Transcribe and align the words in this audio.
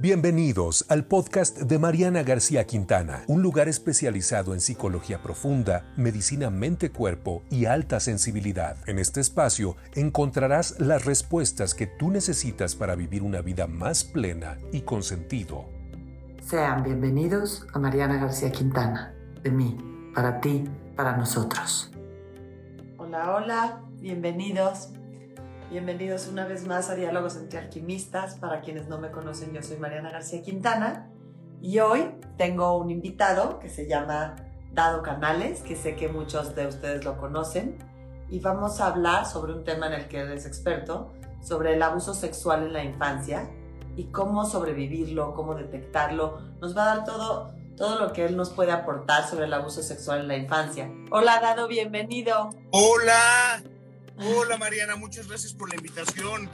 Bienvenidos 0.00 0.86
al 0.88 1.04
podcast 1.04 1.58
de 1.58 1.78
Mariana 1.78 2.22
García 2.22 2.64
Quintana, 2.66 3.22
un 3.26 3.42
lugar 3.42 3.68
especializado 3.68 4.54
en 4.54 4.62
psicología 4.62 5.22
profunda, 5.22 5.92
medicina 5.94 6.48
mente-cuerpo 6.48 7.42
y 7.50 7.66
alta 7.66 8.00
sensibilidad. 8.00 8.78
En 8.86 8.98
este 8.98 9.20
espacio 9.20 9.76
encontrarás 9.94 10.80
las 10.80 11.04
respuestas 11.04 11.74
que 11.74 11.86
tú 11.86 12.10
necesitas 12.10 12.74
para 12.74 12.94
vivir 12.94 13.22
una 13.22 13.42
vida 13.42 13.66
más 13.66 14.02
plena 14.02 14.56
y 14.72 14.80
con 14.80 15.02
sentido. 15.02 15.66
Sean 16.46 16.82
bienvenidos 16.82 17.66
a 17.74 17.78
Mariana 17.78 18.16
García 18.16 18.50
Quintana, 18.50 19.14
de 19.42 19.50
mí, 19.50 19.76
para 20.14 20.40
ti, 20.40 20.64
para 20.96 21.14
nosotros. 21.14 21.92
Hola, 22.96 23.34
hola, 23.34 23.82
bienvenidos. 24.00 24.94
Bienvenidos 25.70 26.26
una 26.26 26.46
vez 26.46 26.66
más 26.66 26.90
a 26.90 26.96
Diálogos 26.96 27.36
entre 27.36 27.60
Alquimistas. 27.60 28.34
Para 28.34 28.60
quienes 28.60 28.88
no 28.88 28.98
me 28.98 29.12
conocen, 29.12 29.52
yo 29.52 29.62
soy 29.62 29.76
Mariana 29.76 30.10
García 30.10 30.42
Quintana 30.42 31.08
y 31.62 31.78
hoy 31.78 32.10
tengo 32.36 32.76
un 32.76 32.90
invitado 32.90 33.60
que 33.60 33.68
se 33.68 33.86
llama 33.86 34.34
Dado 34.72 35.00
Canales, 35.04 35.62
que 35.62 35.76
sé 35.76 35.94
que 35.94 36.08
muchos 36.08 36.56
de 36.56 36.66
ustedes 36.66 37.04
lo 37.04 37.16
conocen, 37.18 37.78
y 38.28 38.40
vamos 38.40 38.80
a 38.80 38.88
hablar 38.88 39.26
sobre 39.26 39.52
un 39.52 39.62
tema 39.62 39.86
en 39.86 39.92
el 39.92 40.08
que 40.08 40.22
él 40.22 40.32
es 40.32 40.44
experto, 40.44 41.12
sobre 41.40 41.74
el 41.74 41.82
abuso 41.84 42.14
sexual 42.14 42.64
en 42.64 42.72
la 42.72 42.82
infancia 42.82 43.48
y 43.94 44.06
cómo 44.06 44.46
sobrevivirlo, 44.46 45.34
cómo 45.34 45.54
detectarlo. 45.54 46.40
Nos 46.60 46.76
va 46.76 46.82
a 46.82 46.96
dar 46.96 47.04
todo, 47.04 47.54
todo 47.76 48.00
lo 48.00 48.12
que 48.12 48.24
él 48.24 48.36
nos 48.36 48.50
puede 48.50 48.72
aportar 48.72 49.24
sobre 49.28 49.44
el 49.44 49.54
abuso 49.54 49.84
sexual 49.84 50.22
en 50.22 50.28
la 50.28 50.36
infancia. 50.36 50.90
Hola 51.12 51.38
Dado, 51.40 51.68
bienvenido. 51.68 52.50
Hola, 52.72 53.62
Hola 54.18 54.56
Mariana, 54.58 54.96
muchas 54.96 55.28
gracias 55.28 55.54
por 55.54 55.68
la 55.70 55.76
invitación. 55.76 56.50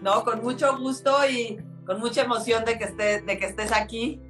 No, 0.00 0.24
con 0.24 0.42
mucho 0.42 0.78
gusto 0.78 1.28
y 1.28 1.58
con 1.86 2.00
mucha 2.00 2.22
emoción 2.22 2.64
de 2.64 2.78
que, 2.78 2.84
estés, 2.84 3.26
de 3.26 3.38
que 3.38 3.46
estés 3.46 3.72
aquí. 3.72 4.20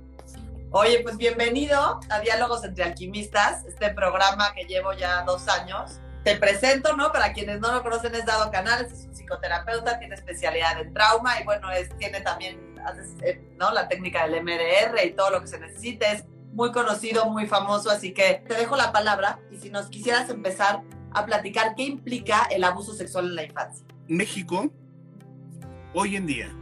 Oye, 0.70 1.00
pues 1.00 1.16
bienvenido 1.16 2.00
a 2.10 2.20
Diálogos 2.20 2.64
entre 2.64 2.84
Alquimistas, 2.84 3.64
este 3.66 3.90
programa 3.90 4.52
que 4.54 4.64
llevo 4.64 4.92
ya 4.92 5.22
dos 5.22 5.46
años. 5.48 6.00
Te 6.24 6.36
presento, 6.36 6.96
¿no? 6.96 7.12
Para 7.12 7.32
quienes 7.32 7.60
no 7.60 7.72
lo 7.72 7.82
conocen, 7.82 8.14
es 8.14 8.26
Dado 8.26 8.50
Canales, 8.50 8.90
es 8.92 9.04
un 9.04 9.14
psicoterapeuta, 9.14 9.98
tiene 9.98 10.14
especialidad 10.14 10.80
en 10.80 10.92
trauma 10.92 11.40
y 11.40 11.44
bueno, 11.44 11.70
es, 11.70 11.96
tiene 11.98 12.22
también 12.22 12.74
eh, 13.22 13.40
¿no? 13.56 13.70
la 13.72 13.88
técnica 13.88 14.26
del 14.26 14.42
MDR 14.42 15.04
y 15.04 15.12
todo 15.12 15.30
lo 15.30 15.40
que 15.42 15.46
se 15.46 15.60
necesite. 15.60 16.10
Es 16.10 16.24
muy 16.52 16.72
conocido, 16.72 17.26
muy 17.26 17.46
famoso, 17.46 17.90
así 17.90 18.12
que 18.12 18.42
te 18.48 18.54
dejo 18.54 18.74
la 18.74 18.90
palabra 18.90 19.38
y 19.50 19.58
si 19.58 19.70
nos 19.70 19.86
quisieras 19.86 20.30
empezar 20.30 20.82
a 21.14 21.24
platicar 21.24 21.74
qué 21.74 21.84
implica 21.84 22.42
el 22.50 22.64
abuso 22.64 22.92
sexual 22.94 23.26
en 23.26 23.34
la 23.36 23.44
infancia. 23.44 23.86
México, 24.08 24.72
hoy 25.94 26.16
en 26.16 26.26
día, 26.26 26.54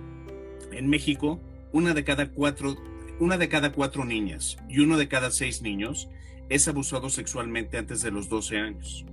en 0.70 0.88
México, 0.88 1.40
una 1.72 1.94
de 1.94 2.04
cada 2.04 2.30
cuatro, 2.30 2.76
una 3.18 3.38
de 3.38 3.48
cada 3.48 3.72
cuatro 3.72 4.04
niñas 4.04 4.56
y 4.68 4.80
uno 4.80 4.96
de 4.96 5.08
cada 5.08 5.30
seis 5.30 5.62
niños 5.62 6.08
es 6.48 6.68
abusado 6.68 7.08
sexualmente 7.08 7.78
antes 7.78 8.02
de 8.02 8.10
los 8.10 8.28
12 8.28 8.58
años. 8.58 9.06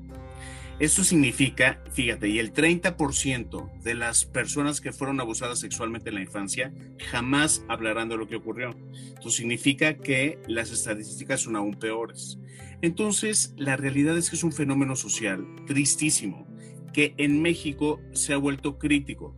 Esto 0.79 1.03
significa, 1.03 1.83
fíjate, 1.91 2.29
y 2.29 2.39
el 2.39 2.53
30% 2.53 3.81
de 3.81 3.95
las 3.95 4.23
personas 4.23 4.79
que 4.79 4.93
fueron 4.93 5.19
abusadas 5.19 5.59
sexualmente 5.59 6.07
en 6.07 6.15
la 6.15 6.21
infancia 6.21 6.71
jamás 7.09 7.65
hablarán 7.67 8.07
de 8.07 8.15
lo 8.15 8.29
que 8.29 8.37
ocurrió. 8.37 8.73
Esto 9.13 9.29
significa 9.29 9.95
que 9.95 10.39
las 10.47 10.71
estadísticas 10.71 11.41
son 11.41 11.57
aún 11.57 11.73
peores. 11.73 12.37
Entonces, 12.81 13.53
la 13.57 13.75
realidad 13.75 14.17
es 14.17 14.29
que 14.29 14.35
es 14.35 14.43
un 14.43 14.53
fenómeno 14.53 14.95
social 14.95 15.45
tristísimo 15.67 16.47
que 16.93 17.13
en 17.17 17.41
México 17.41 17.99
se 18.13 18.33
ha 18.33 18.37
vuelto 18.37 18.77
crítico. 18.77 19.35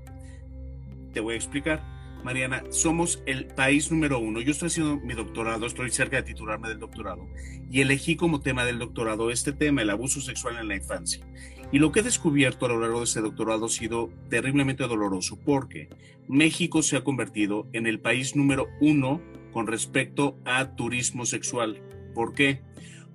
Te 1.13 1.19
voy 1.19 1.33
a 1.33 1.37
explicar. 1.37 1.83
Mariana, 2.23 2.63
somos 2.69 3.23
el 3.25 3.47
país 3.47 3.91
número 3.91 4.19
uno. 4.19 4.41
Yo 4.41 4.51
estoy 4.51 4.67
haciendo 4.67 4.97
mi 4.99 5.15
doctorado, 5.15 5.65
estoy 5.65 5.89
cerca 5.89 6.17
de 6.17 6.23
titularme 6.23 6.69
del 6.69 6.79
doctorado, 6.79 7.27
y 7.69 7.81
elegí 7.81 8.15
como 8.15 8.41
tema 8.41 8.63
del 8.63 8.77
doctorado 8.77 9.31
este 9.31 9.53
tema, 9.53 9.81
el 9.81 9.89
abuso 9.89 10.21
sexual 10.21 10.57
en 10.57 10.67
la 10.67 10.75
infancia. 10.75 11.25
Y 11.71 11.79
lo 11.79 11.91
que 11.91 12.01
he 12.01 12.03
descubierto 12.03 12.65
a 12.65 12.69
lo 12.69 12.79
largo 12.79 12.99
de 12.99 13.05
este 13.05 13.21
doctorado 13.21 13.65
ha 13.65 13.69
sido 13.69 14.11
terriblemente 14.29 14.83
doloroso, 14.87 15.39
porque 15.39 15.89
México 16.27 16.83
se 16.83 16.97
ha 16.97 17.03
convertido 17.03 17.67
en 17.73 17.87
el 17.87 17.99
país 17.99 18.35
número 18.35 18.67
uno 18.81 19.19
con 19.51 19.65
respecto 19.65 20.37
a 20.45 20.75
turismo 20.75 21.25
sexual. 21.25 21.81
¿Por 22.13 22.33
qué? 22.33 22.61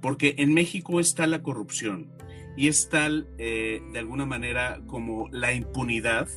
Porque 0.01 0.35
en 0.39 0.55
México 0.55 1.01
está 1.01 1.27
la 1.27 1.43
corrupción 1.43 2.11
y 2.57 2.69
está 2.69 3.09
eh, 3.39 3.83
de 3.93 3.99
alguna 3.99 4.27
manera 4.27 4.81
como 4.87 5.29
la 5.31 5.53
impunidad 5.53 6.29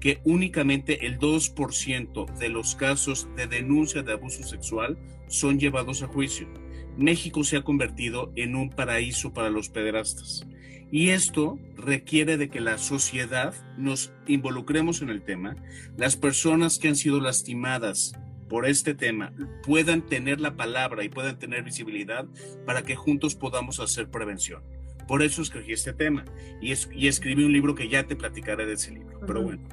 que 0.00 0.20
únicamente 0.24 1.06
el 1.06 1.18
2% 1.18 2.38
de 2.38 2.48
los 2.48 2.74
casos 2.74 3.28
de 3.36 3.46
denuncia 3.46 4.02
de 4.02 4.12
abuso 4.12 4.42
sexual 4.42 4.98
son 5.28 5.58
llevados 5.58 6.02
a 6.02 6.08
juicio. 6.08 6.48
México 6.96 7.44
se 7.44 7.56
ha 7.56 7.62
convertido 7.62 8.32
en 8.36 8.56
un 8.56 8.70
paraíso 8.70 9.32
para 9.32 9.50
los 9.50 9.68
pederastas. 9.68 10.46
Y 10.90 11.10
esto 11.10 11.58
requiere 11.76 12.36
de 12.36 12.48
que 12.48 12.60
la 12.60 12.78
sociedad 12.78 13.54
nos 13.76 14.12
involucremos 14.26 15.02
en 15.02 15.10
el 15.10 15.22
tema, 15.22 15.54
las 15.96 16.16
personas 16.16 16.78
que 16.78 16.88
han 16.88 16.96
sido 16.96 17.20
lastimadas 17.20 18.14
por 18.48 18.66
este 18.66 18.94
tema 18.94 19.32
puedan 19.62 20.02
tener 20.02 20.40
la 20.40 20.56
palabra 20.56 21.04
y 21.04 21.08
puedan 21.08 21.38
tener 21.38 21.62
visibilidad 21.62 22.26
para 22.66 22.82
que 22.82 22.96
juntos 22.96 23.34
podamos 23.34 23.80
hacer 23.80 24.08
prevención. 24.10 24.62
Por 25.06 25.22
eso 25.22 25.40
escogí 25.40 25.72
este 25.72 25.92
tema 25.92 26.24
y, 26.60 26.74
y 26.92 27.08
escribí 27.08 27.44
un 27.44 27.52
libro 27.52 27.74
que 27.74 27.88
ya 27.88 28.04
te 28.04 28.14
platicaré 28.14 28.66
de 28.66 28.74
ese 28.74 28.90
libro. 28.90 29.20
Pero 29.26 29.42
bueno. 29.42 29.66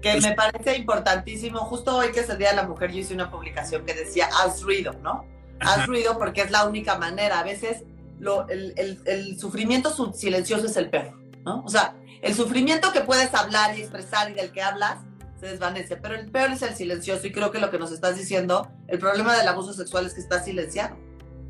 Que 0.00 0.20
me 0.20 0.32
parece 0.32 0.76
importantísimo. 0.76 1.58
Justo 1.60 1.94
hoy 1.96 2.10
que 2.10 2.20
es 2.20 2.28
el 2.28 2.38
Día 2.38 2.50
de 2.50 2.56
la 2.56 2.66
Mujer, 2.66 2.90
yo 2.90 2.98
hice 2.98 3.14
una 3.14 3.30
publicación 3.30 3.84
que 3.84 3.94
decía, 3.94 4.28
haz 4.42 4.62
ruido, 4.62 4.94
¿no? 5.02 5.26
Haz 5.60 5.86
ruido 5.86 6.18
porque 6.18 6.40
es 6.40 6.50
la 6.50 6.66
única 6.66 6.98
manera. 6.98 7.38
A 7.38 7.44
veces 7.44 7.84
lo, 8.18 8.48
el, 8.48 8.72
el, 8.76 9.00
el, 9.06 9.38
sufrimiento 9.38 9.94
silencioso 10.12 10.66
es 10.66 10.76
el 10.76 10.90
peor, 10.90 11.18
¿no? 11.44 11.62
O 11.64 11.68
sea, 11.68 11.94
el 12.20 12.34
sufrimiento 12.34 12.92
que 12.92 13.02
puedes 13.02 13.32
hablar 13.34 13.78
y 13.78 13.82
expresar 13.82 14.30
y 14.30 14.34
del 14.34 14.50
que 14.52 14.62
hablas 14.62 14.98
se 15.42 15.48
desvanece, 15.48 15.96
pero 15.96 16.14
el 16.14 16.30
peor 16.30 16.52
es 16.52 16.62
el 16.62 16.72
silencioso 16.74 17.26
y 17.26 17.32
creo 17.32 17.50
que 17.50 17.58
lo 17.58 17.68
que 17.68 17.78
nos 17.78 17.90
estás 17.90 18.16
diciendo, 18.16 18.70
el 18.86 19.00
problema 19.00 19.36
del 19.36 19.48
abuso 19.48 19.72
sexual 19.72 20.06
es 20.06 20.14
que 20.14 20.20
está 20.20 20.40
silenciado. 20.40 20.96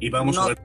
Y 0.00 0.08
vamos 0.08 0.38
a 0.38 0.47
ver 0.47 0.58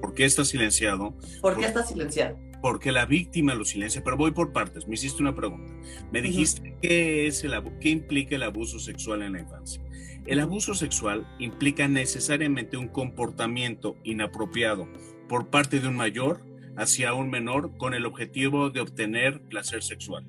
¿Por 0.00 0.14
qué 0.14 0.24
está 0.24 0.44
silenciado? 0.44 1.12
¿Por 1.40 1.58
qué 1.58 1.64
está 1.64 1.84
silenciado? 1.84 2.38
Porque 2.62 2.92
la 2.92 3.04
víctima 3.04 3.56
lo 3.56 3.64
silencia, 3.64 4.02
pero 4.04 4.16
voy 4.16 4.30
por 4.30 4.52
partes. 4.52 4.86
Me 4.86 4.94
hiciste 4.94 5.22
una 5.22 5.34
pregunta. 5.34 5.74
Me 6.12 6.22
dijiste 6.22 6.76
qué 6.80 7.26
es 7.26 7.42
el 7.42 7.52
qué 7.80 7.88
implica 7.88 8.36
el 8.36 8.44
abuso 8.44 8.78
sexual 8.78 9.22
en 9.22 9.32
la 9.32 9.40
infancia. 9.40 9.82
El 10.24 10.38
abuso 10.38 10.74
sexual 10.74 11.26
implica 11.40 11.88
necesariamente 11.88 12.76
un 12.76 12.88
comportamiento 12.88 13.96
inapropiado 14.04 14.88
por 15.28 15.48
parte 15.48 15.80
de 15.80 15.88
un 15.88 15.96
mayor 15.96 16.46
hacia 16.76 17.12
un 17.12 17.28
menor 17.28 17.76
con 17.76 17.92
el 17.92 18.06
objetivo 18.06 18.70
de 18.70 18.80
obtener 18.80 19.42
placer 19.48 19.82
sexual. 19.82 20.26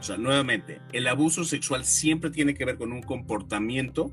O 0.00 0.02
sea, 0.02 0.16
nuevamente, 0.16 0.80
el 0.92 1.06
abuso 1.06 1.44
sexual 1.44 1.84
siempre 1.84 2.30
tiene 2.30 2.54
que 2.54 2.64
ver 2.64 2.78
con 2.78 2.90
un 2.90 3.02
comportamiento 3.02 4.10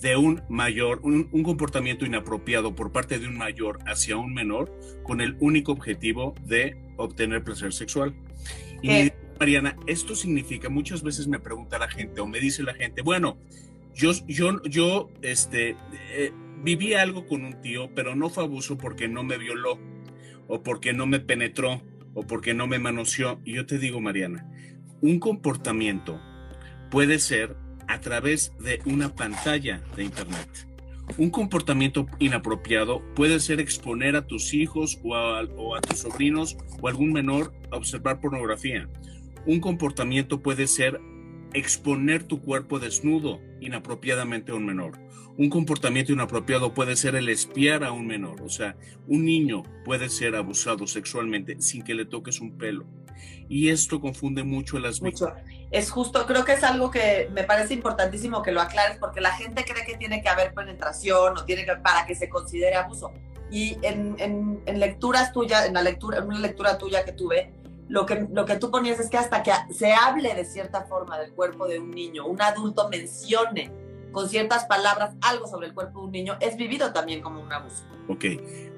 de 0.00 0.16
un 0.16 0.42
mayor, 0.48 1.00
un, 1.02 1.24
comportamiento 1.42 2.06
inapropiado 2.06 2.74
por 2.74 2.90
parte 2.90 3.18
de 3.18 3.28
un 3.28 3.36
mayor 3.36 3.80
hacia 3.86 4.16
un 4.16 4.32
menor 4.32 4.72
con 5.02 5.20
el 5.20 5.36
único 5.40 5.72
objetivo 5.72 6.34
de 6.46 6.74
obtener 6.96 7.44
placer 7.44 7.74
sexual. 7.74 8.14
Y 8.82 9.12
Mariana, 9.38 9.76
esto 9.86 10.16
significa, 10.16 10.70
muchas 10.70 11.02
veces 11.02 11.28
me 11.28 11.38
pregunta 11.38 11.78
la 11.78 11.90
gente 11.90 12.22
o 12.22 12.26
me 12.26 12.40
dice 12.40 12.62
la 12.62 12.72
gente, 12.72 13.02
bueno, 13.02 13.36
yo, 13.94 14.12
yo, 14.26 14.62
yo 14.62 15.10
este, 15.20 15.76
eh, 16.14 16.32
viví 16.62 16.94
algo 16.94 17.26
con 17.26 17.44
un 17.44 17.60
tío, 17.60 17.94
pero 17.94 18.16
no 18.16 18.30
fue 18.30 18.44
abuso 18.44 18.78
porque 18.78 19.06
no 19.06 19.22
me 19.22 19.36
violó 19.36 19.78
o 20.48 20.62
porque 20.62 20.94
no 20.94 21.06
me 21.06 21.20
penetró 21.20 21.82
o 22.14 22.26
porque 22.26 22.54
no 22.54 22.66
me 22.66 22.78
manoseó. 22.78 23.38
Y 23.44 23.54
yo 23.54 23.66
te 23.66 23.78
digo, 23.78 24.00
Mariana, 24.00 24.50
un 25.02 25.18
comportamiento 25.18 26.20
puede 26.90 27.18
ser 27.18 27.56
a 27.88 28.00
través 28.00 28.52
de 28.58 28.80
una 28.84 29.14
pantalla 29.14 29.82
de 29.96 30.04
Internet. 30.04 30.48
Un 31.18 31.30
comportamiento 31.30 32.06
inapropiado 32.18 33.02
puede 33.16 33.40
ser 33.40 33.60
exponer 33.60 34.14
a 34.14 34.26
tus 34.26 34.54
hijos 34.54 35.00
o 35.02 35.16
a, 35.16 35.80
tus 35.80 35.98
sobrinos 35.98 36.56
o 36.80 36.88
algún 36.88 37.12
menor 37.12 37.52
a 37.72 37.76
observar 37.76 38.20
pornografía. 38.20 38.88
Un 39.44 39.60
comportamiento 39.60 40.40
puede 40.40 40.66
ser 40.66 41.00
exponer 41.52 42.22
tu 42.22 42.40
cuerpo 42.40 42.78
desnudo 42.78 43.40
inapropiadamente 43.60 44.52
a 44.52 44.54
un 44.54 44.66
menor. 44.66 45.00
Un 45.36 45.50
comportamiento 45.50 46.12
inapropiado 46.12 46.74
puede 46.74 46.94
ser 46.94 47.16
el 47.16 47.28
espiar 47.28 47.82
a 47.82 47.92
un 47.92 48.06
menor. 48.06 48.42
O 48.42 48.48
sea, 48.48 48.76
un 49.08 49.24
niño 49.24 49.64
puede 49.84 50.10
ser 50.10 50.36
abusado 50.36 50.86
sexualmente 50.86 51.60
sin 51.60 51.82
que 51.82 51.94
le 51.94 52.04
toques 52.04 52.40
un 52.40 52.56
pelo 52.56 52.86
y 53.48 53.68
esto 53.70 54.00
confunde 54.00 54.44
mucho 54.44 54.76
a 54.76 54.80
las 54.80 55.00
víctimas. 55.00 55.34
Es 55.70 55.90
justo, 55.90 56.26
creo 56.26 56.44
que 56.44 56.52
es 56.52 56.64
algo 56.64 56.90
que 56.90 57.28
me 57.32 57.44
parece 57.44 57.74
importantísimo 57.74 58.42
que 58.42 58.52
lo 58.52 58.60
aclares 58.60 58.98
porque 58.98 59.20
la 59.20 59.32
gente 59.32 59.64
cree 59.64 59.84
que 59.84 59.96
tiene 59.96 60.22
que 60.22 60.28
haber 60.28 60.52
penetración 60.52 61.36
o 61.36 61.44
tiene 61.44 61.64
que 61.64 61.76
para 61.76 62.06
que 62.06 62.14
se 62.14 62.28
considere 62.28 62.76
abuso. 62.76 63.12
Y 63.50 63.76
en, 63.82 64.16
en, 64.18 64.80
lecturas 64.80 65.32
tuyas, 65.32 65.66
en 65.66 65.74
la 65.74 65.82
lectura, 65.82 66.18
en 66.18 66.24
una 66.24 66.38
lectura 66.38 66.78
tuya 66.78 67.04
que 67.04 67.12
tuve, 67.12 67.52
lo 67.88 68.06
que, 68.06 68.26
lo 68.30 68.44
que 68.44 68.56
tú 68.56 68.70
ponías 68.70 69.00
es 69.00 69.10
que 69.10 69.16
hasta 69.16 69.42
que 69.42 69.52
se 69.72 69.92
hable 69.92 70.34
de 70.34 70.44
cierta 70.44 70.82
forma 70.82 71.18
del 71.18 71.32
cuerpo 71.32 71.66
de 71.66 71.80
un 71.80 71.90
niño, 71.90 72.26
un 72.26 72.40
adulto 72.40 72.88
mencione 72.88 73.72
con 74.12 74.28
ciertas 74.28 74.64
palabras 74.64 75.14
algo 75.20 75.46
sobre 75.46 75.68
el 75.68 75.74
cuerpo 75.74 76.00
de 76.00 76.04
un 76.06 76.12
niño, 76.12 76.36
es 76.40 76.56
vivido 76.56 76.92
también 76.92 77.20
como 77.20 77.40
un 77.40 77.52
abuso. 77.52 77.84
Ok, 78.08 78.24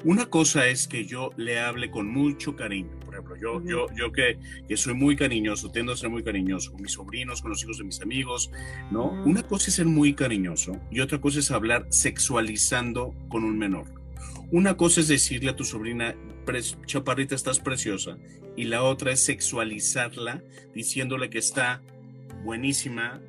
una 0.04 0.26
cosa 0.26 0.66
es 0.66 0.86
que 0.86 1.04
yo 1.04 1.30
le 1.36 1.60
hable 1.60 1.90
con 1.90 2.06
mucho 2.06 2.54
cariño. 2.54 3.01
Por 3.20 3.36
ejemplo, 3.36 3.36
yo, 3.36 3.64
yo, 3.64 3.86
yo 3.94 4.12
que, 4.12 4.38
que 4.66 4.76
soy 4.76 4.94
muy 4.94 5.16
cariñoso, 5.16 5.70
tiendo 5.70 5.92
a 5.92 5.96
ser 5.96 6.10
muy 6.10 6.22
cariñoso 6.22 6.72
con 6.72 6.82
mis 6.82 6.92
sobrinos, 6.92 7.42
con 7.42 7.50
los 7.50 7.62
hijos 7.62 7.78
de 7.78 7.84
mis 7.84 8.00
amigos, 8.00 8.50
¿no? 8.90 9.10
Una 9.24 9.42
cosa 9.42 9.68
es 9.68 9.74
ser 9.74 9.86
muy 9.86 10.14
cariñoso 10.14 10.80
y 10.90 11.00
otra 11.00 11.20
cosa 11.20 11.40
es 11.40 11.50
hablar 11.50 11.86
sexualizando 11.90 13.14
con 13.28 13.44
un 13.44 13.58
menor. 13.58 13.86
Una 14.50 14.76
cosa 14.76 15.00
es 15.00 15.08
decirle 15.08 15.50
a 15.50 15.56
tu 15.56 15.64
sobrina, 15.64 16.14
chaparrita, 16.86 17.34
estás 17.34 17.60
preciosa, 17.60 18.18
y 18.56 18.64
la 18.64 18.82
otra 18.82 19.12
es 19.12 19.24
sexualizarla 19.24 20.42
diciéndole 20.74 21.30
que 21.30 21.38
está 21.38 21.82
buenísima 22.44 23.20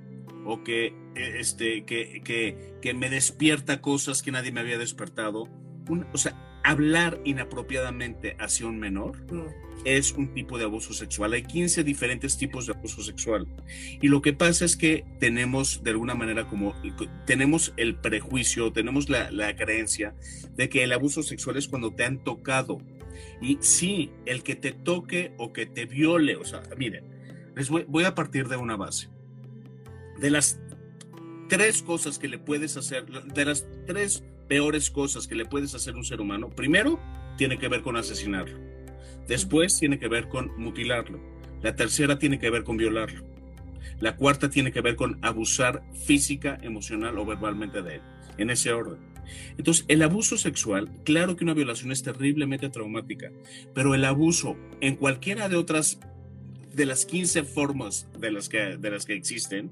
o 0.45 0.63
que, 0.63 0.87
eh, 1.15 1.35
este, 1.39 1.85
que, 1.85 2.21
que, 2.23 2.75
que 2.81 2.93
me 2.93 3.09
despierta 3.09 3.81
cosas 3.81 4.21
que 4.21 4.31
nadie 4.31 4.51
me 4.51 4.59
había 4.59 4.77
despertado. 4.77 5.47
o 6.11 6.17
sea, 6.17 6.52
hablar 6.63 7.19
inapropiadamente 7.23 8.35
hacia 8.39 8.67
un 8.67 8.79
menor 8.79 9.17
mm. 9.31 9.85
es 9.85 10.13
un 10.13 10.33
tipo 10.33 10.57
de 10.57 10.65
abuso 10.65 10.93
sexual. 10.93 11.33
Hay 11.33 11.43
15 11.43 11.83
diferentes 11.83 12.37
tipos 12.37 12.65
de 12.65 12.73
abuso 12.73 13.03
sexual. 13.03 13.47
Y 14.01 14.07
lo 14.07 14.21
que 14.21 14.33
pasa 14.33 14.65
es 14.65 14.77
que 14.77 15.05
tenemos 15.19 15.83
de 15.83 15.91
alguna 15.91 16.15
manera 16.15 16.47
como, 16.47 16.73
tenemos 17.25 17.73
el 17.77 17.95
prejuicio, 17.95 18.71
tenemos 18.71 19.09
la, 19.09 19.29
la 19.31 19.55
creencia 19.55 20.15
de 20.55 20.69
que 20.69 20.83
el 20.83 20.93
abuso 20.93 21.23
sexual 21.23 21.57
es 21.57 21.67
cuando 21.67 21.93
te 21.93 22.05
han 22.05 22.23
tocado. 22.23 22.79
Y 23.41 23.57
sí, 23.61 24.11
el 24.25 24.43
que 24.43 24.55
te 24.55 24.71
toque 24.71 25.33
o 25.37 25.53
que 25.53 25.65
te 25.65 25.85
viole, 25.85 26.37
o 26.37 26.45
sea, 26.45 26.63
miren, 26.77 27.03
les 27.55 27.69
voy, 27.69 27.85
voy 27.87 28.05
a 28.05 28.15
partir 28.15 28.47
de 28.47 28.55
una 28.55 28.77
base 28.77 29.09
de 30.19 30.29
las 30.29 30.59
tres 31.49 31.83
cosas 31.83 32.19
que 32.19 32.27
le 32.27 32.39
puedes 32.39 32.77
hacer, 32.77 33.05
de 33.05 33.45
las 33.45 33.67
tres 33.85 34.23
peores 34.47 34.89
cosas 34.89 35.27
que 35.27 35.35
le 35.35 35.45
puedes 35.45 35.73
hacer 35.75 35.93
a 35.93 35.97
un 35.97 36.05
ser 36.05 36.21
humano, 36.21 36.49
primero 36.49 36.99
tiene 37.37 37.57
que 37.57 37.67
ver 37.67 37.81
con 37.81 37.95
asesinarlo, 37.95 38.59
después 39.27 39.77
tiene 39.77 39.99
que 39.99 40.07
ver 40.07 40.29
con 40.29 40.51
mutilarlo, 40.57 41.19
la 41.61 41.75
tercera 41.75 42.19
tiene 42.19 42.39
que 42.39 42.49
ver 42.49 42.63
con 42.63 42.77
violarlo, 42.77 43.25
la 43.99 44.15
cuarta 44.15 44.49
tiene 44.49 44.71
que 44.71 44.81
ver 44.81 44.95
con 44.95 45.17
abusar 45.21 45.83
física, 46.05 46.57
emocional 46.61 47.17
o 47.17 47.25
verbalmente 47.25 47.81
de 47.81 47.95
él, 47.95 48.01
en 48.37 48.49
ese 48.49 48.73
orden. 48.73 48.99
Entonces, 49.57 49.85
el 49.87 50.01
abuso 50.01 50.37
sexual, 50.37 50.91
claro 51.05 51.35
que 51.35 51.43
una 51.43 51.53
violación 51.53 51.91
es 51.91 52.03
terriblemente 52.03 52.69
traumática, 52.69 53.31
pero 53.73 53.95
el 53.95 54.05
abuso 54.05 54.57
en 54.81 54.95
cualquiera 54.95 55.49
de 55.49 55.55
otras 55.55 55.99
de 56.73 56.85
las 56.85 57.05
15 57.05 57.43
formas 57.43 58.07
de 58.19 58.31
las 58.31 58.49
que, 58.49 58.77
de 58.77 58.89
las 58.89 59.05
que 59.05 59.13
existen, 59.13 59.71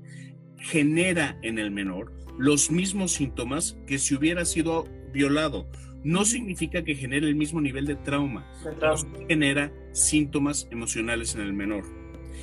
genera 0.58 1.38
en 1.42 1.58
el 1.58 1.72
menor 1.72 2.14
los 2.38 2.72
mismos 2.72 3.12
síntomas 3.14 3.78
que 3.88 4.00
si 4.00 4.16
hubiera 4.16 4.46
sido 4.46 4.86
violado. 5.12 5.68
No 6.04 6.26
significa 6.26 6.84
que 6.84 6.96
genere 6.96 7.28
el 7.28 7.36
mismo 7.36 7.62
nivel 7.62 7.86
de 7.86 7.96
trauma, 7.96 8.52
pero 8.64 8.96
genera 9.28 9.72
síntomas 9.92 10.68
emocionales 10.72 11.36
en 11.36 11.42
el 11.42 11.54
menor. 11.54 11.84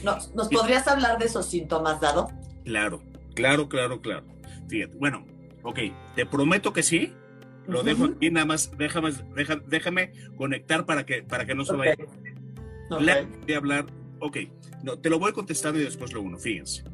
¿Nos, 0.05 0.33
¿Nos 0.35 0.49
podrías 0.49 0.87
hablar 0.87 1.19
de 1.19 1.25
esos 1.25 1.47
síntomas, 1.47 2.01
Dado? 2.01 2.29
Claro, 2.65 3.03
claro, 3.35 3.69
claro, 3.69 4.01
claro. 4.01 4.25
Fíjate, 4.69 4.95
bueno, 4.97 5.27
ok, 5.63 5.79
te 6.15 6.27
prometo 6.27 6.73
que 6.73 6.83
sí. 6.83 7.13
Lo 7.67 7.83
dejo 7.83 8.07
aquí, 8.07 8.31
nada 8.31 8.47
más 8.47 8.71
déjame, 8.79 9.11
déjame 9.67 10.13
conectar 10.37 10.87
para 10.87 11.05
que, 11.05 11.23
para 11.23 11.45
que 11.45 11.55
no 11.55 11.67
se 11.67 11.77
vaya. 11.77 11.97
voy 12.89 13.09
a 13.53 13.57
hablar, 13.57 13.87
ok, 14.21 14.39
no, 14.83 14.99
te 14.99 15.11
lo 15.11 15.19
voy 15.19 15.33
contestando 15.33 15.79
y 15.79 15.85
después 15.85 16.13
lo 16.15 16.23
uno, 16.23 16.39
fíjense. 16.39 16.85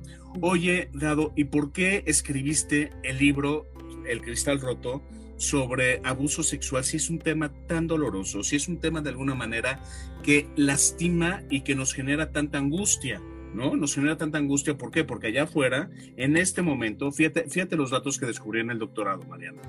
Oye, 0.41 0.89
Dado, 0.93 1.33
¿y 1.37 1.45
por 1.45 1.73
qué 1.73 2.03
escribiste 2.07 2.91
el 3.03 3.19
libro 3.19 3.67
El 4.07 4.21
Cristal 4.21 4.61
Roto 4.61 5.03
sobre 5.37 6.01
abuso 6.05 6.43
sexual 6.43 6.85
si 6.85 6.97
es 6.97 7.11
un 7.11 7.19
tema 7.19 7.53
tan 7.67 7.87
doloroso, 7.87 8.43
si 8.43 8.57
es 8.57 8.69
un 8.69 8.79
tema 8.79 9.01
de 9.01 9.11
alguna 9.11 9.35
manera 9.35 9.83
que 10.23 10.49
lastima 10.57 11.43
y 11.51 11.61
que 11.61 11.75
nos 11.75 11.95
genera 11.95 12.33
tanta 12.33 12.59
angustia? 12.59 13.23
¿no? 13.55 13.77
Nos 13.77 13.95
genera 13.95 14.17
tanta 14.17 14.39
angustia, 14.39 14.77
¿por 14.77 14.91
qué? 14.91 15.05
Porque 15.05 15.29
allá 15.29 15.45
afuera, 15.45 15.89
en 16.17 16.37
este 16.37 16.63
momento, 16.63 17.13
fíjate, 17.13 17.77
los 17.77 17.91
datos 17.91 18.19
que 18.19 18.27
descubrí 18.27 18.61
en 18.61 18.71
el 18.71 18.81
doctorado, 18.81 19.23
Mariana 19.25 19.63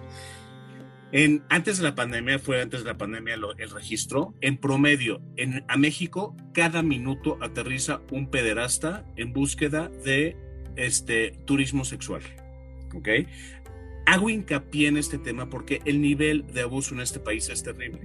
antes 1.50 1.78
de 1.78 1.84
la 1.84 1.96
pandemia, 1.96 2.40
fue 2.40 2.62
antes 2.62 2.84
de 2.84 2.88
la 2.88 2.98
pandemia 2.98 3.36
el 3.36 3.70
registro, 3.70 4.34
en 4.42 4.58
promedio, 4.58 5.22
a 5.68 5.78
México, 5.78 6.36
cada 6.54 6.82
minuto 6.82 7.38
aterriza 7.42 8.02
un 8.12 8.30
pederasta 8.30 9.06
en 9.16 9.32
búsqueda 9.32 9.90
de 10.04 10.36
este, 10.76 11.32
turismo 11.46 11.86
sexual. 11.86 12.22
¿Ok? 12.96 13.10
Hago 14.06 14.30
hincapié 14.30 14.88
en 14.88 14.98
este 14.98 15.18
tema 15.18 15.50
porque 15.50 15.82
el 15.86 16.00
nivel 16.00 16.46
de 16.54 16.62
abuso 16.62 16.94
en 16.94 17.02
este 17.02 17.20
país 17.20 17.50
es 17.50 17.64
terrible. 17.64 18.00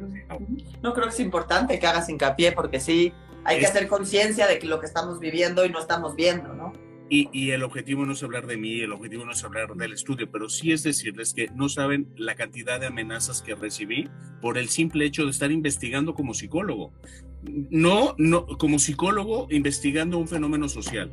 No 0.82 0.94
creo 0.94 1.06
que 1.06 1.12
es 1.12 1.20
importante 1.20 1.78
que 1.78 1.86
hagas 1.86 2.08
hincapié 2.08 2.52
porque 2.52 2.80
sí, 2.80 3.12
hay 3.44 3.58
que 3.58 3.66
hacer 3.66 3.86
conciencia 3.86 4.46
de 4.46 4.58
que 4.58 4.66
lo 4.66 4.80
que 4.80 4.86
estamos 4.86 5.20
viviendo 5.20 5.64
y 5.64 5.68
no 5.68 5.78
estamos 5.78 6.16
viendo, 6.16 6.54
¿no? 6.54 6.72
Y, 7.12 7.50
el 7.50 7.64
objetivo 7.64 8.06
no 8.06 8.12
es 8.12 8.22
hablar 8.22 8.46
de 8.46 8.56
mí, 8.56 8.82
el 8.82 8.92
objetivo 8.92 9.24
no 9.24 9.32
es 9.32 9.42
hablar 9.42 9.74
del 9.74 9.92
estudio, 9.92 10.30
pero 10.30 10.48
sí 10.48 10.70
es 10.70 10.84
decirles 10.84 11.34
que 11.34 11.48
no 11.56 11.68
saben 11.68 12.06
la 12.16 12.36
cantidad 12.36 12.78
de 12.78 12.86
amenazas 12.86 13.42
que 13.42 13.56
recibí 13.56 14.08
por 14.40 14.56
el 14.58 14.68
simple 14.68 15.06
hecho 15.06 15.24
de 15.24 15.32
estar 15.32 15.50
investigando 15.50 16.14
como 16.14 16.34
psicólogo. 16.34 16.92
No, 17.42 18.14
no, 18.16 18.46
como 18.46 18.78
psicólogo 18.78 19.48
investigando 19.50 20.18
un 20.18 20.28
fenómeno 20.28 20.68
social. 20.68 21.10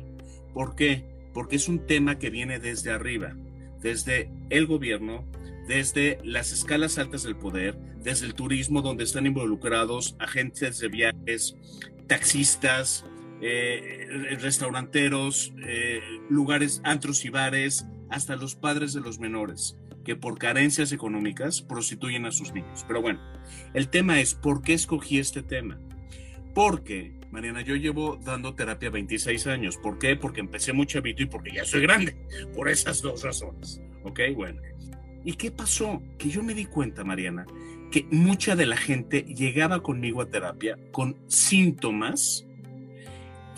¿Por 0.54 0.76
qué? 0.76 1.04
Porque 1.32 1.56
es 1.56 1.68
un 1.68 1.86
tema 1.86 2.18
que 2.18 2.30
viene 2.30 2.58
desde 2.58 2.90
arriba, 2.90 3.36
desde 3.80 4.30
el 4.50 4.66
gobierno, 4.66 5.24
desde 5.66 6.18
las 6.24 6.52
escalas 6.52 6.98
altas 6.98 7.22
del 7.22 7.36
poder, 7.36 7.78
desde 8.02 8.26
el 8.26 8.34
turismo 8.34 8.82
donde 8.82 9.04
están 9.04 9.26
involucrados 9.26 10.16
agentes 10.18 10.78
de 10.78 10.88
viajes, 10.88 11.56
taxistas, 12.06 13.04
eh, 13.40 14.36
restauranteros, 14.40 15.52
eh, 15.64 16.00
lugares, 16.28 16.80
antros 16.84 17.24
y 17.24 17.28
bares, 17.28 17.86
hasta 18.10 18.36
los 18.36 18.56
padres 18.56 18.94
de 18.94 19.00
los 19.00 19.18
menores, 19.18 19.76
que 20.04 20.16
por 20.16 20.38
carencias 20.38 20.90
económicas 20.92 21.62
prostituyen 21.62 22.26
a 22.26 22.32
sus 22.32 22.52
niños. 22.52 22.84
Pero 22.88 23.02
bueno, 23.02 23.20
el 23.74 23.88
tema 23.88 24.20
es, 24.20 24.34
¿por 24.34 24.62
qué 24.62 24.72
escogí 24.72 25.18
este 25.18 25.42
tema? 25.42 25.78
Porque, 26.54 27.17
Mariana, 27.30 27.60
yo 27.60 27.76
llevo 27.76 28.16
dando 28.16 28.54
terapia 28.54 28.90
26 28.90 29.46
años. 29.46 29.76
¿Por 29.76 29.98
qué? 29.98 30.16
Porque 30.16 30.40
empecé 30.40 30.72
muy 30.72 30.86
chavito 30.86 31.22
y 31.22 31.26
porque 31.26 31.52
ya 31.52 31.64
soy 31.64 31.82
grande. 31.82 32.16
Por 32.54 32.68
esas 32.68 33.02
dos 33.02 33.22
razones. 33.22 33.80
¿Ok? 34.04 34.20
Bueno. 34.34 34.62
¿Y 35.24 35.34
qué 35.34 35.50
pasó? 35.50 36.02
Que 36.16 36.30
yo 36.30 36.42
me 36.42 36.54
di 36.54 36.64
cuenta, 36.64 37.04
Mariana, 37.04 37.44
que 37.90 38.06
mucha 38.10 38.56
de 38.56 38.66
la 38.66 38.76
gente 38.76 39.22
llegaba 39.22 39.82
conmigo 39.82 40.22
a 40.22 40.30
terapia 40.30 40.78
con 40.90 41.16
síntomas 41.26 42.48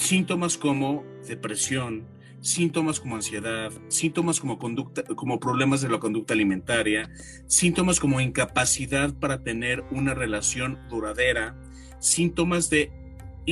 síntomas 0.00 0.56
como 0.56 1.04
depresión, 1.28 2.08
síntomas 2.40 3.00
como 3.00 3.16
ansiedad, 3.16 3.70
síntomas 3.88 4.40
como 4.40 4.58
conducta, 4.58 5.04
como 5.04 5.38
problemas 5.38 5.82
de 5.82 5.90
la 5.90 5.98
conducta 5.98 6.32
alimentaria, 6.32 7.10
síntomas 7.46 8.00
como 8.00 8.20
incapacidad 8.20 9.12
para 9.14 9.42
tener 9.42 9.84
una 9.90 10.14
relación 10.14 10.78
duradera, 10.88 11.54
síntomas 12.00 12.70
de 12.70 12.90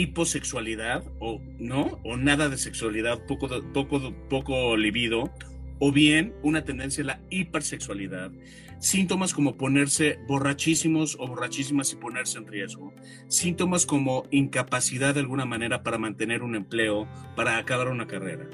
hiposexualidad 0.00 1.04
o 1.18 1.40
no, 1.58 2.00
o 2.04 2.16
nada 2.16 2.48
de 2.48 2.58
sexualidad, 2.58 3.24
poco, 3.26 3.48
poco, 3.72 4.14
poco 4.28 4.76
libido, 4.76 5.32
o 5.80 5.92
bien 5.92 6.34
una 6.42 6.64
tendencia 6.64 7.02
a 7.04 7.06
la 7.06 7.20
hipersexualidad, 7.30 8.32
Síntomas 8.80 9.34
como 9.34 9.56
ponerse 9.56 10.20
borrachísimos 10.28 11.16
o 11.18 11.26
borrachísimas 11.26 11.92
y 11.92 11.96
ponerse 11.96 12.38
en 12.38 12.46
riesgo. 12.46 12.94
Síntomas 13.26 13.86
como 13.86 14.24
incapacidad 14.30 15.14
de 15.14 15.20
alguna 15.20 15.44
manera 15.44 15.82
para 15.82 15.98
mantener 15.98 16.44
un 16.44 16.54
empleo, 16.54 17.08
para 17.34 17.58
acabar 17.58 17.88
una 17.88 18.06
carrera. 18.06 18.48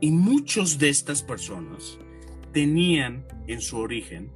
Y 0.00 0.10
muchos 0.10 0.78
de 0.78 0.88
estas 0.88 1.22
personas 1.22 1.98
tenían 2.52 3.26
en 3.46 3.60
su 3.60 3.76
origen, 3.78 4.30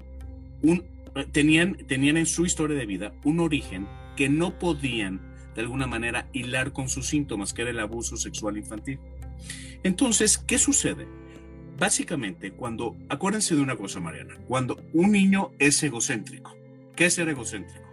un, 0.63 0.85
tenían, 1.33 1.77
tenían 1.87 2.19
en 2.19 2.27
su 2.27 2.45
historia 2.45 2.77
de 2.77 2.85
vida 2.85 3.15
un 3.25 3.41
origen 3.41 3.89
que 4.17 4.29
no 4.29 4.59
podían 4.59 5.32
de 5.55 5.63
alguna 5.63 5.87
manera 5.87 6.29
hilar 6.33 6.73
con 6.73 6.89
sus 6.89 7.07
síntomas, 7.07 7.53
que 7.53 7.63
era 7.63 7.71
el 7.71 7.81
abuso 7.81 8.17
sexual 8.17 8.57
infantil. 8.57 8.99
Entonces, 9.83 10.39
¿qué 10.39 10.59
sucede? 10.59 11.07
básicamente, 11.83 12.53
cuando, 12.53 12.97
acuérdense 13.09 13.57
de 13.57 13.61
una 13.61 13.75
cosa, 13.75 13.99
Mariana, 13.99 14.37
cuando 14.47 14.81
un 14.93 15.11
niño 15.11 15.51
es 15.59 15.83
egocéntrico, 15.83 16.55
¿qué 16.95 17.07
es 17.07 17.15
ser 17.15 17.29
egocéntrico? 17.29 17.85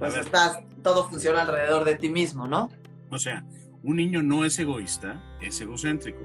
Pues 0.00 0.16
estás, 0.16 0.58
todo 0.82 1.08
funciona 1.08 1.42
alrededor 1.42 1.84
de 1.84 1.94
ti 1.94 2.08
mismo, 2.08 2.48
¿no? 2.48 2.70
O 3.10 3.20
sea, 3.20 3.44
un 3.84 3.96
niño 3.96 4.20
no 4.22 4.44
es 4.44 4.58
egoísta, 4.58 5.22
es 5.40 5.60
egocéntrico. 5.60 6.18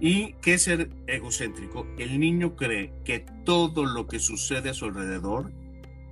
¿Y 0.00 0.32
qué 0.42 0.54
es 0.54 0.62
ser 0.62 0.90
egocéntrico? 1.06 1.86
El 1.96 2.18
niño 2.18 2.56
cree 2.56 2.92
que 3.04 3.24
todo 3.44 3.84
lo 3.84 4.08
que 4.08 4.18
sucede 4.18 4.70
a 4.70 4.74
su 4.74 4.86
alrededor, 4.86 5.52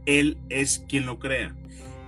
él 0.07 0.38
es 0.49 0.85
quien 0.88 1.07
lo 1.07 1.18
crea. 1.18 1.57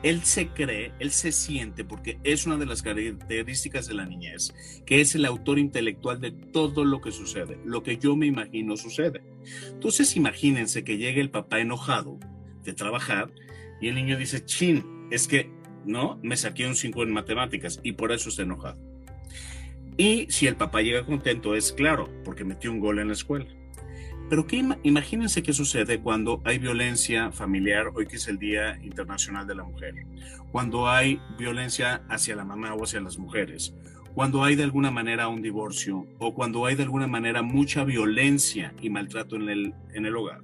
Él 0.02 0.22
se 0.22 0.48
cree, 0.48 0.92
él 0.98 1.10
se 1.10 1.32
siente, 1.32 1.84
porque 1.84 2.18
es 2.24 2.46
una 2.46 2.56
de 2.56 2.66
las 2.66 2.82
características 2.82 3.86
de 3.86 3.94
la 3.94 4.06
niñez, 4.06 4.54
que 4.86 5.00
es 5.00 5.14
el 5.14 5.24
autor 5.24 5.58
intelectual 5.58 6.20
de 6.20 6.30
todo 6.30 6.84
lo 6.84 7.00
que 7.00 7.12
sucede, 7.12 7.58
lo 7.64 7.82
que 7.82 7.98
yo 7.98 8.16
me 8.16 8.26
imagino 8.26 8.76
sucede. 8.76 9.22
Entonces 9.68 10.16
imagínense 10.16 10.84
que 10.84 10.96
llegue 10.96 11.20
el 11.20 11.30
papá 11.30 11.60
enojado 11.60 12.18
de 12.64 12.72
trabajar 12.72 13.30
y 13.80 13.88
el 13.88 13.94
niño 13.94 14.16
dice, 14.16 14.44
chin, 14.44 14.84
es 15.10 15.28
que, 15.28 15.50
¿no? 15.84 16.18
Me 16.22 16.36
saqué 16.36 16.66
un 16.66 16.76
5 16.76 17.02
en 17.02 17.12
matemáticas 17.12 17.80
y 17.82 17.92
por 17.92 18.12
eso 18.12 18.28
está 18.28 18.42
enojado. 18.42 18.78
Y 19.96 20.26
si 20.30 20.46
el 20.46 20.56
papá 20.56 20.80
llega 20.80 21.04
contento, 21.04 21.54
es 21.54 21.72
claro, 21.72 22.08
porque 22.24 22.44
metió 22.44 22.70
un 22.70 22.80
gol 22.80 23.00
en 23.00 23.08
la 23.08 23.12
escuela. 23.12 23.46
Pero 24.30 24.46
¿qué, 24.46 24.64
imagínense 24.84 25.42
qué 25.42 25.52
sucede 25.52 25.98
cuando 25.98 26.40
hay 26.44 26.58
violencia 26.58 27.32
familiar, 27.32 27.90
hoy 27.94 28.06
que 28.06 28.14
es 28.14 28.28
el 28.28 28.38
Día 28.38 28.78
Internacional 28.80 29.44
de 29.44 29.56
la 29.56 29.64
Mujer, 29.64 30.06
cuando 30.52 30.88
hay 30.88 31.20
violencia 31.36 32.04
hacia 32.08 32.36
la 32.36 32.44
mamá 32.44 32.72
o 32.74 32.84
hacia 32.84 33.00
las 33.00 33.18
mujeres, 33.18 33.74
cuando 34.14 34.44
hay 34.44 34.54
de 34.54 34.62
alguna 34.62 34.92
manera 34.92 35.26
un 35.26 35.42
divorcio 35.42 36.06
o 36.20 36.32
cuando 36.32 36.64
hay 36.64 36.76
de 36.76 36.84
alguna 36.84 37.08
manera 37.08 37.42
mucha 37.42 37.82
violencia 37.82 38.72
y 38.80 38.88
maltrato 38.88 39.34
en 39.34 39.48
el, 39.48 39.74
en 39.94 40.06
el 40.06 40.14
hogar. 40.14 40.42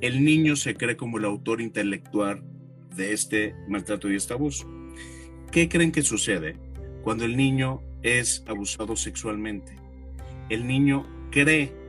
El 0.00 0.24
niño 0.24 0.56
se 0.56 0.74
cree 0.74 0.96
como 0.96 1.18
el 1.18 1.26
autor 1.26 1.60
intelectual 1.60 2.42
de 2.96 3.12
este 3.12 3.54
maltrato 3.68 4.10
y 4.10 4.16
este 4.16 4.32
abuso. 4.32 4.66
¿Qué 5.52 5.68
creen 5.68 5.92
que 5.92 6.00
sucede 6.00 6.56
cuando 7.02 7.26
el 7.26 7.36
niño 7.36 7.82
es 8.02 8.42
abusado 8.46 8.96
sexualmente? 8.96 9.76
El 10.48 10.66
niño 10.66 11.04
cree 11.30 11.87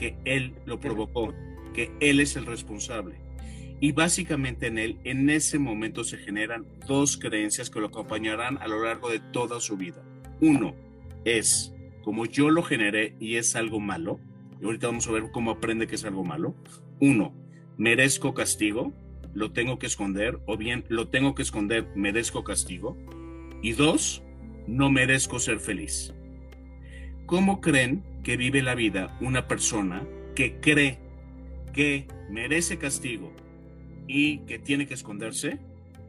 que 0.00 0.16
él 0.24 0.54
lo 0.64 0.80
provocó, 0.80 1.34
que 1.74 1.92
él 2.00 2.20
es 2.20 2.34
el 2.34 2.46
responsable. 2.46 3.16
Y 3.80 3.92
básicamente 3.92 4.66
en 4.66 4.78
él, 4.78 4.98
en 5.04 5.28
ese 5.28 5.58
momento 5.58 6.04
se 6.04 6.16
generan 6.16 6.64
dos 6.88 7.18
creencias 7.18 7.68
que 7.68 7.80
lo 7.80 7.88
acompañarán 7.88 8.56
a 8.62 8.66
lo 8.66 8.82
largo 8.82 9.10
de 9.10 9.20
toda 9.20 9.60
su 9.60 9.76
vida. 9.76 10.02
Uno 10.40 10.74
es, 11.26 11.74
como 12.02 12.24
yo 12.24 12.48
lo 12.48 12.62
generé 12.62 13.14
y 13.20 13.36
es 13.36 13.56
algo 13.56 13.78
malo, 13.78 14.18
y 14.58 14.64
ahorita 14.64 14.86
vamos 14.86 15.06
a 15.06 15.12
ver 15.12 15.30
cómo 15.32 15.50
aprende 15.50 15.86
que 15.86 15.96
es 15.96 16.04
algo 16.06 16.24
malo. 16.24 16.54
Uno, 16.98 17.34
merezco 17.76 18.32
castigo, 18.32 18.94
lo 19.34 19.52
tengo 19.52 19.78
que 19.78 19.86
esconder, 19.86 20.38
o 20.46 20.56
bien 20.56 20.84
lo 20.88 21.08
tengo 21.08 21.34
que 21.34 21.42
esconder, 21.42 21.86
merezco 21.94 22.42
castigo. 22.42 22.96
Y 23.62 23.72
dos, 23.72 24.22
no 24.66 24.90
merezco 24.90 25.38
ser 25.38 25.60
feliz. 25.60 26.14
¿Cómo 27.26 27.60
creen 27.60 28.02
que 28.22 28.36
vive 28.36 28.62
la 28.62 28.74
vida 28.74 29.16
una 29.20 29.46
persona 29.46 30.02
que 30.34 30.60
cree 30.60 30.98
que 31.72 32.06
merece 32.28 32.78
castigo 32.78 33.32
y 34.06 34.38
que 34.40 34.58
tiene 34.58 34.86
que 34.86 34.94
esconderse? 34.94 35.58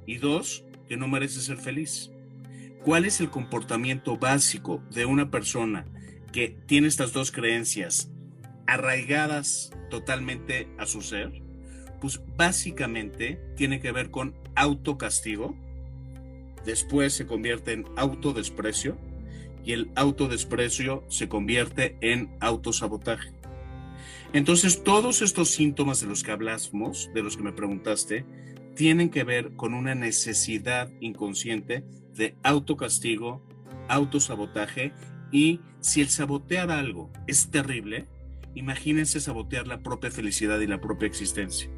Y 0.05 0.17
dos, 0.17 0.65
que 0.87 0.97
no 0.97 1.07
merece 1.07 1.41
ser 1.41 1.57
feliz. 1.57 2.11
¿Cuál 2.83 3.05
es 3.05 3.21
el 3.21 3.29
comportamiento 3.29 4.17
básico 4.17 4.83
de 4.91 5.05
una 5.05 5.29
persona 5.29 5.85
que 6.31 6.49
tiene 6.65 6.87
estas 6.87 7.13
dos 7.13 7.31
creencias 7.31 8.09
arraigadas 8.65 9.71
totalmente 9.89 10.67
a 10.77 10.85
su 10.87 11.01
ser? 11.01 11.41
Pues 11.99 12.19
básicamente 12.35 13.39
tiene 13.55 13.79
que 13.79 13.91
ver 13.91 14.09
con 14.09 14.33
autocastigo, 14.55 15.55
después 16.65 17.13
se 17.13 17.27
convierte 17.27 17.73
en 17.73 17.85
autodesprecio 17.95 18.97
y 19.63 19.73
el 19.73 19.91
autodesprecio 19.95 21.03
se 21.07 21.29
convierte 21.29 21.97
en 22.01 22.29
autosabotaje. 22.39 23.31
Entonces, 24.33 24.83
todos 24.83 25.21
estos 25.21 25.49
síntomas 25.49 25.99
de 25.99 26.07
los 26.07 26.23
que 26.23 26.31
hablamos, 26.31 27.09
de 27.13 27.21
los 27.21 27.35
que 27.35 27.43
me 27.43 27.51
preguntaste, 27.51 28.25
tienen 28.75 29.09
que 29.09 29.23
ver 29.23 29.55
con 29.55 29.73
una 29.73 29.93
necesidad 29.95 30.89
inconsciente 31.01 31.83
de 32.15 32.35
autocastigo, 32.43 33.45
autosabotaje 33.89 34.93
y 35.31 35.59
si 35.81 36.01
el 36.01 36.09
sabotear 36.09 36.71
algo 36.71 37.11
es 37.27 37.51
terrible, 37.51 38.07
imagínense 38.55 39.19
sabotear 39.19 39.67
la 39.67 39.81
propia 39.81 40.11
felicidad 40.11 40.59
y 40.59 40.67
la 40.67 40.79
propia 40.79 41.07
existencia. 41.07 41.69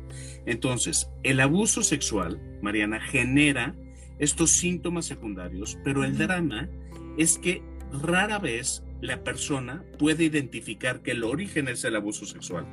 Entonces, 0.46 1.10
el 1.24 1.40
abuso 1.40 1.82
sexual, 1.82 2.40
Mariana, 2.62 3.00
genera 3.00 3.76
estos 4.20 4.52
síntomas 4.52 5.06
secundarios, 5.06 5.78
pero 5.84 6.04
el 6.04 6.18
drama 6.18 6.70
es 7.18 7.38
que 7.38 7.62
rara 8.02 8.40
vez 8.40 8.84
la 9.02 9.24
persona 9.24 9.84
puede 10.00 10.24
identificar 10.24 11.02
que 11.02 11.12
el 11.12 11.24
origen 11.24 11.68
es 11.68 11.84
el 11.84 11.96
abuso 11.96 12.26
sexual. 12.26 12.66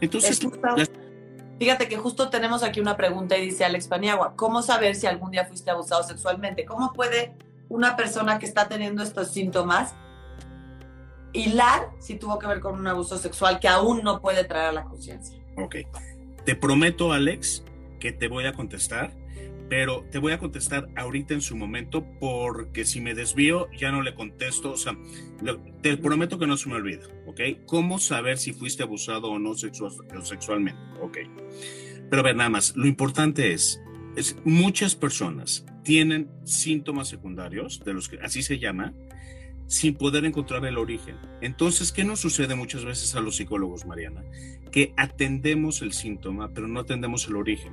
Entonces, 0.00 0.40
fíjate 1.58 1.88
que 1.88 1.96
justo 1.96 2.30
tenemos 2.30 2.62
aquí 2.62 2.80
una 2.80 2.96
pregunta 2.96 3.36
y 3.36 3.46
dice 3.46 3.64
Alex 3.64 3.88
Paniagua, 3.88 4.34
¿cómo 4.36 4.62
saber 4.62 4.94
si 4.94 5.06
algún 5.06 5.30
día 5.30 5.44
fuiste 5.44 5.70
abusado 5.70 6.02
sexualmente? 6.02 6.64
¿Cómo 6.64 6.92
puede 6.92 7.34
una 7.68 7.96
persona 7.96 8.38
que 8.38 8.46
está 8.46 8.68
teniendo 8.68 9.02
estos 9.02 9.32
síntomas 9.32 9.94
hilar 11.32 11.90
si 11.98 12.14
tuvo 12.14 12.38
que 12.38 12.46
ver 12.46 12.60
con 12.60 12.78
un 12.78 12.86
abuso 12.86 13.18
sexual 13.18 13.60
que 13.60 13.68
aún 13.68 14.02
no 14.02 14.20
puede 14.20 14.44
traer 14.44 14.70
a 14.70 14.72
la 14.72 14.84
conciencia? 14.84 15.38
Ok. 15.56 15.76
Te 16.44 16.54
prometo, 16.54 17.12
Alex, 17.12 17.64
que 18.00 18.12
te 18.12 18.28
voy 18.28 18.46
a 18.46 18.52
contestar 18.52 19.12
pero 19.68 20.04
te 20.10 20.18
voy 20.18 20.32
a 20.32 20.38
contestar 20.38 20.88
ahorita 20.96 21.34
en 21.34 21.40
su 21.40 21.56
momento 21.56 22.06
porque 22.20 22.84
si 22.84 23.00
me 23.00 23.14
desvío 23.14 23.68
ya 23.76 23.90
no 23.90 24.02
le 24.02 24.14
contesto, 24.14 24.72
o 24.72 24.76
sea, 24.76 24.96
te 25.82 25.96
prometo 25.96 26.38
que 26.38 26.46
no 26.46 26.56
se 26.56 26.68
me 26.68 26.76
olvida, 26.76 27.06
¿ok? 27.26 27.40
¿Cómo 27.66 27.98
saber 27.98 28.38
si 28.38 28.52
fuiste 28.52 28.82
abusado 28.82 29.28
o 29.28 29.38
no 29.38 29.54
sexualmente? 29.54 30.80
Ok. 31.00 31.18
Pero 32.08 32.20
a 32.20 32.24
ver, 32.24 32.36
nada 32.36 32.50
más, 32.50 32.76
lo 32.76 32.86
importante 32.86 33.52
es, 33.52 33.80
es, 34.16 34.36
muchas 34.44 34.94
personas 34.94 35.66
tienen 35.82 36.30
síntomas 36.44 37.08
secundarios, 37.08 37.82
de 37.84 37.94
los 37.94 38.08
que 38.08 38.18
así 38.20 38.42
se 38.42 38.58
llama, 38.58 38.92
sin 39.66 39.94
poder 39.94 40.24
encontrar 40.24 40.64
el 40.64 40.78
origen. 40.78 41.16
Entonces, 41.40 41.92
¿qué 41.92 42.04
nos 42.04 42.20
sucede 42.20 42.54
muchas 42.54 42.84
veces 42.84 43.14
a 43.16 43.20
los 43.20 43.36
psicólogos, 43.36 43.84
Mariana? 43.86 44.24
Que 44.70 44.92
atendemos 44.96 45.82
el 45.82 45.92
síntoma, 45.92 46.52
pero 46.52 46.68
no 46.68 46.80
atendemos 46.80 47.26
el 47.26 47.36
origen. 47.36 47.72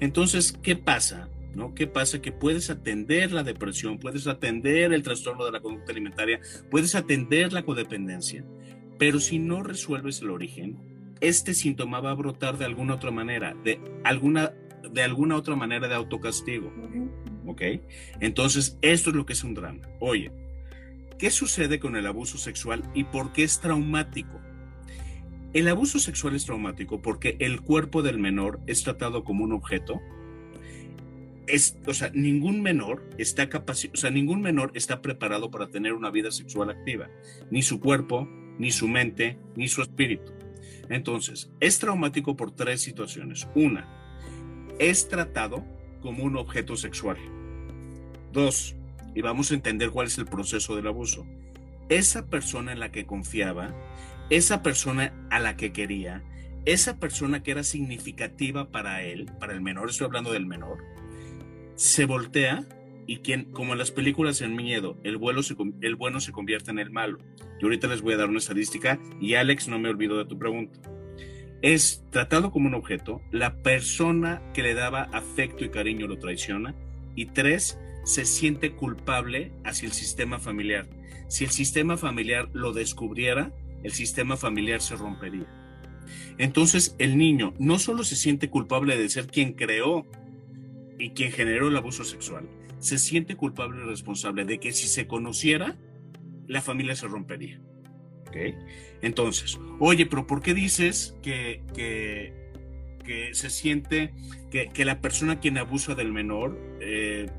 Entonces, 0.00 0.58
¿qué 0.62 0.76
pasa? 0.76 1.28
¿No? 1.54 1.74
¿Qué 1.74 1.86
pasa? 1.86 2.20
Que 2.20 2.32
puedes 2.32 2.68
atender 2.68 3.32
la 3.32 3.42
depresión, 3.42 3.98
puedes 3.98 4.26
atender 4.26 4.92
el 4.92 5.02
trastorno 5.02 5.44
de 5.46 5.52
la 5.52 5.60
conducta 5.60 5.92
alimentaria, 5.92 6.40
puedes 6.70 6.94
atender 6.94 7.52
la 7.52 7.64
codependencia, 7.64 8.44
pero 8.98 9.20
si 9.20 9.38
no 9.38 9.62
resuelves 9.62 10.20
el 10.20 10.30
origen, 10.30 10.76
este 11.20 11.54
síntoma 11.54 12.00
va 12.00 12.10
a 12.10 12.14
brotar 12.14 12.58
de 12.58 12.66
alguna 12.66 12.94
otra 12.94 13.10
manera, 13.10 13.54
de 13.64 13.80
alguna, 14.04 14.52
de 14.90 15.02
alguna 15.02 15.36
otra 15.36 15.56
manera 15.56 15.88
de 15.88 15.94
autocastigo. 15.94 16.72
¿Ok? 17.46 17.62
Entonces, 18.20 18.76
esto 18.82 19.10
es 19.10 19.16
lo 19.16 19.24
que 19.24 19.32
es 19.32 19.44
un 19.44 19.54
drama. 19.54 19.82
Oye, 20.00 20.32
¿qué 21.18 21.30
sucede 21.30 21.78
con 21.78 21.96
el 21.96 22.06
abuso 22.06 22.38
sexual 22.38 22.82
y 22.94 23.04
por 23.04 23.32
qué 23.32 23.44
es 23.44 23.60
traumático? 23.60 24.40
El 25.56 25.68
abuso 25.68 25.98
sexual 25.98 26.34
es 26.34 26.44
traumático 26.44 27.00
porque 27.00 27.38
el 27.40 27.62
cuerpo 27.62 28.02
del 28.02 28.18
menor 28.18 28.60
es 28.66 28.82
tratado 28.82 29.24
como 29.24 29.42
un 29.42 29.54
objeto. 29.54 30.02
Es, 31.46 31.78
o 31.86 31.94
sea, 31.94 32.10
ningún 32.12 32.60
menor 32.60 33.08
está 33.16 33.48
o 33.48 33.96
sea, 33.96 34.10
ningún 34.10 34.42
menor 34.42 34.70
está 34.74 35.00
preparado 35.00 35.50
para 35.50 35.68
tener 35.68 35.94
una 35.94 36.10
vida 36.10 36.30
sexual 36.30 36.68
activa, 36.68 37.08
ni 37.50 37.62
su 37.62 37.80
cuerpo, 37.80 38.28
ni 38.58 38.70
su 38.70 38.86
mente, 38.86 39.38
ni 39.54 39.66
su 39.68 39.80
espíritu. 39.80 40.30
Entonces, 40.90 41.50
es 41.60 41.78
traumático 41.78 42.36
por 42.36 42.50
tres 42.50 42.82
situaciones. 42.82 43.48
Una, 43.54 43.88
es 44.78 45.08
tratado 45.08 45.64
como 46.02 46.24
un 46.24 46.36
objeto 46.36 46.76
sexual. 46.76 47.16
Dos, 48.30 48.76
y 49.14 49.22
vamos 49.22 49.50
a 49.50 49.54
entender 49.54 49.88
cuál 49.88 50.08
es 50.08 50.18
el 50.18 50.26
proceso 50.26 50.76
del 50.76 50.86
abuso. 50.86 51.24
Esa 51.88 52.26
persona 52.26 52.72
en 52.72 52.80
la 52.80 52.90
que 52.90 53.06
confiaba 53.06 53.74
esa 54.30 54.62
persona 54.62 55.12
a 55.30 55.38
la 55.38 55.56
que 55.56 55.72
quería, 55.72 56.22
esa 56.64 56.98
persona 56.98 57.42
que 57.42 57.52
era 57.52 57.62
significativa 57.62 58.70
para 58.70 59.02
él, 59.02 59.30
para 59.38 59.52
el 59.52 59.60
menor, 59.60 59.90
estoy 59.90 60.06
hablando 60.06 60.32
del 60.32 60.46
menor, 60.46 60.78
se 61.76 62.06
voltea 62.06 62.64
y 63.06 63.18
quien, 63.18 63.52
como 63.52 63.72
en 63.72 63.78
las 63.78 63.92
películas 63.92 64.40
en 64.40 64.56
miedo, 64.56 64.98
el, 65.04 65.16
vuelo 65.16 65.42
el 65.80 65.94
bueno 65.94 66.20
se 66.20 66.32
convierte 66.32 66.72
en 66.72 66.80
el 66.80 66.90
malo. 66.90 67.18
Yo 67.60 67.66
ahorita 67.66 67.86
les 67.86 68.02
voy 68.02 68.14
a 68.14 68.16
dar 68.16 68.28
una 68.28 68.38
estadística 68.38 68.98
y 69.20 69.34
Alex, 69.34 69.68
no 69.68 69.78
me 69.78 69.88
olvido 69.88 70.18
de 70.18 70.24
tu 70.24 70.38
pregunta. 70.38 70.80
Es 71.62 72.04
tratado 72.10 72.50
como 72.50 72.66
un 72.66 72.74
objeto, 72.74 73.22
la 73.30 73.62
persona 73.62 74.42
que 74.52 74.62
le 74.62 74.74
daba 74.74 75.02
afecto 75.12 75.64
y 75.64 75.70
cariño 75.70 76.08
lo 76.08 76.18
traiciona 76.18 76.74
y 77.14 77.26
tres, 77.26 77.78
se 78.04 78.24
siente 78.24 78.72
culpable 78.72 79.52
hacia 79.64 79.86
el 79.86 79.92
sistema 79.92 80.38
familiar. 80.38 80.86
Si 81.28 81.44
el 81.44 81.50
sistema 81.50 81.96
familiar 81.96 82.48
lo 82.52 82.72
descubriera, 82.72 83.52
el 83.82 83.92
sistema 83.92 84.36
familiar 84.36 84.80
se 84.80 84.96
rompería. 84.96 85.46
Entonces 86.38 86.94
el 86.98 87.16
niño 87.18 87.54
no 87.58 87.78
solo 87.78 88.04
se 88.04 88.16
siente 88.16 88.48
culpable 88.50 88.96
de 88.96 89.08
ser 89.08 89.26
quien 89.26 89.54
creó 89.54 90.06
y 90.98 91.10
quien 91.10 91.32
generó 91.32 91.68
el 91.68 91.76
abuso 91.76 92.04
sexual, 92.04 92.48
se 92.78 92.98
siente 92.98 93.36
culpable 93.36 93.82
y 93.82 93.88
responsable 93.88 94.44
de 94.44 94.58
que 94.58 94.72
si 94.72 94.86
se 94.88 95.06
conociera, 95.06 95.76
la 96.46 96.62
familia 96.62 96.94
se 96.94 97.06
rompería. 97.06 97.60
Entonces, 99.02 99.58
oye, 99.78 100.06
pero 100.06 100.26
¿por 100.26 100.42
qué 100.42 100.54
dices 100.54 101.16
que, 101.22 101.62
que, 101.74 103.30
se 103.32 103.50
siente 103.50 104.12
que, 104.50 104.84
la 104.84 105.00
persona 105.00 105.40
quien 105.40 105.58
abusa 105.58 105.94
del 105.94 106.12
menor 106.12 106.58
eh, 106.80 107.30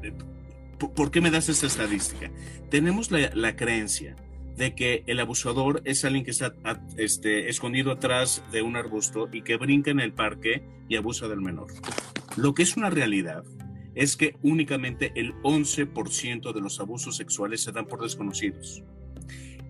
¿por 0.77 1.11
qué 1.11 1.21
me 1.21 1.31
das 1.31 1.49
esta 1.49 1.67
estadística? 1.67 2.31
Tenemos 2.69 3.11
la, 3.11 3.55
creencia 3.55 4.15
de 4.55 4.75
que 4.75 5.03
el 5.07 5.19
abusador 5.19 5.81
es 5.85 6.03
alguien 6.05 6.25
que 6.25 6.31
está 6.31 6.53
este, 6.97 7.49
escondido 7.49 7.91
atrás 7.91 8.43
de 8.51 8.61
un 8.61 8.75
arbusto 8.75 9.29
y 9.31 9.41
que 9.41 9.57
brinca 9.57 9.91
en 9.91 9.99
el 9.99 10.13
parque 10.13 10.63
y 10.89 10.95
abusa 10.95 11.27
del 11.27 11.41
menor. 11.41 11.67
Lo 12.35 12.53
que 12.53 12.63
es 12.63 12.77
una 12.77 12.89
realidad 12.89 13.43
es 13.95 14.15
que 14.15 14.35
únicamente 14.43 15.11
el 15.15 15.33
11% 15.41 16.53
de 16.53 16.61
los 16.61 16.79
abusos 16.79 17.17
sexuales 17.17 17.61
se 17.61 17.71
dan 17.71 17.87
por 17.87 18.01
desconocidos. 18.01 18.83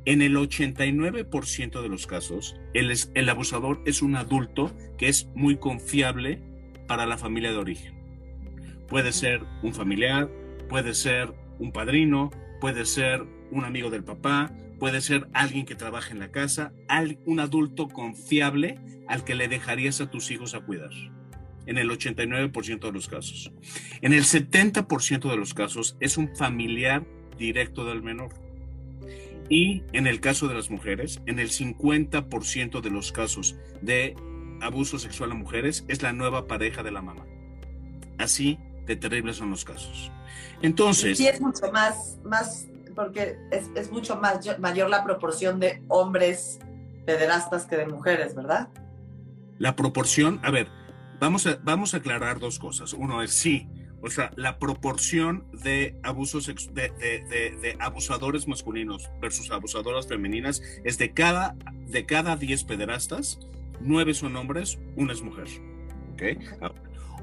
En 0.06 0.22
el 0.22 0.36
89% 0.36 1.82
de 1.82 1.90
los 1.90 2.08
casos, 2.08 2.56
el, 2.74 2.94
el 3.14 3.30
abusador 3.30 3.82
es 3.86 4.02
un 4.02 4.16
adulto 4.16 4.74
que 4.98 5.10
es 5.10 5.28
muy 5.36 5.58
confiable 5.58 6.42
para 6.88 7.06
la 7.06 7.18
familia 7.18 7.52
de 7.52 7.58
origen. 7.58 7.94
Puede 8.88 9.12
ser 9.12 9.42
un 9.64 9.74
familiar, 9.74 10.30
puede 10.70 10.94
ser 10.94 11.34
un 11.60 11.72
padrino, 11.72 12.32
puede 12.60 12.86
ser 12.86 13.26
un 13.52 13.66
amigo 13.66 13.90
del 13.90 14.04
papá, 14.04 14.54
puede 14.80 15.02
ser 15.02 15.28
alguien 15.34 15.66
que 15.66 15.76
trabaja 15.76 16.12
en 16.12 16.20
la 16.20 16.32
casa, 16.32 16.74
un 17.26 17.40
adulto 17.40 17.88
confiable 17.88 18.80
al 19.08 19.24
que 19.24 19.36
le 19.36 19.48
dejarías 19.48 20.02
a 20.02 20.10
tus 20.10 20.32
hijos 20.32 20.54
a 20.54 20.62
cuidar. 20.62 20.92
En 21.66 21.78
el 21.78 21.90
89% 21.90 22.80
de 22.80 22.92
los 22.92 23.08
casos. 23.08 23.52
En 24.02 24.14
el 24.14 24.24
70% 24.24 25.30
de 25.30 25.38
los 25.38 25.54
casos 25.54 25.98
es 26.00 26.18
un 26.18 26.36
familiar 26.36 27.06
directo 27.38 27.86
del 27.86 28.02
menor. 28.02 28.30
Y 29.50 29.84
en 29.94 30.08
el 30.08 30.20
caso 30.20 30.48
de 30.48 30.56
las 30.56 30.70
mujeres, 30.70 31.22
en 31.26 31.40
el 31.40 31.50
50% 31.50 32.82
de 32.82 32.90
los 32.90 33.12
casos 33.12 33.58
de 33.82 34.16
abuso 34.62 34.98
sexual 35.00 35.32
a 35.32 35.36
mujeres 35.36 35.86
es 35.88 36.02
la 36.02 36.14
nueva 36.14 36.48
pareja 36.48 36.84
de 36.84 36.92
la 36.92 37.02
mamá. 37.02 37.26
Así 38.18 38.58
de 38.88 38.96
terribles 38.96 39.36
son 39.36 39.51
los 39.51 39.63
casos. 39.63 40.12
Entonces... 40.62 41.17
Sí, 41.17 41.27
es 41.27 41.39
mucho 41.39 41.72
más, 41.72 42.17
más 42.24 42.67
porque 42.96 43.38
es, 43.51 43.70
es 43.75 43.91
mucho 43.91 44.15
más, 44.15 44.39
mayor 44.60 44.89
la 44.89 45.03
proporción 45.03 45.60
de 45.60 45.84
hombres 45.88 46.60
pederastas 47.06 47.65
que 47.65 47.77
de 47.77 47.86
mujeres, 47.86 48.34
¿verdad? 48.34 48.70
La 49.60 49.75
proporción, 49.75 50.39
a 50.44 50.51
ver, 50.51 50.67
vamos 51.20 51.46
a, 51.46 51.60
vamos 51.63 51.94
a 51.94 51.98
aclarar 51.98 52.39
dos 52.39 52.58
cosas. 52.58 52.94
Uno 52.94 53.22
es 53.22 53.32
sí, 53.34 53.67
o 54.01 54.10
sea, 54.10 54.32
la 54.36 54.60
proporción 54.60 55.46
de 55.63 56.00
abusos 56.03 56.48
de, 56.48 56.53
de, 56.74 57.58
de, 57.62 57.77
abusadores 57.79 58.48
masculinos 58.48 59.10
versus 59.20 59.51
abusadoras 59.51 60.08
femeninas 60.08 60.62
es 60.84 60.98
de 60.98 61.13
cada 61.13 61.56
de 61.88 62.06
cada 62.06 62.36
10 62.36 62.63
pederastas, 62.65 63.39
nueve 63.79 64.13
son 64.13 64.36
hombres, 64.36 64.77
una 64.96 65.13
es 65.13 65.22
mujer. 65.22 65.48
¿Ok? 66.13 66.24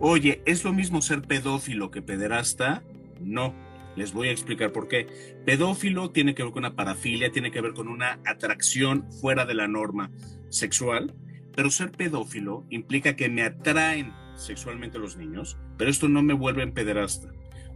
Oye, 0.01 0.43
¿es 0.45 0.65
lo 0.65 0.73
mismo 0.73 1.01
ser 1.03 1.23
pedófilo 1.23 1.91
que 1.91 2.03
pederasta? 2.03 2.83
No. 3.21 3.55
Les 3.95 4.13
voy 4.13 4.27
a 4.27 4.33
explicar 4.33 4.73
por 4.73 4.89
qué. 4.89 5.07
Pedófilo 5.47 6.11
tiene 6.11 6.35
que 6.35 6.43
ver 6.43 6.51
con 6.51 6.65
una 6.65 6.75
parafilia, 6.75 7.31
tiene 7.31 7.53
que 7.53 7.61
ver 7.61 7.75
con 7.75 7.87
una 7.87 8.19
atracción 8.27 9.09
fuera 9.21 9.47
de 9.47 9.55
la 9.55 9.69
norma 9.69 10.11
sexual, 10.49 11.15
pero 11.55 11.71
ser 11.71 11.93
pedófilo 11.93 12.67
implica 12.71 13.15
que 13.15 13.29
me 13.29 13.45
atraen 13.45 14.13
sexualmente 14.35 14.99
los 14.99 15.17
niños, 15.17 15.57
pero 15.79 15.91
esto 15.91 16.09
no 16.09 16.25
me 16.25 16.35
vuelve 16.35 16.65
en 16.65 16.75
pederasta. 16.75 17.29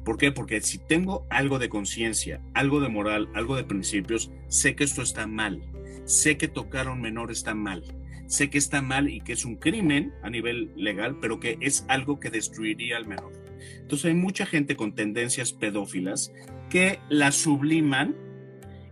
¿Por 0.05 0.19
qué? 0.19 0.33
Porque 0.33 0.61
si 0.61 0.79
tengo 0.79 1.25
algo 1.31 1.61
de 1.61 1.69
conciencia, 1.69 2.43
algo 2.53 2.81
de 2.81 2.89
moral, 2.89 3.29
algo 3.35 3.55
de 3.55 3.63
principios, 3.63 4.33
sé 4.49 4.75
que 4.75 4.83
esto 4.83 5.03
está 5.03 5.29
mal. 5.29 5.63
Sé 6.05 6.37
que 6.37 6.49
tocar 6.49 6.89
a 6.89 6.93
un 6.93 7.01
menor 7.01 7.31
está 7.31 7.55
mal 7.55 7.85
sé 8.29 8.51
que 8.51 8.59
está 8.59 8.83
mal 8.83 9.09
y 9.09 9.21
que 9.21 9.33
es 9.33 9.45
un 9.45 9.57
crimen 9.57 10.13
a 10.23 10.31
nivel 10.31 10.71
legal, 10.77 11.17
pero 11.21 11.41
que 11.41 11.59
es 11.61 11.85
algo 11.89 12.21
que 12.21 12.31
destruiría 12.31 12.97
al 12.97 13.07
menor. 13.07 13.33
Entonces 13.81 14.07
hay 14.07 14.15
mucha 14.15 14.47
gente 14.47 14.77
con 14.77 14.95
tendencias 14.95 15.53
pedófilas 15.53 16.33
que 16.71 17.01
la 17.09 17.33
subliman 17.33 18.15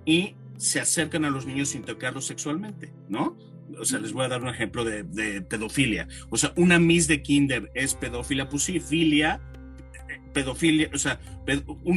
y 0.05 0.35
se 0.57 0.81
acercan 0.81 1.25
a 1.25 1.31
los 1.31 1.47
niños 1.47 1.69
sin 1.69 1.83
tocarlos 1.83 2.27
sexualmente, 2.27 2.93
¿no? 3.09 3.37
O 3.79 3.85
sea, 3.85 3.99
les 3.99 4.13
voy 4.13 4.25
a 4.25 4.29
dar 4.29 4.43
un 4.43 4.49
ejemplo 4.49 4.85
de, 4.85 5.43
pedofilia. 5.43 6.09
O 6.31 6.37
sea, 6.37 6.53
una 6.57 6.79
Miss 6.79 7.07
de 7.09 7.21
Kinder 7.23 7.71
es 7.75 7.95
pedófila, 7.95 8.49
pues 8.49 8.63
sí, 8.63 8.81
filia 8.81 9.41
pedofilia, 10.37 10.91
o 10.93 10.99
sea, 10.99 11.19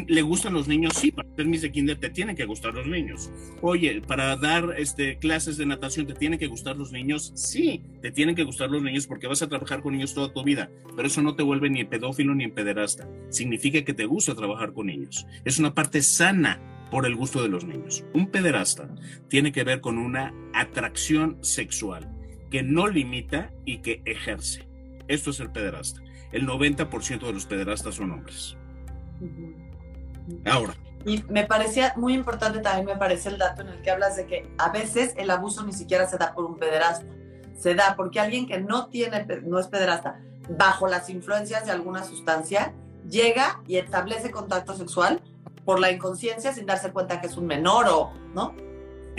le 0.07 0.21
gustan 0.21 0.53
los 0.53 0.65
niños, 0.65 0.93
sí, 0.95 1.11
para 1.11 1.27
ser 1.35 1.45
Miss 1.45 1.61
de 1.61 1.73
Kinder 1.73 1.99
te 1.99 2.09
tienen 2.09 2.37
que 2.37 2.45
gustar 2.45 2.73
los 2.73 2.87
niños. 2.87 3.29
Oye, 3.61 4.01
para 4.01 4.37
dar 4.37 4.75
este, 4.77 5.17
clases 5.17 5.57
de 5.57 5.65
natación 5.65 6.07
te 6.07 6.13
tienen 6.13 6.39
que 6.39 6.47
gustar 6.47 6.77
los 6.77 6.93
niños, 6.93 7.33
sí, 7.35 7.83
te 8.01 8.11
tienen 8.11 8.35
que 8.35 8.45
gustar 8.45 8.69
los 8.69 8.81
niños 8.81 9.07
porque 9.07 9.27
vas 9.27 9.41
a 9.41 9.49
trabajar 9.49 9.81
con 9.81 9.91
niños 9.91 10.13
toda 10.13 10.31
tu 10.31 10.41
vida, 10.41 10.71
pero 10.95 11.09
eso 11.09 11.21
no 11.21 11.35
te 11.35 11.43
vuelve 11.43 11.69
ni 11.69 11.83
pedófilo 11.83 12.33
ni 12.33 12.47
pederasta. 12.47 13.09
Significa 13.27 13.83
que 13.83 13.93
te 13.93 14.05
gusta 14.05 14.35
trabajar 14.35 14.71
con 14.71 14.87
niños. 14.87 15.27
Es 15.43 15.59
una 15.59 15.73
parte 15.73 16.01
sana 16.01 16.61
por 16.89 17.05
el 17.05 17.17
gusto 17.17 17.43
de 17.43 17.49
los 17.49 17.65
niños. 17.65 18.05
Un 18.13 18.31
pederasta 18.31 18.89
tiene 19.27 19.51
que 19.51 19.65
ver 19.65 19.81
con 19.81 19.97
una 19.97 20.33
atracción 20.53 21.39
sexual 21.41 22.09
que 22.49 22.63
no 22.63 22.87
limita 22.87 23.51
y 23.65 23.79
que 23.79 24.01
ejerce. 24.05 24.65
Esto 25.09 25.31
es 25.31 25.41
el 25.41 25.51
pederasta 25.51 26.01
el 26.31 26.47
90% 26.47 27.19
de 27.19 27.33
los 27.33 27.45
pederastas 27.45 27.95
son 27.95 28.11
hombres. 28.11 28.55
Ahora. 30.45 30.73
Y 31.05 31.23
me 31.29 31.45
parecía 31.45 31.93
muy 31.95 32.13
importante 32.13 32.59
también, 32.59 32.85
me 32.85 32.97
parece 32.97 33.29
el 33.29 33.37
dato 33.37 33.61
en 33.61 33.69
el 33.69 33.81
que 33.81 33.89
hablas 33.89 34.17
de 34.17 34.25
que 34.25 34.49
a 34.57 34.69
veces 34.69 35.13
el 35.17 35.29
abuso 35.29 35.65
ni 35.65 35.71
siquiera 35.71 36.07
se 36.07 36.17
da 36.17 36.33
por 36.33 36.45
un 36.45 36.57
pederasta, 36.57 37.05
se 37.57 37.73
da 37.73 37.95
porque 37.95 38.19
alguien 38.19 38.47
que 38.47 38.59
no 38.59 38.87
tiene, 38.87 39.25
no 39.43 39.59
es 39.59 39.67
pederasta, 39.67 40.19
bajo 40.49 40.87
las 40.87 41.09
influencias 41.09 41.65
de 41.65 41.71
alguna 41.71 42.03
sustancia, 42.03 42.73
llega 43.09 43.61
y 43.65 43.77
establece 43.77 44.29
contacto 44.29 44.73
sexual 44.73 45.21
por 45.63 45.79
la 45.79 45.91
inconsciencia 45.91 46.53
sin 46.53 46.65
darse 46.65 46.91
cuenta 46.91 47.21
que 47.21 47.27
es 47.27 47.37
un 47.37 47.47
menor 47.47 47.87
o, 47.87 48.11
¿no? 48.33 48.53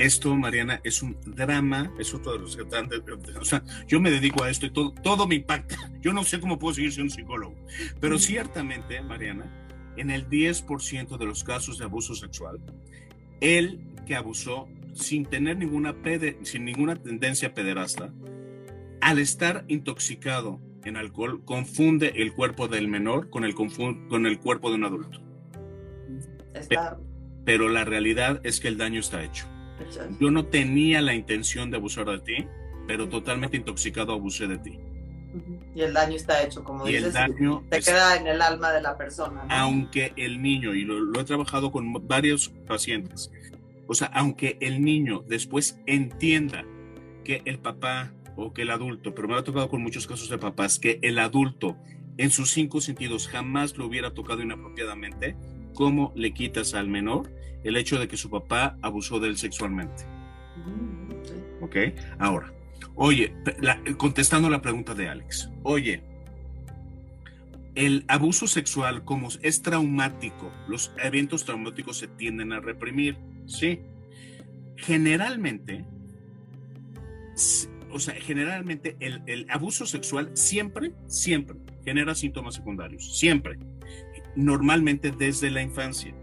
Esto, 0.01 0.35
Mariana, 0.35 0.81
es 0.83 1.03
un 1.03 1.15
drama, 1.27 1.93
es 1.99 2.15
otro 2.15 2.33
de 2.33 2.39
los 2.39 2.57
que 2.57 2.63
o 2.63 3.45
sea, 3.45 3.63
yo 3.87 4.01
me 4.01 4.11
dedico 4.11 4.43
a 4.43 4.49
esto 4.49 4.65
y 4.65 4.71
todo, 4.71 4.95
todo 5.03 5.27
me 5.27 5.35
impacta. 5.35 5.77
Yo 6.01 6.15
no 6.15 6.25
sé 6.25 6.41
cómo 6.41 6.59
puedo 6.59 6.75
seguir 6.75 6.91
siendo 6.91 7.15
psicólogo, 7.15 7.55
pero 8.01 8.19
ciertamente, 8.19 9.03
Mariana, 9.03 9.45
en 9.99 10.11
el 10.11 10.27
10% 10.27 11.19
de 11.19 11.27
los 11.27 11.45
casos 11.45 11.77
de 11.77 11.85
abuso 11.85 12.15
sexual, 12.15 12.59
él 13.43 13.81
que 14.07 14.17
abusó 14.17 14.69
sin 14.95 15.27
tener 15.27 15.59
ninguna, 15.59 15.95
sin 16.45 16.65
ninguna 16.65 16.97
tendencia 16.97 17.53
pederasta, 17.53 18.11
al 19.03 19.19
estar 19.19 19.67
intoxicado 19.69 20.61
en 20.83 20.97
alcohol, 20.97 21.45
confunde 21.45 22.15
el 22.17 22.33
cuerpo 22.33 22.69
del 22.69 22.89
menor 22.89 23.29
con 23.29 23.45
el, 23.45 23.55
con 23.55 24.27
el 24.27 24.39
cuerpo 24.39 24.71
de 24.71 24.77
un 24.77 24.85
adulto. 24.85 25.21
Pero 27.45 27.69
la 27.69 27.85
realidad 27.85 28.41
es 28.45 28.61
que 28.61 28.69
el 28.69 28.79
daño 28.79 29.01
está 29.01 29.23
hecho. 29.23 29.47
Yo 30.19 30.31
no 30.31 30.47
tenía 30.47 31.01
la 31.01 31.15
intención 31.15 31.71
de 31.71 31.77
abusar 31.77 32.07
de 32.07 32.19
ti, 32.21 32.47
pero 32.87 33.09
totalmente 33.09 33.57
intoxicado 33.57 34.13
abusé 34.13 34.47
de 34.47 34.59
ti. 34.59 34.79
Y 35.75 35.83
el 35.83 35.93
daño 35.93 36.17
está 36.17 36.43
hecho, 36.43 36.65
como 36.65 36.89
y 36.89 36.93
dices, 36.93 37.07
el 37.07 37.13
daño 37.13 37.63
te 37.69 37.81
queda 37.81 38.17
en 38.17 38.27
el 38.27 38.43
alma 38.43 38.73
de 38.73 38.83
la 38.83 38.97
persona. 38.97 39.47
Aunque 39.49 40.13
el 40.17 40.43
niño, 40.43 40.75
y 40.75 40.85
lo, 40.85 41.21
he 41.21 41.25
trabajado 41.25 41.71
con 41.71 41.93
varios 42.09 42.49
pacientes, 42.67 43.31
o 43.87 43.95
sea, 43.95 44.09
aunque 44.09 44.57
el 44.61 44.83
niño 44.83 45.25
después 45.27 45.79
entienda 45.87 46.65
que 47.25 47.43
el 47.45 47.59
papá 47.59 48.13
o 48.37 48.53
que 48.53 48.63
el 48.63 48.71
adulto, 48.71 49.15
pero 49.15 49.29
me 49.29 49.37
ha 49.37 49.45
tocado 49.45 49.69
con 49.69 49.83
muchos 49.83 50.07
casos 50.07 50.29
de 50.29 50.39
papás, 50.39 50.79
que 50.79 50.99
el 51.03 51.19
adulto 51.19 51.77
en 52.17 52.31
sus 52.31 52.51
cinco 52.51 52.81
sentidos 52.81 53.29
jamás 53.29 53.79
lo 53.79 53.87
hubiera 53.87 54.13
tocado 54.13 54.43
inapropiadamente, 54.43 55.37
¿cómo 55.75 56.13
le 56.17 56.35
quitas 56.35 56.75
al 56.75 56.89
menor 56.89 57.31
el 57.65 57.77
hecho 57.77 57.99
de 57.99 58.09
que 58.09 58.17
su 58.17 58.31
papá 58.31 58.77
abusó 58.83 59.21
de 59.21 59.29
él 59.29 59.37
sexualmente. 59.37 60.05
¿Ok? 61.61 61.77
Ahora, 62.19 62.53
oye, 62.95 63.35
contestando 63.97 64.49
la 64.49 64.63
pregunta 64.63 64.95
de 64.95 65.09
Alex, 65.09 65.51
oye, 65.63 66.03
el 67.75 68.05
abuso 68.09 68.47
sexual, 68.47 69.05
como 69.05 69.29
es 69.43 69.63
traumático, 69.63 70.53
los 70.69 70.93
eventos 71.03 71.45
traumáticos 71.45 71.99
se 71.99 72.09
tienden 72.09 72.53
a 72.53 72.61
reprimir, 72.61 73.17
¿sí? 73.47 73.81
Generalmente, 74.77 75.85
o 77.91 77.99
sea, 77.99 78.15
generalmente 78.15 78.97
el, 79.01 79.23
el 79.27 79.47
abuso 79.51 79.87
sexual 79.87 80.31
siempre, 80.35 80.93
siempre 81.07 81.57
genera 81.85 82.15
síntomas 82.15 82.55
secundarios, 82.55 83.19
siempre, 83.19 83.59
normalmente 84.37 85.11
desde 85.11 85.51
la 85.51 85.63
infancia. 85.63 86.15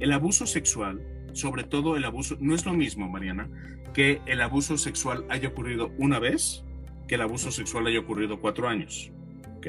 El 0.00 0.12
abuso 0.12 0.46
sexual, 0.46 1.00
sobre 1.32 1.64
todo 1.64 1.96
el 1.96 2.04
abuso, 2.04 2.36
no 2.40 2.54
es 2.54 2.64
lo 2.64 2.72
mismo, 2.72 3.08
Mariana, 3.08 3.48
que 3.94 4.20
el 4.26 4.40
abuso 4.40 4.78
sexual 4.78 5.24
haya 5.28 5.48
ocurrido 5.48 5.92
una 5.98 6.18
vez 6.18 6.64
que 7.06 7.16
el 7.16 7.22
abuso 7.22 7.50
sexual 7.50 7.86
haya 7.86 8.00
ocurrido 8.00 8.40
cuatro 8.40 8.68
años. 8.68 9.10
¿ok? 9.56 9.66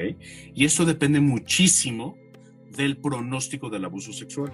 Y 0.54 0.64
eso 0.64 0.84
depende 0.84 1.20
muchísimo 1.20 2.16
del 2.76 2.98
pronóstico 2.98 3.70
del 3.70 3.84
abuso 3.84 4.12
sexual. 4.12 4.52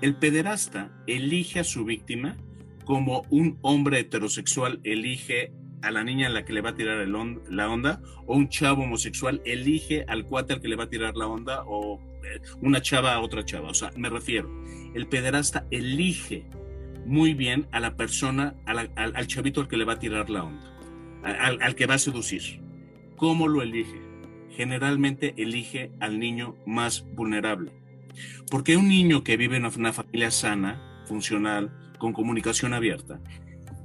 El 0.00 0.16
pederasta 0.16 0.90
elige 1.06 1.60
a 1.60 1.64
su 1.64 1.84
víctima 1.84 2.36
como 2.84 3.22
un 3.30 3.58
hombre 3.62 4.00
heterosexual 4.00 4.80
elige 4.82 5.52
a 5.82 5.90
la 5.90 6.04
niña 6.04 6.28
a 6.28 6.30
la 6.30 6.44
que 6.44 6.52
le 6.52 6.60
va 6.60 6.70
a 6.70 6.74
tirar 6.74 7.06
la 7.08 7.68
onda, 7.68 8.00
o 8.26 8.36
un 8.36 8.48
chavo 8.48 8.84
homosexual 8.84 9.42
elige 9.44 10.04
al 10.06 10.26
cuate 10.26 10.60
que 10.60 10.68
le 10.68 10.76
va 10.76 10.84
a 10.84 10.88
tirar 10.88 11.16
la 11.16 11.26
onda, 11.26 11.64
o 11.66 12.00
una 12.60 12.80
chava 12.80 13.14
a 13.14 13.20
otra 13.20 13.44
chava. 13.44 13.68
O 13.68 13.74
sea, 13.74 13.90
me 13.96 14.08
refiero, 14.08 14.50
el 14.94 15.06
pederasta 15.06 15.66
elige 15.70 16.46
muy 17.06 17.34
bien 17.34 17.66
a 17.72 17.80
la 17.80 17.96
persona, 17.96 18.54
al, 18.66 19.26
chavito 19.26 19.60
al 19.60 19.68
que 19.68 19.76
le 19.76 19.84
va 19.84 19.94
a 19.94 19.98
tirar 19.98 20.30
la 20.30 20.44
onda, 20.44 20.76
al, 21.22 21.74
que 21.74 21.86
va 21.86 21.94
a 21.94 21.98
seducir. 21.98 22.60
¿Cómo 23.16 23.48
lo 23.48 23.62
elige? 23.62 24.00
Generalmente 24.50 25.34
elige 25.36 25.90
al 26.00 26.18
niño 26.18 26.56
más 26.66 27.04
vulnerable. 27.14 27.72
Porque 28.50 28.76
un 28.76 28.88
niño 28.88 29.24
que 29.24 29.36
vive 29.36 29.56
en 29.56 29.64
una 29.64 29.92
familia 29.92 30.30
sana, 30.30 31.04
funcional, 31.06 31.72
con 31.98 32.12
comunicación 32.12 32.74
abierta, 32.74 33.20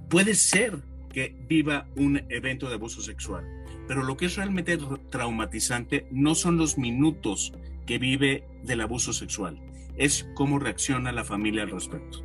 puede 0.09 0.35
ser 0.35 0.81
que 1.13 1.35
viva 1.47 1.87
un 1.95 2.21
evento 2.29 2.67
de 2.67 2.75
abuso 2.75 3.01
sexual, 3.01 3.45
pero 3.87 4.03
lo 4.03 4.17
que 4.17 4.25
es 4.25 4.35
realmente 4.35 4.77
traumatizante 5.09 6.07
no 6.11 6.35
son 6.35 6.57
los 6.57 6.77
minutos 6.77 7.53
que 7.87 7.97
vive 7.97 8.43
del 8.63 8.81
abuso 8.81 9.13
sexual, 9.13 9.59
es 9.97 10.27
cómo 10.35 10.59
reacciona 10.59 11.11
la 11.11 11.23
familia 11.23 11.63
al 11.63 11.71
respecto. 11.71 12.23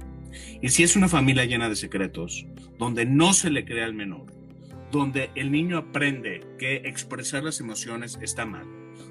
Y 0.61 0.68
si 0.68 0.83
es 0.83 0.96
una 0.96 1.09
familia 1.09 1.44
llena 1.44 1.68
de 1.68 1.77
secretos, 1.77 2.46
donde 2.79 3.07
no 3.07 3.33
se 3.33 3.51
le 3.51 3.64
crea 3.64 3.87
al 3.87 3.94
menor, 3.94 4.27
donde 4.90 5.31
el 5.35 5.51
niño 5.51 5.79
aprende 5.79 6.44
que 6.59 6.77
expresar 6.85 7.42
las 7.44 7.61
emociones 7.61 8.18
está 8.20 8.44
mal, 8.44 8.66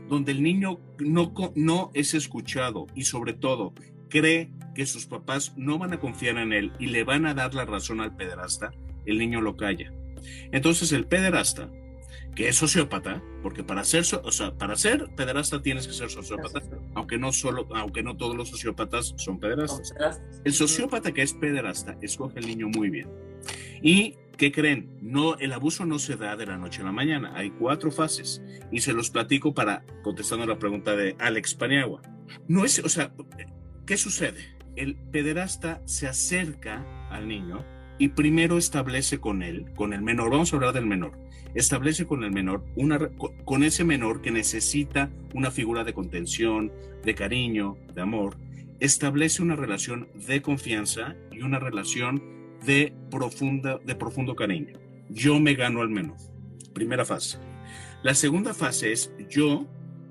donde 0.07 0.31
el 0.31 0.43
niño 0.43 0.79
no, 0.99 1.33
no 1.55 1.91
es 1.93 2.13
escuchado 2.13 2.87
y 2.95 3.05
sobre 3.05 3.33
todo 3.33 3.73
cree 4.09 4.51
que 4.75 4.85
sus 4.85 5.05
papás 5.05 5.53
no 5.57 5.79
van 5.79 5.93
a 5.93 5.99
confiar 5.99 6.37
en 6.37 6.53
él 6.53 6.71
y 6.79 6.87
le 6.87 7.03
van 7.03 7.25
a 7.25 7.33
dar 7.33 7.55
la 7.55 7.65
razón 7.65 8.01
al 8.01 8.15
pederasta, 8.15 8.71
el 9.05 9.17
niño 9.17 9.41
lo 9.41 9.57
calla. 9.57 9.91
Entonces 10.51 10.91
el 10.91 11.07
pederasta 11.07 11.71
que 12.35 12.47
es 12.47 12.55
sociópata, 12.55 13.21
porque 13.43 13.63
para 13.63 13.83
ser, 13.83 14.03
o 14.23 14.31
sea, 14.31 14.53
para 14.57 14.75
ser 14.75 15.09
pederasta 15.15 15.61
tienes 15.61 15.87
que 15.87 15.93
ser 15.93 16.09
sociópata, 16.09 16.61
aunque 16.95 17.17
no 17.17 17.33
solo, 17.33 17.67
aunque 17.75 18.03
no 18.03 18.15
todos 18.15 18.35
los 18.35 18.49
sociópatas 18.49 19.13
son 19.17 19.39
pederastas. 19.39 19.93
El 20.43 20.53
sociópata 20.53 21.11
que 21.11 21.21
es 21.21 21.33
pederasta 21.33 21.97
escoge 22.01 22.39
al 22.39 22.47
niño 22.47 22.69
muy 22.69 22.89
bien. 22.89 23.09
¿Y 23.81 24.15
qué 24.37 24.51
creen? 24.51 24.97
No, 25.01 25.37
el 25.39 25.51
abuso 25.53 25.85
no 25.85 25.99
se 25.99 26.15
da 26.15 26.35
de 26.35 26.45
la 26.45 26.57
noche 26.57 26.81
a 26.81 26.85
la 26.85 26.91
mañana. 26.91 27.33
Hay 27.35 27.51
cuatro 27.51 27.91
fases 27.91 28.41
y 28.71 28.79
se 28.81 28.93
los 28.93 29.09
platico 29.09 29.53
para 29.53 29.83
contestando 30.03 30.45
la 30.45 30.57
pregunta 30.57 30.95
de 30.95 31.15
Alex 31.19 31.55
Paniagua. 31.55 32.01
No 32.47 32.63
es, 32.63 32.79
o 32.79 32.89
sea, 32.89 33.13
¿qué 33.85 33.97
sucede? 33.97 34.55
El 34.75 34.95
pederasta 34.95 35.81
se 35.85 36.07
acerca 36.07 37.09
al 37.09 37.27
niño 37.27 37.65
y 38.01 38.07
primero 38.07 38.57
establece 38.57 39.19
con 39.19 39.43
él, 39.43 39.67
con 39.75 39.93
el 39.93 40.01
menor, 40.01 40.31
vamos 40.31 40.51
a 40.51 40.55
hablar 40.55 40.73
del 40.73 40.87
menor, 40.87 41.11
establece 41.53 42.07
con 42.07 42.23
el 42.23 42.31
menor, 42.31 42.65
una, 42.75 42.97
con 43.45 43.63
ese 43.63 43.83
menor 43.83 44.23
que 44.23 44.31
necesita 44.31 45.11
una 45.35 45.51
figura 45.51 45.83
de 45.83 45.93
contención, 45.93 46.71
de 47.03 47.13
cariño, 47.13 47.77
de 47.93 48.01
amor, 48.01 48.37
establece 48.79 49.43
una 49.43 49.55
relación 49.55 50.07
de 50.15 50.41
confianza 50.41 51.15
y 51.31 51.43
una 51.43 51.59
relación 51.59 52.23
de, 52.65 52.91
profunda, 53.11 53.77
de 53.85 53.93
profundo 53.93 54.35
cariño. 54.35 54.79
Yo 55.11 55.39
me 55.39 55.53
gano 55.53 55.81
al 55.81 55.89
menor. 55.89 56.17
Primera 56.73 57.05
fase. 57.05 57.37
La 58.01 58.15
segunda 58.15 58.55
fase 58.55 58.93
es 58.93 59.13
yo 59.29 59.67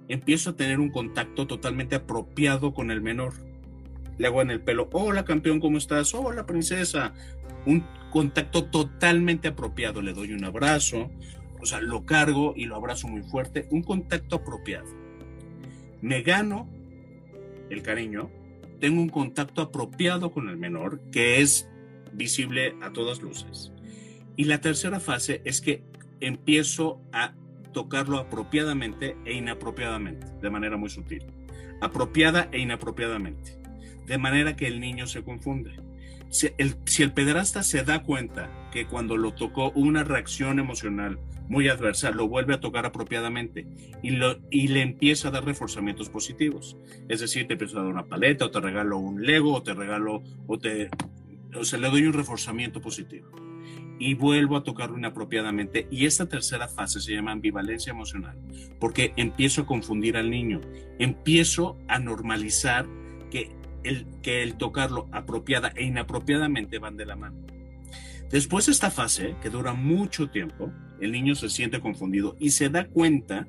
empiezo 0.06 0.50
a 0.50 0.56
tener 0.56 0.78
un 0.78 0.90
contacto 0.90 1.48
totalmente 1.48 1.96
apropiado 1.96 2.72
con 2.72 2.92
el 2.92 3.00
menor. 3.00 3.32
Le 4.16 4.28
hago 4.28 4.42
en 4.42 4.52
el 4.52 4.60
pelo, 4.60 4.88
hola 4.92 5.24
campeón, 5.24 5.58
¿cómo 5.58 5.78
estás? 5.78 6.14
Hola 6.14 6.46
princesa, 6.46 7.14
un 7.66 7.84
contacto 8.10 8.64
totalmente 8.64 9.48
apropiado. 9.48 10.02
Le 10.02 10.12
doy 10.12 10.32
un 10.32 10.44
abrazo, 10.44 11.10
o 11.60 11.66
sea, 11.66 11.80
lo 11.80 12.04
cargo 12.04 12.54
y 12.56 12.66
lo 12.66 12.76
abrazo 12.76 13.08
muy 13.08 13.22
fuerte. 13.22 13.66
Un 13.70 13.82
contacto 13.82 14.36
apropiado. 14.36 14.88
Me 16.00 16.22
gano 16.22 16.68
el 17.70 17.82
cariño, 17.82 18.30
tengo 18.80 19.00
un 19.00 19.08
contacto 19.08 19.62
apropiado 19.62 20.32
con 20.32 20.48
el 20.48 20.56
menor, 20.56 21.00
que 21.12 21.40
es 21.40 21.68
visible 22.12 22.74
a 22.80 22.92
todas 22.92 23.20
luces. 23.20 23.72
Y 24.36 24.44
la 24.44 24.60
tercera 24.60 25.00
fase 25.00 25.42
es 25.44 25.60
que 25.60 25.84
empiezo 26.20 27.00
a 27.12 27.34
tocarlo 27.72 28.18
apropiadamente 28.18 29.16
e 29.24 29.34
inapropiadamente, 29.34 30.26
de 30.40 30.50
manera 30.50 30.76
muy 30.76 30.88
sutil. 30.88 31.26
Apropiada 31.80 32.48
e 32.52 32.58
inapropiadamente, 32.58 33.58
de 34.06 34.18
manera 34.18 34.56
que 34.56 34.66
el 34.66 34.80
niño 34.80 35.06
se 35.06 35.22
confunde 35.22 35.89
si 36.30 36.50
el, 36.58 36.76
si 36.86 37.06
pederasta 37.08 37.62
se 37.62 37.82
da 37.82 38.02
cuenta 38.02 38.50
que 38.70 38.86
cuando 38.86 39.16
lo 39.16 39.34
tocó 39.34 39.72
una 39.72 40.04
reacción 40.04 40.58
emocional 40.58 41.18
muy 41.48 41.68
adversa, 41.68 42.12
lo 42.12 42.28
vuelve 42.28 42.54
a 42.54 42.60
tocar 42.60 42.86
apropiadamente 42.86 43.66
y, 44.02 44.10
lo, 44.10 44.38
y 44.50 44.68
le 44.68 44.82
empieza 44.82 45.28
a 45.28 45.30
dar 45.32 45.44
reforzamientos 45.44 46.08
positivos. 46.08 46.76
Es 47.08 47.20
decir, 47.20 47.48
te 47.48 47.54
empieza 47.54 47.78
a 47.78 47.82
dar 47.82 47.90
una 47.90 48.06
paleta, 48.06 48.44
o 48.44 48.50
te 48.52 48.60
regalo 48.60 48.98
un 48.98 49.26
Lego, 49.26 49.54
o 49.54 49.62
te 49.62 49.74
regalo, 49.74 50.22
o 50.46 50.58
te, 50.58 50.88
o 51.54 51.64
sea, 51.64 51.80
le 51.80 51.90
doy 51.90 52.06
un 52.06 52.12
reforzamiento 52.12 52.80
positivo. 52.80 53.28
Y 53.98 54.14
vuelvo 54.14 54.56
a 54.56 54.62
tocarlo 54.62 54.96
inapropiadamente. 54.96 55.88
Y 55.90 56.06
esta 56.06 56.26
tercera 56.26 56.68
fase 56.68 57.00
se 57.00 57.12
llama 57.12 57.32
ambivalencia 57.32 57.90
emocional, 57.90 58.38
porque 58.78 59.12
empiezo 59.16 59.62
a 59.62 59.66
confundir 59.66 60.16
al 60.16 60.30
niño, 60.30 60.60
empiezo 61.00 61.76
a 61.88 61.98
normalizar 61.98 62.86
el, 63.84 64.06
que 64.22 64.42
el 64.42 64.54
tocarlo 64.54 65.08
apropiada 65.12 65.72
e 65.74 65.84
inapropiadamente 65.84 66.78
van 66.78 66.96
de 66.96 67.06
la 67.06 67.16
mano. 67.16 67.36
Después 68.30 68.66
de 68.66 68.72
esta 68.72 68.90
fase, 68.90 69.34
que 69.42 69.50
dura 69.50 69.74
mucho 69.74 70.30
tiempo, 70.30 70.72
el 71.00 71.12
niño 71.12 71.34
se 71.34 71.48
siente 71.48 71.80
confundido 71.80 72.36
y 72.38 72.50
se 72.50 72.68
da 72.68 72.86
cuenta 72.86 73.46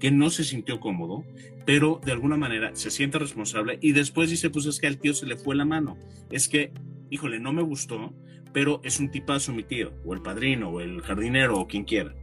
que 0.00 0.10
no 0.10 0.30
se 0.30 0.44
sintió 0.44 0.80
cómodo, 0.80 1.24
pero 1.64 2.00
de 2.04 2.12
alguna 2.12 2.36
manera 2.36 2.74
se 2.74 2.90
siente 2.90 3.18
responsable 3.18 3.78
y 3.80 3.92
después 3.92 4.28
dice, 4.30 4.50
pues 4.50 4.66
es 4.66 4.80
que 4.80 4.88
al 4.88 4.98
tío 4.98 5.14
se 5.14 5.26
le 5.26 5.36
fue 5.36 5.54
la 5.54 5.64
mano, 5.64 5.96
es 6.30 6.48
que, 6.48 6.72
híjole, 7.10 7.38
no 7.38 7.52
me 7.52 7.62
gustó, 7.62 8.14
pero 8.52 8.80
es 8.82 8.98
un 8.98 9.10
tipazo 9.10 9.52
mi 9.52 9.62
tío, 9.62 9.92
o 10.04 10.14
el 10.14 10.22
padrino, 10.22 10.70
o 10.70 10.80
el 10.80 11.02
jardinero, 11.02 11.60
o 11.60 11.66
quien 11.68 11.84
quiera. 11.84 12.14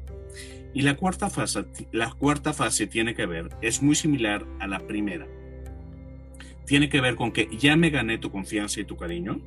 Y 0.73 0.81
la 0.81 0.95
cuarta 0.95 1.29
fase, 1.29 1.65
la 1.91 2.11
cuarta 2.11 2.51
fase 2.51 2.87
tiene 2.87 3.15
que 3.15 3.25
ver, 3.25 3.49
es 3.61 3.81
muy 3.81 3.95
similar 3.95 4.45
a 4.59 4.67
la 4.67 4.79
primera 4.79 5.27
tiene 6.65 6.89
que 6.89 7.01
ver 7.01 7.15
con 7.15 7.31
que 7.31 7.49
ya 7.57 7.75
me 7.75 7.89
gané 7.89 8.17
tu 8.17 8.31
confianza 8.31 8.79
y 8.79 8.85
tu 8.85 8.95
cariño, 8.95 9.41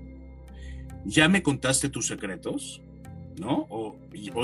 ya 1.05 1.29
me 1.29 1.42
contaste 1.42 1.88
tus 1.88 2.07
secretos, 2.07 2.83
¿no? 3.38 3.66
O, 3.70 3.96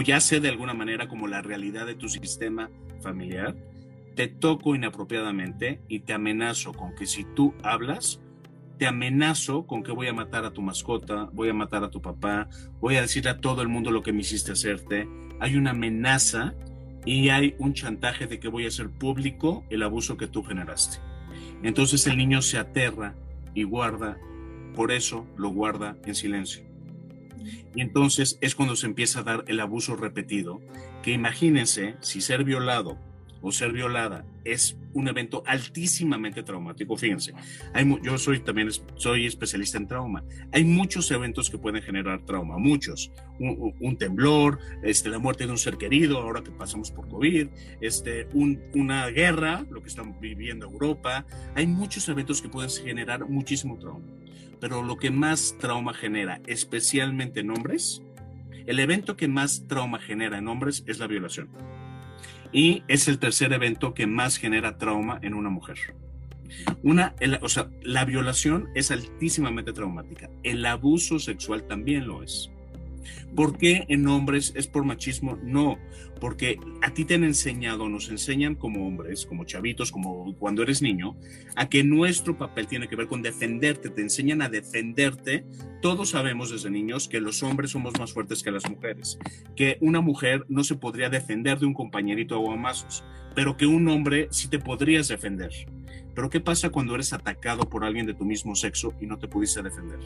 ya 0.05 0.21
sé 0.21 0.41
de 0.41 0.49
alguna 0.49 0.75
manera 0.75 1.09
como 1.09 1.27
la 1.27 1.43
realidad 1.43 1.87
de 1.87 1.95
tu 1.95 2.09
sistema 2.09 2.71
familiar, 3.01 3.57
te 4.15 4.29
toco 4.29 4.75
inapropiadamente 4.75 5.81
y 5.89 6.01
te 6.01 6.13
amenazo 6.13 6.73
con 6.73 6.95
que 6.95 7.07
si 7.07 7.25
tú 7.25 7.55
hablas, 7.63 8.21
te 8.79 8.87
amenazo 8.87 9.67
con 9.67 9.83
que 9.83 9.93
voy 9.93 10.09
a 10.09 10.13
matar 10.13 10.45
a 10.45 10.53
tu 10.53 10.61
mascota, 10.61 11.31
voy 11.33 11.49
a 11.49 11.55
matar 11.55 11.83
a 11.85 11.91
tu 11.91 12.03
papá, 12.03 12.49
voy 12.81 12.97
a 12.97 13.03
decirle 13.03 13.31
a 13.31 13.41
todo 13.41 13.63
el 13.63 13.69
mundo 13.69 13.91
lo 13.91 14.03
que 14.03 14.13
me 14.13 14.21
hiciste 14.21 14.53
hacerte. 14.53 15.09
Hay 15.41 15.57
una 15.57 15.71
amenaza 15.71 16.55
y 17.05 17.31
hay 17.31 17.55
un 17.59 17.75
chantaje 17.75 18.27
de 18.27 18.39
que 18.39 18.49
voy 18.49 18.65
a 18.65 18.69
hacer 18.69 18.91
público 18.91 19.65
el 19.71 19.83
abuso 19.83 20.17
que 20.17 20.27
tú 20.27 20.43
generaste. 20.43 21.12
Entonces 21.63 22.07
el 22.07 22.17
niño 22.17 22.43
se 22.43 22.59
aterra 22.59 23.15
y 23.55 23.65
guarda, 23.65 24.19
por 24.75 24.91
eso 24.93 25.27
lo 25.37 25.51
guarda 25.51 25.97
en 26.05 26.15
silencio. 26.15 26.63
Y 27.75 27.81
entonces 27.81 28.39
es 28.41 28.55
cuando 28.55 28.77
se 28.77 28.87
empieza 28.87 29.21
a 29.21 29.25
dar 29.25 29.45
el 29.49 29.61
abuso 29.61 29.97
repetido, 29.97 30.61
que 31.03 31.13
imagínense 31.13 31.97
si 32.01 32.21
ser 32.21 32.45
violado 32.45 32.99
o 33.43 33.53
ser 33.53 33.73
violada 33.73 34.25
es 34.45 34.79
un 34.95 35.09
evento 35.09 35.43
altísimamente 35.47 36.43
traumático. 36.43 36.97
Fíjense, 36.97 37.33
hay, 37.75 37.99
yo 38.03 38.19
soy 38.19 38.41
también 38.41 38.71
soy 38.97 39.27
especialista 39.27 39.79
en 39.79 39.87
trauma. 39.87 40.25
Hay 40.53 40.65
muchos 40.65 41.11
eventos 41.11 41.51
que 41.51 41.59
pueden 41.59 41.83
generar 41.83 42.25
trauma, 42.25 42.59
muchos. 42.59 43.11
Un, 43.39 43.97
temblor, 43.97 44.59
este, 44.83 45.09
la 45.09 45.19
muerte 45.19 45.47
de 45.47 45.51
un 45.51 45.59
ser 45.59 45.77
querido, 45.77 46.19
ahora 46.19 46.43
que 46.43 46.51
pasamos 46.51 46.91
por 46.91 47.09
COVID, 47.09 47.49
este, 47.81 48.29
una 48.33 49.09
guerra, 49.09 49.65
lo 49.71 49.83
que 49.83 49.89
están 49.89 50.19
viviendo 50.21 50.67
Europa. 50.67 51.27
Hay 51.55 51.67
muchos 51.67 52.09
eventos 52.09 52.41
que 52.41 52.49
pueden 52.49 52.71
generar 52.71 53.29
muchísimo 53.29 53.79
trauma. 53.79 54.07
Pero 54.61 54.83
lo 54.83 54.97
que 54.97 55.11
más 55.11 55.57
trauma 55.59 55.93
genera, 55.93 56.41
especialmente 56.47 57.41
en 57.41 57.51
hombres, 57.51 58.03
el 58.67 58.79
evento 58.79 59.17
que 59.17 59.27
más 59.27 59.67
trauma 59.67 59.99
genera 59.99 60.39
en 60.39 60.47
hombres 60.47 60.85
es 60.87 61.01
la 61.01 61.09
violación 61.09 61.49
y 62.53 62.83
es 62.89 63.09
el 63.09 63.19
tercer 63.19 63.53
evento 63.53 63.95
que 63.95 64.07
más 64.07 64.37
genera 64.37 64.79
trauma 64.79 65.19
en 65.23 65.35
una 65.35 65.51
mujer. 65.51 65.79
Una, 66.83 67.15
o 67.41 67.49
sea, 67.49 67.71
la 67.83 68.05
violación 68.05 68.69
es 68.75 68.91
altísimamente 68.91 69.73
traumática. 69.73 70.29
El 70.43 70.65
abuso 70.67 71.19
sexual 71.19 71.67
también 71.67 72.07
lo 72.07 72.23
es. 72.23 72.51
¿Por 73.35 73.59
qué 73.59 73.85
en 73.89 74.07
hombres 74.07 74.53
es 74.57 74.67
por 74.67 74.85
machismo? 74.85 75.39
No, 75.43 75.79
porque 76.21 76.59
a 76.83 76.95
ti 76.95 77.05
te 77.05 77.15
han 77.15 77.25
enseñado, 77.25 77.89
nos 77.89 78.09
enseñan 78.09 78.55
como 78.55 78.87
hombres, 78.87 79.27
como 79.27 79.45
chavitos, 79.45 79.91
como 79.91 80.37
cuando 80.39 80.63
eres 80.63 80.83
niño, 80.83 81.17
a 81.57 81.69
que 81.69 81.83
nuestro 81.85 82.39
papel 82.39 82.67
tiene 82.67 82.89
que 82.89 82.97
ver 82.97 83.09
con 83.09 83.23
defenderte, 83.23 83.91
te 83.91 84.03
enseñan 84.03 84.43
a 84.43 84.49
defenderte. 84.49 85.45
Todos 85.81 86.11
sabemos 86.11 86.51
desde 86.51 86.71
niños 86.71 87.09
que 87.09 87.21
los 87.21 87.43
hombres 87.43 87.73
somos 87.73 87.99
más 87.99 88.13
fuertes 88.13 88.43
que 88.43 88.53
las 88.53 88.69
mujeres, 88.71 89.19
que 89.57 89.79
una 89.81 90.01
mujer 90.01 90.45
no 90.49 90.63
se 90.63 90.77
podría 90.77 91.11
defender 91.11 91.59
de 91.59 91.67
un 91.67 91.75
compañerito 91.75 92.37
a 92.37 92.39
guamazos, 92.39 93.05
pero 93.35 93.57
que 93.57 93.67
un 93.67 93.89
hombre 93.89 94.29
sí 94.31 94.49
te 94.49 94.59
podrías 94.59 95.09
defender. 95.09 95.51
Pero 96.15 96.29
¿qué 96.29 96.41
pasa 96.41 96.71
cuando 96.71 96.95
eres 96.95 97.13
atacado 97.13 97.69
por 97.69 97.85
alguien 97.85 98.07
de 98.07 98.15
tu 98.15 98.25
mismo 98.25 98.55
sexo 98.55 98.95
y 99.01 99.07
no 99.07 99.19
te 99.19 99.29
pudiste 99.29 99.63
defender? 99.63 99.99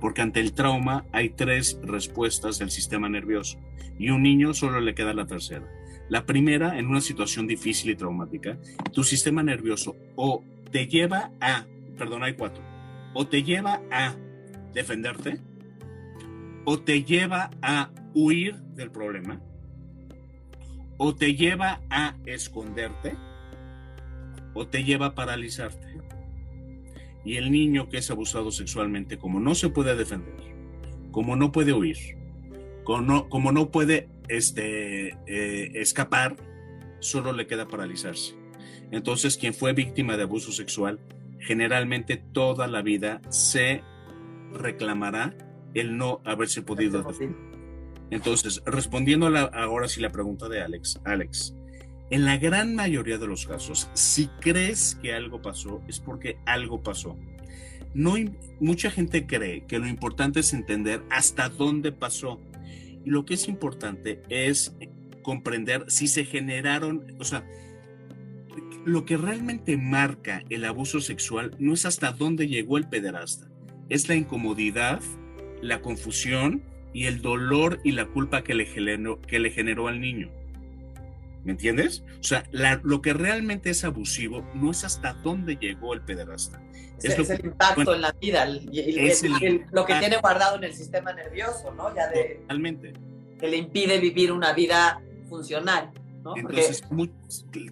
Porque 0.00 0.22
ante 0.22 0.40
el 0.40 0.52
trauma 0.52 1.06
hay 1.12 1.30
tres 1.30 1.78
respuestas 1.82 2.58
del 2.58 2.70
sistema 2.70 3.08
nervioso 3.08 3.58
y 3.98 4.10
un 4.10 4.22
niño 4.22 4.54
solo 4.54 4.80
le 4.80 4.94
queda 4.94 5.14
la 5.14 5.26
tercera. 5.26 5.66
La 6.08 6.24
primera, 6.24 6.78
en 6.78 6.86
una 6.86 7.00
situación 7.00 7.46
difícil 7.46 7.90
y 7.90 7.96
traumática, 7.96 8.58
tu 8.92 9.04
sistema 9.04 9.42
nervioso 9.42 9.96
o 10.16 10.42
te 10.70 10.86
lleva 10.86 11.32
a, 11.40 11.66
perdón, 11.96 12.22
hay 12.22 12.34
cuatro, 12.34 12.62
o 13.14 13.26
te 13.26 13.42
lleva 13.42 13.80
a 13.90 14.14
defenderte, 14.72 15.40
o 16.64 16.78
te 16.78 17.04
lleva 17.04 17.50
a 17.62 17.90
huir 18.14 18.56
del 18.74 18.90
problema, 18.90 19.40
o 20.96 21.14
te 21.14 21.34
lleva 21.34 21.80
a 21.90 22.16
esconderte, 22.26 23.16
o 24.58 24.66
te 24.66 24.84
lleva 24.84 25.06
a 25.06 25.14
paralizarte. 25.14 25.86
Y 27.24 27.36
el 27.36 27.50
niño 27.50 27.88
que 27.88 27.98
es 27.98 28.10
abusado 28.10 28.50
sexualmente, 28.50 29.18
como 29.18 29.40
no 29.40 29.54
se 29.54 29.68
puede 29.68 29.94
defender, 29.94 30.34
como 31.10 31.36
no 31.36 31.52
puede 31.52 31.72
huir, 31.72 31.96
como 32.84 33.02
no, 33.02 33.28
como 33.28 33.52
no 33.52 33.70
puede 33.70 34.08
este, 34.28 35.10
eh, 35.26 35.70
escapar, 35.74 36.36
solo 37.00 37.32
le 37.32 37.46
queda 37.46 37.68
paralizarse. 37.68 38.34
Entonces, 38.90 39.36
quien 39.36 39.54
fue 39.54 39.72
víctima 39.74 40.16
de 40.16 40.24
abuso 40.24 40.50
sexual, 40.52 40.98
generalmente 41.38 42.16
toda 42.16 42.66
la 42.66 42.82
vida 42.82 43.20
se 43.28 43.82
reclamará 44.52 45.36
el 45.74 45.96
no 45.96 46.20
haberse 46.24 46.62
podido 46.62 47.02
defender. 47.02 47.48
Entonces, 48.10 48.62
respondiendo 48.64 49.26
ahora 49.52 49.86
sí 49.86 50.00
la 50.00 50.10
pregunta 50.10 50.48
de 50.48 50.62
Alex, 50.62 51.00
Alex, 51.04 51.54
en 52.10 52.24
la 52.24 52.38
gran 52.38 52.74
mayoría 52.74 53.18
de 53.18 53.26
los 53.26 53.46
casos, 53.46 53.90
si 53.92 54.28
crees 54.40 54.98
que 55.02 55.12
algo 55.12 55.42
pasó, 55.42 55.82
es 55.88 56.00
porque 56.00 56.38
algo 56.46 56.82
pasó. 56.82 57.16
No, 57.94 58.14
mucha 58.60 58.90
gente 58.90 59.26
cree 59.26 59.64
que 59.66 59.78
lo 59.78 59.86
importante 59.86 60.40
es 60.40 60.52
entender 60.52 61.02
hasta 61.10 61.48
dónde 61.48 61.92
pasó. 61.92 62.40
Y 63.04 63.10
lo 63.10 63.24
que 63.24 63.34
es 63.34 63.48
importante 63.48 64.22
es 64.28 64.74
comprender 65.22 65.84
si 65.88 66.08
se 66.08 66.24
generaron, 66.24 67.14
o 67.18 67.24
sea, 67.24 67.44
lo 68.84 69.04
que 69.04 69.18
realmente 69.18 69.76
marca 69.76 70.42
el 70.48 70.64
abuso 70.64 71.00
sexual 71.00 71.54
no 71.58 71.74
es 71.74 71.84
hasta 71.84 72.12
dónde 72.12 72.48
llegó 72.48 72.78
el 72.78 72.88
pederasta, 72.88 73.48
es 73.90 74.08
la 74.08 74.14
incomodidad, 74.14 75.00
la 75.60 75.82
confusión 75.82 76.62
y 76.94 77.04
el 77.04 77.20
dolor 77.20 77.80
y 77.84 77.92
la 77.92 78.06
culpa 78.06 78.42
que 78.42 78.54
le 78.54 78.64
generó, 78.64 79.20
que 79.20 79.38
le 79.38 79.50
generó 79.50 79.88
al 79.88 80.00
niño. 80.00 80.30
¿Me 81.48 81.52
entiendes? 81.52 82.04
O 82.20 82.22
sea, 82.22 82.44
lo 82.82 83.00
que 83.00 83.14
realmente 83.14 83.70
es 83.70 83.82
abusivo 83.82 84.46
no 84.52 84.70
es 84.70 84.84
hasta 84.84 85.14
dónde 85.14 85.56
llegó 85.56 85.94
el 85.94 86.02
pederasta. 86.02 86.62
Es, 87.02 87.18
es 87.18 87.30
el 87.30 87.42
impacto 87.42 87.94
en 87.94 88.02
la 88.02 88.12
vida, 88.12 88.44
lo 88.44 89.86
que 89.86 89.94
tiene 89.94 90.18
guardado 90.18 90.56
en 90.56 90.64
el 90.64 90.74
sistema 90.74 91.10
nervioso, 91.14 91.72
¿no? 91.74 91.94
Ya 91.96 92.08
de, 92.08 92.40
totalmente. 92.42 92.92
Que 93.40 93.48
le 93.48 93.56
impide 93.56 93.98
vivir 93.98 94.30
una 94.30 94.52
vida 94.52 95.00
funcional, 95.30 95.90
¿no? 96.22 96.36
Entonces, 96.36 96.82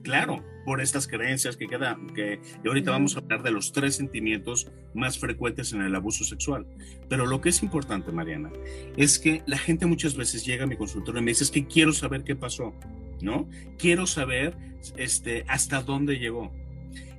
claro, 0.03 0.43
por 0.66 0.81
estas 0.81 1.07
creencias 1.07 1.57
que 1.57 1.68
quedan, 1.68 2.09
que 2.09 2.40
y 2.62 2.68
ahorita 2.68 2.90
vamos 2.90 3.16
a 3.16 3.20
hablar 3.20 3.44
de 3.44 3.52
los 3.52 3.72
tres 3.72 3.94
sentimientos 3.94 4.68
más 4.94 5.16
frecuentes 5.16 5.72
en 5.72 5.81
el 5.81 5.94
abuso 5.94 6.24
sexual. 6.24 6.66
Pero 7.09 7.24
lo 7.24 7.40
que 7.40 7.50
es 7.50 7.62
importante, 7.62 8.11
Mariana, 8.11 8.50
es 8.96 9.20
que 9.20 9.42
la 9.46 9.59
gente 9.59 9.87
muchas 9.87 10.16
veces 10.16 10.44
llega 10.44 10.64
a 10.64 10.66
mi 10.66 10.76
consultorio 10.76 11.20
y 11.20 11.24
me 11.24 11.31
dice, 11.31 11.44
es 11.44 11.52
que 11.52 11.66
quiero 11.68 11.92
saber 11.92 12.24
qué 12.24 12.35
pasó, 12.35 12.74
¿no? 13.22 13.48
Quiero 13.79 14.07
saber 14.07 14.57
este, 14.96 15.44
hasta 15.46 15.83
dónde 15.83 16.18
llegó. 16.18 16.52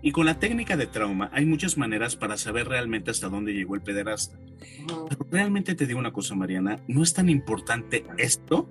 Y 0.01 0.11
con 0.11 0.25
la 0.25 0.39
técnica 0.39 0.75
de 0.75 0.87
trauma 0.87 1.29
hay 1.31 1.45
muchas 1.45 1.77
maneras 1.77 2.17
para 2.17 2.35
saber 2.35 2.67
realmente 2.67 3.11
hasta 3.11 3.29
dónde 3.29 3.53
llegó 3.53 3.75
el 3.75 3.81
pederasta. 3.81 4.37
Pero 5.07 5.25
realmente 5.31 5.73
te 5.73 5.85
digo 5.85 5.99
una 5.99 6.11
cosa, 6.11 6.35
Mariana, 6.35 6.81
no 6.89 7.01
es 7.01 7.13
tan 7.13 7.29
importante 7.29 8.03
esto 8.17 8.69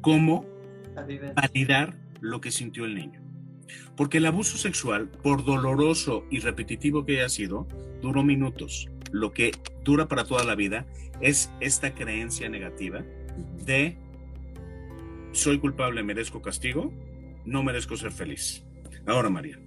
como 0.00 0.44
validar 1.36 1.96
lo 2.20 2.40
que 2.40 2.50
sintió 2.50 2.84
el 2.84 2.96
niño. 2.96 3.29
Porque 3.96 4.18
el 4.18 4.26
abuso 4.26 4.56
sexual, 4.56 5.08
por 5.08 5.44
doloroso 5.44 6.24
y 6.30 6.40
repetitivo 6.40 7.04
que 7.04 7.18
haya 7.18 7.28
sido, 7.28 7.66
duró 8.00 8.22
minutos. 8.22 8.88
Lo 9.12 9.32
que 9.32 9.52
dura 9.84 10.06
para 10.06 10.24
toda 10.24 10.44
la 10.44 10.54
vida 10.54 10.86
es 11.20 11.50
esta 11.60 11.94
creencia 11.94 12.48
negativa 12.48 13.04
de 13.64 13.96
soy 15.32 15.58
culpable, 15.58 16.02
merezco 16.02 16.42
castigo, 16.42 16.92
no 17.44 17.62
merezco 17.62 17.96
ser 17.96 18.12
feliz. 18.12 18.64
Ahora, 19.06 19.30
María, 19.30 19.58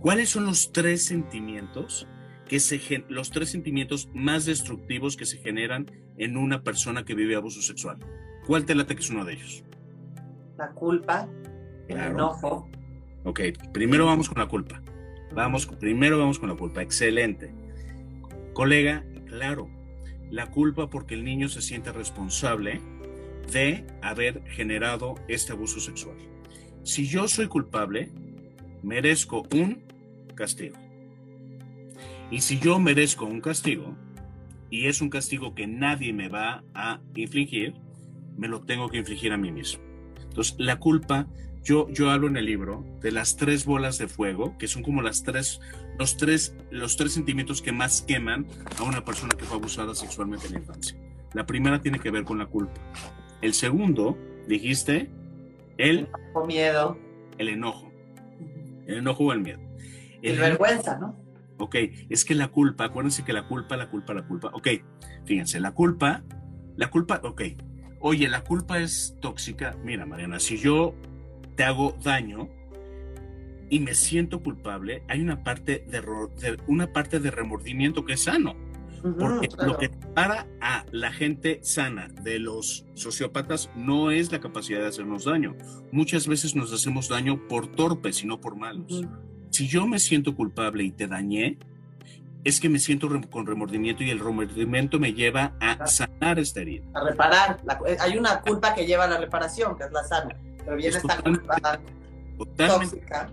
¿cuáles 0.00 0.30
son 0.30 0.46
los 0.46 0.72
tres 0.72 1.04
sentimientos 1.04 2.08
que 2.48 2.60
se 2.60 3.04
los 3.08 3.30
tres 3.30 3.50
sentimientos 3.50 4.08
más 4.14 4.44
destructivos 4.44 5.16
que 5.16 5.26
se 5.26 5.38
generan 5.38 5.90
en 6.16 6.36
una 6.36 6.62
persona 6.62 7.04
que 7.04 7.14
vive 7.14 7.36
abuso 7.36 7.62
sexual? 7.62 7.98
¿Cuál 8.46 8.66
te 8.66 8.74
late 8.74 8.94
que 8.94 9.02
es 9.02 9.10
uno 9.10 9.24
de 9.24 9.34
ellos? 9.34 9.64
La 10.56 10.70
culpa, 10.70 11.28
el 11.88 11.98
enojo 11.98 12.68
Ok, 13.24 13.40
primero 13.72 14.06
vamos 14.06 14.28
con 14.28 14.38
la 14.38 14.48
culpa. 14.48 14.82
Vamos, 15.34 15.66
primero 15.66 16.18
vamos 16.18 16.38
con 16.38 16.50
la 16.50 16.54
culpa. 16.54 16.82
Excelente. 16.82 17.52
Colega, 18.52 19.04
claro, 19.26 19.68
la 20.30 20.50
culpa 20.50 20.90
porque 20.90 21.14
el 21.14 21.24
niño 21.24 21.48
se 21.48 21.62
siente 21.62 21.90
responsable 21.92 22.80
de 23.50 23.86
haber 24.02 24.42
generado 24.48 25.14
este 25.28 25.52
abuso 25.52 25.80
sexual. 25.80 26.16
Si 26.82 27.06
yo 27.06 27.26
soy 27.28 27.48
culpable, 27.48 28.10
merezco 28.82 29.46
un 29.54 29.82
castigo. 30.34 30.76
Y 32.30 32.40
si 32.40 32.58
yo 32.58 32.78
merezco 32.78 33.24
un 33.24 33.40
castigo, 33.40 33.96
y 34.70 34.86
es 34.86 35.00
un 35.00 35.08
castigo 35.08 35.54
que 35.54 35.66
nadie 35.66 36.12
me 36.12 36.28
va 36.28 36.64
a 36.74 37.00
infligir, 37.14 37.74
me 38.36 38.48
lo 38.48 38.62
tengo 38.62 38.88
que 38.88 38.98
infligir 38.98 39.32
a 39.32 39.36
mí 39.36 39.52
mismo. 39.52 39.82
Entonces, 40.20 40.56
la 40.58 40.78
culpa 40.80 41.28
yo, 41.64 41.88
yo 41.88 42.10
hablo 42.10 42.28
en 42.28 42.36
el 42.36 42.44
libro 42.44 42.84
de 43.00 43.10
las 43.10 43.36
tres 43.36 43.64
bolas 43.64 43.96
de 43.98 44.06
fuego, 44.06 44.56
que 44.58 44.68
son 44.68 44.82
como 44.82 45.00
las 45.00 45.24
tres, 45.24 45.60
los 45.98 46.16
tres, 46.16 46.54
los 46.70 46.96
tres 46.96 47.12
sentimientos 47.12 47.62
que 47.62 47.72
más 47.72 48.02
queman 48.02 48.46
a 48.78 48.82
una 48.82 49.04
persona 49.04 49.34
que 49.36 49.44
fue 49.44 49.56
abusada 49.56 49.94
sexualmente 49.94 50.46
en 50.46 50.52
la 50.52 50.58
infancia. 50.60 50.96
La 51.32 51.46
primera 51.46 51.80
tiene 51.80 51.98
que 51.98 52.10
ver 52.10 52.24
con 52.24 52.38
la 52.38 52.46
culpa. 52.46 52.74
El 53.40 53.54
segundo, 53.54 54.18
dijiste, 54.46 55.10
el, 55.78 56.08
el 56.36 56.46
miedo. 56.46 56.98
El 57.38 57.48
enojo. 57.48 57.90
El 58.86 58.98
enojo 58.98 59.24
o 59.24 59.32
el 59.32 59.40
miedo. 59.40 59.60
El 60.22 60.38
vergüenza, 60.38 60.98
¿no? 60.98 61.18
Ok, 61.58 61.76
es 62.10 62.24
que 62.24 62.34
la 62.34 62.48
culpa, 62.48 62.84
acuérdense 62.84 63.24
que 63.24 63.32
la 63.32 63.48
culpa, 63.48 63.76
la 63.76 63.88
culpa, 63.88 64.12
la 64.12 64.26
culpa. 64.26 64.50
Ok, 64.52 64.68
fíjense, 65.24 65.60
la 65.60 65.72
culpa, 65.72 66.22
la 66.76 66.90
culpa, 66.90 67.20
ok. 67.24 67.42
Oye, 68.00 68.28
la 68.28 68.44
culpa 68.44 68.80
es 68.80 69.16
tóxica. 69.20 69.76
Mira, 69.82 70.04
Mariana, 70.04 70.40
si 70.40 70.58
yo 70.58 70.94
te 71.56 71.64
hago 71.64 71.96
daño 72.02 72.48
y 73.70 73.80
me 73.80 73.94
siento 73.94 74.42
culpable, 74.42 75.02
hay 75.08 75.20
una 75.20 75.42
parte 75.42 75.84
de, 75.88 76.58
una 76.66 76.92
parte 76.92 77.20
de 77.20 77.30
remordimiento 77.30 78.04
que 78.04 78.14
es 78.14 78.24
sano. 78.24 78.54
Porque 79.18 79.50
lo 79.58 79.76
que 79.76 79.90
para 80.14 80.46
a 80.62 80.86
la 80.90 81.12
gente 81.12 81.60
sana 81.62 82.08
de 82.22 82.38
los 82.38 82.86
sociópatas 82.94 83.68
no 83.76 84.10
es 84.10 84.32
la 84.32 84.40
capacidad 84.40 84.80
de 84.80 84.86
hacernos 84.86 85.24
daño. 85.24 85.56
Muchas 85.92 86.26
veces 86.26 86.54
nos 86.54 86.72
hacemos 86.72 87.10
daño 87.10 87.46
por 87.46 87.66
torpes 87.66 88.22
y 88.22 88.26
no 88.26 88.40
por 88.40 88.56
malos. 88.56 89.02
Si 89.50 89.68
yo 89.68 89.86
me 89.86 89.98
siento 89.98 90.34
culpable 90.34 90.84
y 90.84 90.90
te 90.90 91.06
dañé, 91.06 91.58
es 92.44 92.60
que 92.60 92.70
me 92.70 92.78
siento 92.78 93.08
con 93.30 93.46
remordimiento 93.46 94.02
y 94.02 94.10
el 94.10 94.20
remordimiento 94.20 94.98
me 94.98 95.12
lleva 95.12 95.52
a 95.60 95.86
sanar 95.86 96.38
esta 96.38 96.60
herida. 96.60 96.84
A 96.94 97.04
reparar. 97.04 97.60
hay 98.00 98.16
una 98.16 98.40
culpa 98.40 98.74
que 98.74 98.86
lleva 98.86 99.04
a 99.04 99.08
la 99.08 99.18
reparación, 99.18 99.76
que 99.76 99.84
es 99.84 99.92
la 99.92 100.04
sana. 100.04 100.34
Pero 100.64 100.76
viene 100.76 100.96
esta 100.96 101.22
culpa 101.22 101.80
tóxica. 102.56 103.32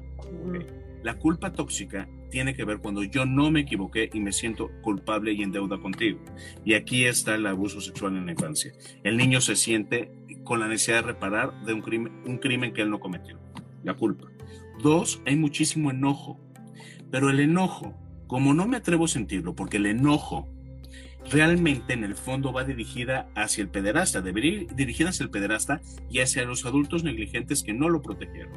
La 1.04 1.18
culpa 1.18 1.52
tóxica 1.52 2.08
tiene 2.30 2.56
que 2.56 2.64
ver 2.64 2.80
cuando 2.80 3.04
yo 3.04 3.26
no 3.26 3.52
me 3.52 3.62
equivoqué 3.62 4.10
y 4.14 4.20
me 4.20 4.32
siento 4.32 4.72
culpable 4.82 5.34
y 5.34 5.44
en 5.44 5.52
deuda 5.52 5.80
contigo. 5.80 6.20
Y 6.64 6.74
aquí 6.74 7.06
está 7.06 7.36
el 7.36 7.46
abuso 7.46 7.82
sexual 7.82 8.16
en 8.18 8.26
la 8.26 8.32
infancia. 8.32 8.72
El 9.04 9.18
niño 9.18 9.42
se 9.42 9.56
siente 9.56 10.12
con 10.44 10.60
la 10.60 10.68
necesidad 10.68 10.98
de 10.98 11.08
reparar 11.08 11.66
de 11.66 11.74
un 11.74 11.82
crimen, 11.82 12.14
un 12.26 12.38
crimen 12.38 12.74
que 12.74 12.82
él 12.82 12.90
no 12.90 13.00
cometió. 13.00 13.38
La 13.84 13.96
culpa. 13.96 14.28
Dos, 14.82 15.22
hay 15.26 15.36
muchísimo 15.36 15.92
enojo. 15.92 16.40
Pero 17.12 17.30
el 17.30 17.40
enojo, 17.40 17.94
como 18.28 18.54
no 18.54 18.68
me 18.68 18.78
atrevo 18.78 19.06
a 19.06 19.10
sentirlo, 19.10 19.56
porque 19.56 19.78
el 19.78 19.86
enojo 19.88 20.48
realmente 21.32 21.94
en 21.94 22.04
el 22.04 22.16
fondo 22.16 22.54
va 22.54 22.64
dirigida 22.64 23.30
hacia 23.36 23.62
el 23.62 23.70
pederasta, 23.70 24.22
debería 24.22 24.62
ir 24.62 24.76
dirigida 24.76 25.10
hacia 25.10 25.24
el 25.24 25.30
pederasta 25.30 25.82
y 26.10 26.20
hacia 26.20 26.44
los 26.46 26.66
adultos 26.66 27.04
negligentes 27.04 27.64
que 27.64 27.74
no 27.74 27.90
lo 27.90 28.02
protegieron. 28.02 28.54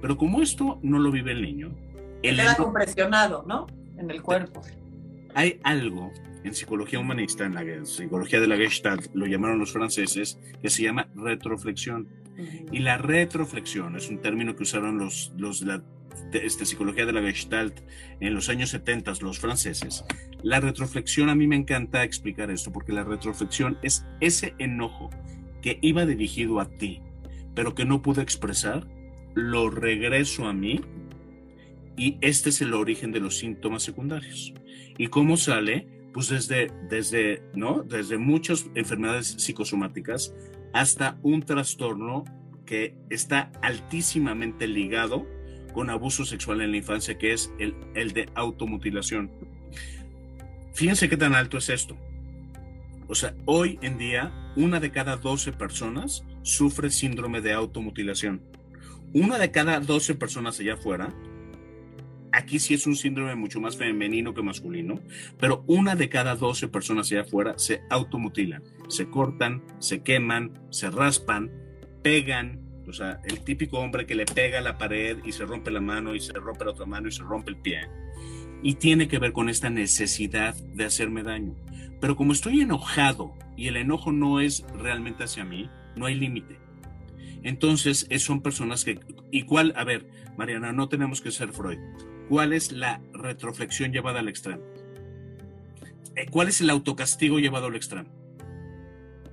Pero 0.00 0.16
como 0.16 0.42
esto 0.42 0.78
no 0.82 0.98
lo 0.98 1.10
vive 1.10 1.32
el 1.32 1.42
niño, 1.42 1.74
queda 2.22 2.56
compresionado, 2.56 3.44
¿no? 3.46 3.66
En 3.98 4.10
el 4.10 4.22
cuerpo. 4.22 4.62
Hay 5.34 5.60
algo 5.62 6.12
en 6.44 6.54
psicología 6.54 6.98
humanista, 6.98 7.44
en 7.44 7.54
la 7.54 7.84
psicología 7.84 8.40
de 8.40 8.46
la 8.46 8.56
Gestalt, 8.56 9.08
lo 9.14 9.26
llamaron 9.26 9.58
los 9.58 9.72
franceses, 9.72 10.38
que 10.62 10.70
se 10.70 10.82
llama 10.82 11.08
retroflexión. 11.14 12.08
Y 12.72 12.80
la 12.80 12.98
retroflexión 12.98 13.96
es 13.96 14.08
un 14.08 14.20
término 14.20 14.56
que 14.56 14.64
usaron 14.64 14.98
los, 14.98 15.32
los 15.36 15.62
la 15.62 15.82
este, 16.32 16.66
psicología 16.66 17.06
de 17.06 17.12
la 17.12 17.22
Gestalt 17.22 17.80
en 18.20 18.34
los 18.34 18.48
años 18.48 18.70
70, 18.70 19.12
los 19.20 19.38
franceses. 19.38 20.04
La 20.42 20.60
retroflexión, 20.60 21.28
a 21.28 21.34
mí 21.34 21.46
me 21.46 21.56
encanta 21.56 22.04
explicar 22.04 22.50
esto, 22.50 22.72
porque 22.72 22.92
la 22.92 23.04
retroflexión 23.04 23.78
es 23.82 24.06
ese 24.20 24.54
enojo 24.58 25.10
que 25.62 25.78
iba 25.82 26.06
dirigido 26.06 26.60
a 26.60 26.68
ti, 26.68 27.00
pero 27.54 27.74
que 27.74 27.84
no 27.84 28.02
pude 28.02 28.22
expresar, 28.22 28.86
lo 29.34 29.70
regreso 29.70 30.46
a 30.46 30.52
mí 30.52 30.80
y 31.96 32.18
este 32.20 32.50
es 32.50 32.60
el 32.60 32.74
origen 32.74 33.12
de 33.12 33.20
los 33.20 33.38
síntomas 33.38 33.82
secundarios. 33.82 34.52
¿Y 34.98 35.08
cómo 35.08 35.36
sale? 35.36 35.86
Pues 36.12 36.28
desde, 36.28 36.70
desde, 36.88 37.42
¿no? 37.54 37.82
desde 37.82 38.16
muchas 38.16 38.66
enfermedades 38.74 39.28
psicosomáticas 39.38 40.34
hasta 40.76 41.18
un 41.22 41.42
trastorno 41.42 42.24
que 42.66 42.94
está 43.08 43.50
altísimamente 43.62 44.66
ligado 44.66 45.26
con 45.72 45.88
abuso 45.88 46.26
sexual 46.26 46.60
en 46.60 46.72
la 46.72 46.76
infancia, 46.76 47.16
que 47.16 47.32
es 47.32 47.50
el, 47.58 47.74
el 47.94 48.12
de 48.12 48.28
automutilación. 48.34 49.30
Fíjense 50.74 51.08
qué 51.08 51.16
tan 51.16 51.34
alto 51.34 51.56
es 51.56 51.70
esto. 51.70 51.96
O 53.08 53.14
sea, 53.14 53.34
hoy 53.46 53.78
en 53.80 53.96
día, 53.96 54.52
una 54.54 54.78
de 54.78 54.90
cada 54.90 55.16
12 55.16 55.54
personas 55.54 56.24
sufre 56.42 56.90
síndrome 56.90 57.40
de 57.40 57.54
automutilación. 57.54 58.42
Una 59.14 59.38
de 59.38 59.50
cada 59.50 59.80
12 59.80 60.14
personas 60.16 60.60
allá 60.60 60.74
afuera 60.74 61.14
aquí 62.36 62.58
sí 62.58 62.74
es 62.74 62.86
un 62.86 62.96
síndrome 62.96 63.34
mucho 63.34 63.60
más 63.60 63.76
femenino 63.76 64.34
que 64.34 64.42
masculino, 64.42 65.00
pero 65.40 65.64
una 65.66 65.96
de 65.96 66.08
cada 66.08 66.36
12 66.36 66.68
personas 66.68 67.10
allá 67.10 67.22
afuera 67.22 67.54
se 67.56 67.82
automutilan, 67.88 68.62
se 68.88 69.08
cortan, 69.08 69.62
se 69.78 70.02
queman, 70.02 70.52
se 70.70 70.90
raspan, 70.90 71.50
pegan, 72.02 72.60
o 72.86 72.92
sea, 72.92 73.20
el 73.24 73.40
típico 73.40 73.78
hombre 73.78 74.06
que 74.06 74.14
le 74.14 74.26
pega 74.26 74.60
la 74.60 74.76
pared 74.76 75.18
y 75.24 75.32
se 75.32 75.46
rompe 75.46 75.70
la 75.70 75.80
mano 75.80 76.14
y 76.14 76.20
se 76.20 76.34
rompe 76.34 76.66
la 76.66 76.72
otra 76.72 76.86
mano 76.86 77.08
y 77.08 77.12
se 77.12 77.22
rompe 77.22 77.50
el 77.50 77.56
pie. 77.56 77.88
Y 78.62 78.74
tiene 78.74 79.08
que 79.08 79.18
ver 79.18 79.32
con 79.32 79.48
esta 79.48 79.70
necesidad 79.70 80.54
de 80.54 80.84
hacerme 80.84 81.22
daño. 81.22 81.54
Pero 82.00 82.16
como 82.16 82.32
estoy 82.32 82.60
enojado 82.60 83.34
y 83.56 83.68
el 83.68 83.76
enojo 83.76 84.12
no 84.12 84.40
es 84.40 84.64
realmente 84.78 85.24
hacia 85.24 85.44
mí, 85.44 85.70
no 85.96 86.06
hay 86.06 86.14
límite. 86.14 86.58
Entonces, 87.42 88.08
son 88.18 88.42
personas 88.42 88.84
que, 88.84 89.00
¿y 89.30 89.42
cuál? 89.42 89.72
A 89.76 89.84
ver, 89.84 90.08
Mariana, 90.36 90.72
no 90.72 90.88
tenemos 90.88 91.20
que 91.20 91.30
ser 91.30 91.52
Freud. 91.52 91.78
¿Cuál 92.28 92.52
es 92.52 92.72
la 92.72 93.00
retroflexión 93.12 93.92
llevada 93.92 94.20
al 94.20 94.28
extremo? 94.28 94.62
Eh, 96.16 96.26
¿Cuál 96.30 96.48
es 96.48 96.60
el 96.60 96.70
autocastigo 96.70 97.38
llevado 97.38 97.66
al 97.66 97.76
extremo? 97.76 98.08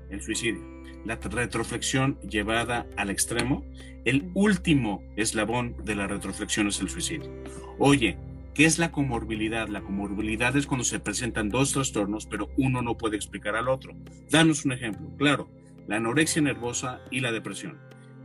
El 0.10 0.22
suicidio. 0.22 0.62
La 1.06 1.16
retroflexión 1.16 2.20
llevada 2.22 2.86
al 2.96 3.10
extremo, 3.10 3.66
el 4.06 4.32
último 4.36 5.04
eslabón 5.18 5.76
de 5.84 5.96
la 5.96 6.08
retroflexión 6.08 6.68
es 6.68 6.80
el 6.82 6.90
suicidio. 6.90 7.30
Oye, 7.78 8.18
¿qué 8.54 8.66
es 8.66 8.80
la 8.80 8.92
comorbilidad? 8.92 9.68
La 9.68 9.82
comorbilidad 9.82 10.56
es 10.56 10.66
cuando 10.66 10.84
se 10.84 11.00
presentan 11.00 11.50
dos 11.50 11.74
trastornos, 11.74 12.26
pero 12.26 12.50
uno 12.58 12.82
no 12.82 12.98
puede 12.98 13.16
explicar 13.18 13.56
al 13.56 13.68
otro. 13.68 13.96
Danos 14.30 14.66
un 14.66 14.74
ejemplo. 14.74 15.10
Claro, 15.18 15.50
la 15.88 15.98
anorexia 15.98 16.42
nervosa 16.42 17.02
y 17.12 17.20
la 17.20 17.32
depresión. 17.32 17.80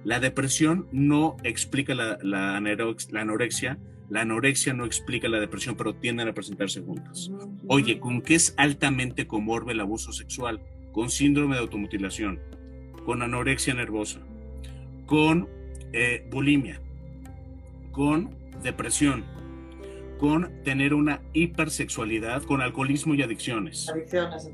La 0.05 0.21
depresión 0.21 0.89
no 0.93 1.37
explica 1.43 1.95
la, 1.95 2.19
la, 2.23 2.57
anorexia, 2.57 3.79
la 4.11 4.23
anorexia 4.23 4.73
no 4.73 4.85
explica 4.85 5.29
la 5.29 5.41
depresión, 5.41 5.77
pero 5.77 5.95
tienden 5.95 6.29
a 6.29 6.33
presentarse 6.33 6.81
juntas. 6.81 7.31
Oye, 7.67 7.99
¿con 8.01 8.23
qué 8.23 8.35
es 8.35 8.55
altamente 8.57 9.27
comorbe 9.27 9.73
el 9.73 9.81
abuso 9.81 10.13
sexual? 10.13 10.61
Con 10.93 11.11
síndrome 11.11 11.57
de 11.57 11.61
automutilación, 11.61 12.41
con 13.05 13.23
anorexia 13.23 13.75
nervosa, 13.75 14.21
con 15.07 15.49
eh, 15.93 16.27
bulimia, 16.31 16.81
con 17.93 18.35
depresión, 18.63 19.25
con 20.19 20.63
tener 20.65 20.95
una 20.95 21.21
hipersexualidad, 21.33 22.43
con 22.43 22.63
alcoholismo 22.63 23.15
y 23.15 23.23
adicciones. 23.23 23.89
Adicciones, 23.89 24.51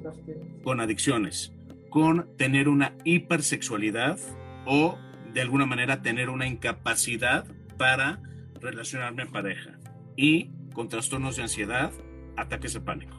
Con 0.62 0.80
adicciones, 0.80 1.52
con 1.90 2.28
tener 2.36 2.68
una 2.68 2.96
hipersexualidad 3.04 4.18
o 4.66 4.98
de 5.32 5.40
alguna 5.40 5.66
manera 5.66 6.02
tener 6.02 6.28
una 6.28 6.46
incapacidad 6.46 7.46
para 7.78 8.20
relacionarme 8.64 9.22
en 9.22 9.31
pareja 9.31 9.79
y 10.16 10.50
con 10.72 10.88
trastornos 10.88 11.37
de 11.37 11.42
ansiedad, 11.42 11.92
ataques 12.37 12.72
de 12.74 12.81
pánico. 12.81 13.14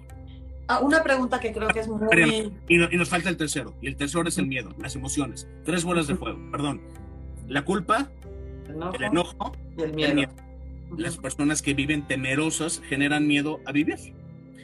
Ah, 0.68 0.80
una 0.80 1.04
pregunta 1.04 1.40
que 1.40 1.54
creo 1.54 1.68
que 1.70 1.80
es 1.80 1.88
muy... 1.88 2.00
Y, 2.68 2.84
y, 2.84 2.98
nos 2.98 3.10
falta 3.10 3.30
el 3.30 3.38
tercero, 3.38 3.76
y 3.82 3.88
el 3.88 3.96
tercero 3.96 4.28
es 4.28 4.38
el 4.40 4.48
miedo, 4.48 4.72
las 4.80 4.96
emociones, 4.96 5.48
tres 5.64 5.84
bolas 5.84 6.08
de 6.08 6.16
fuego, 6.16 6.40
perdón. 6.52 6.82
La 7.48 7.64
culpa, 7.64 8.10
el 8.94 9.04
enojo, 9.04 9.56
y 9.78 9.84
el 9.84 9.94
miedo. 9.94 10.34
Las 10.98 11.18
personas 11.18 11.62
que 11.62 11.76
viven 11.76 12.08
temerosas 12.08 12.82
generan 12.88 13.28
miedo 13.28 13.60
a 13.66 13.72
vivir. 13.72 13.98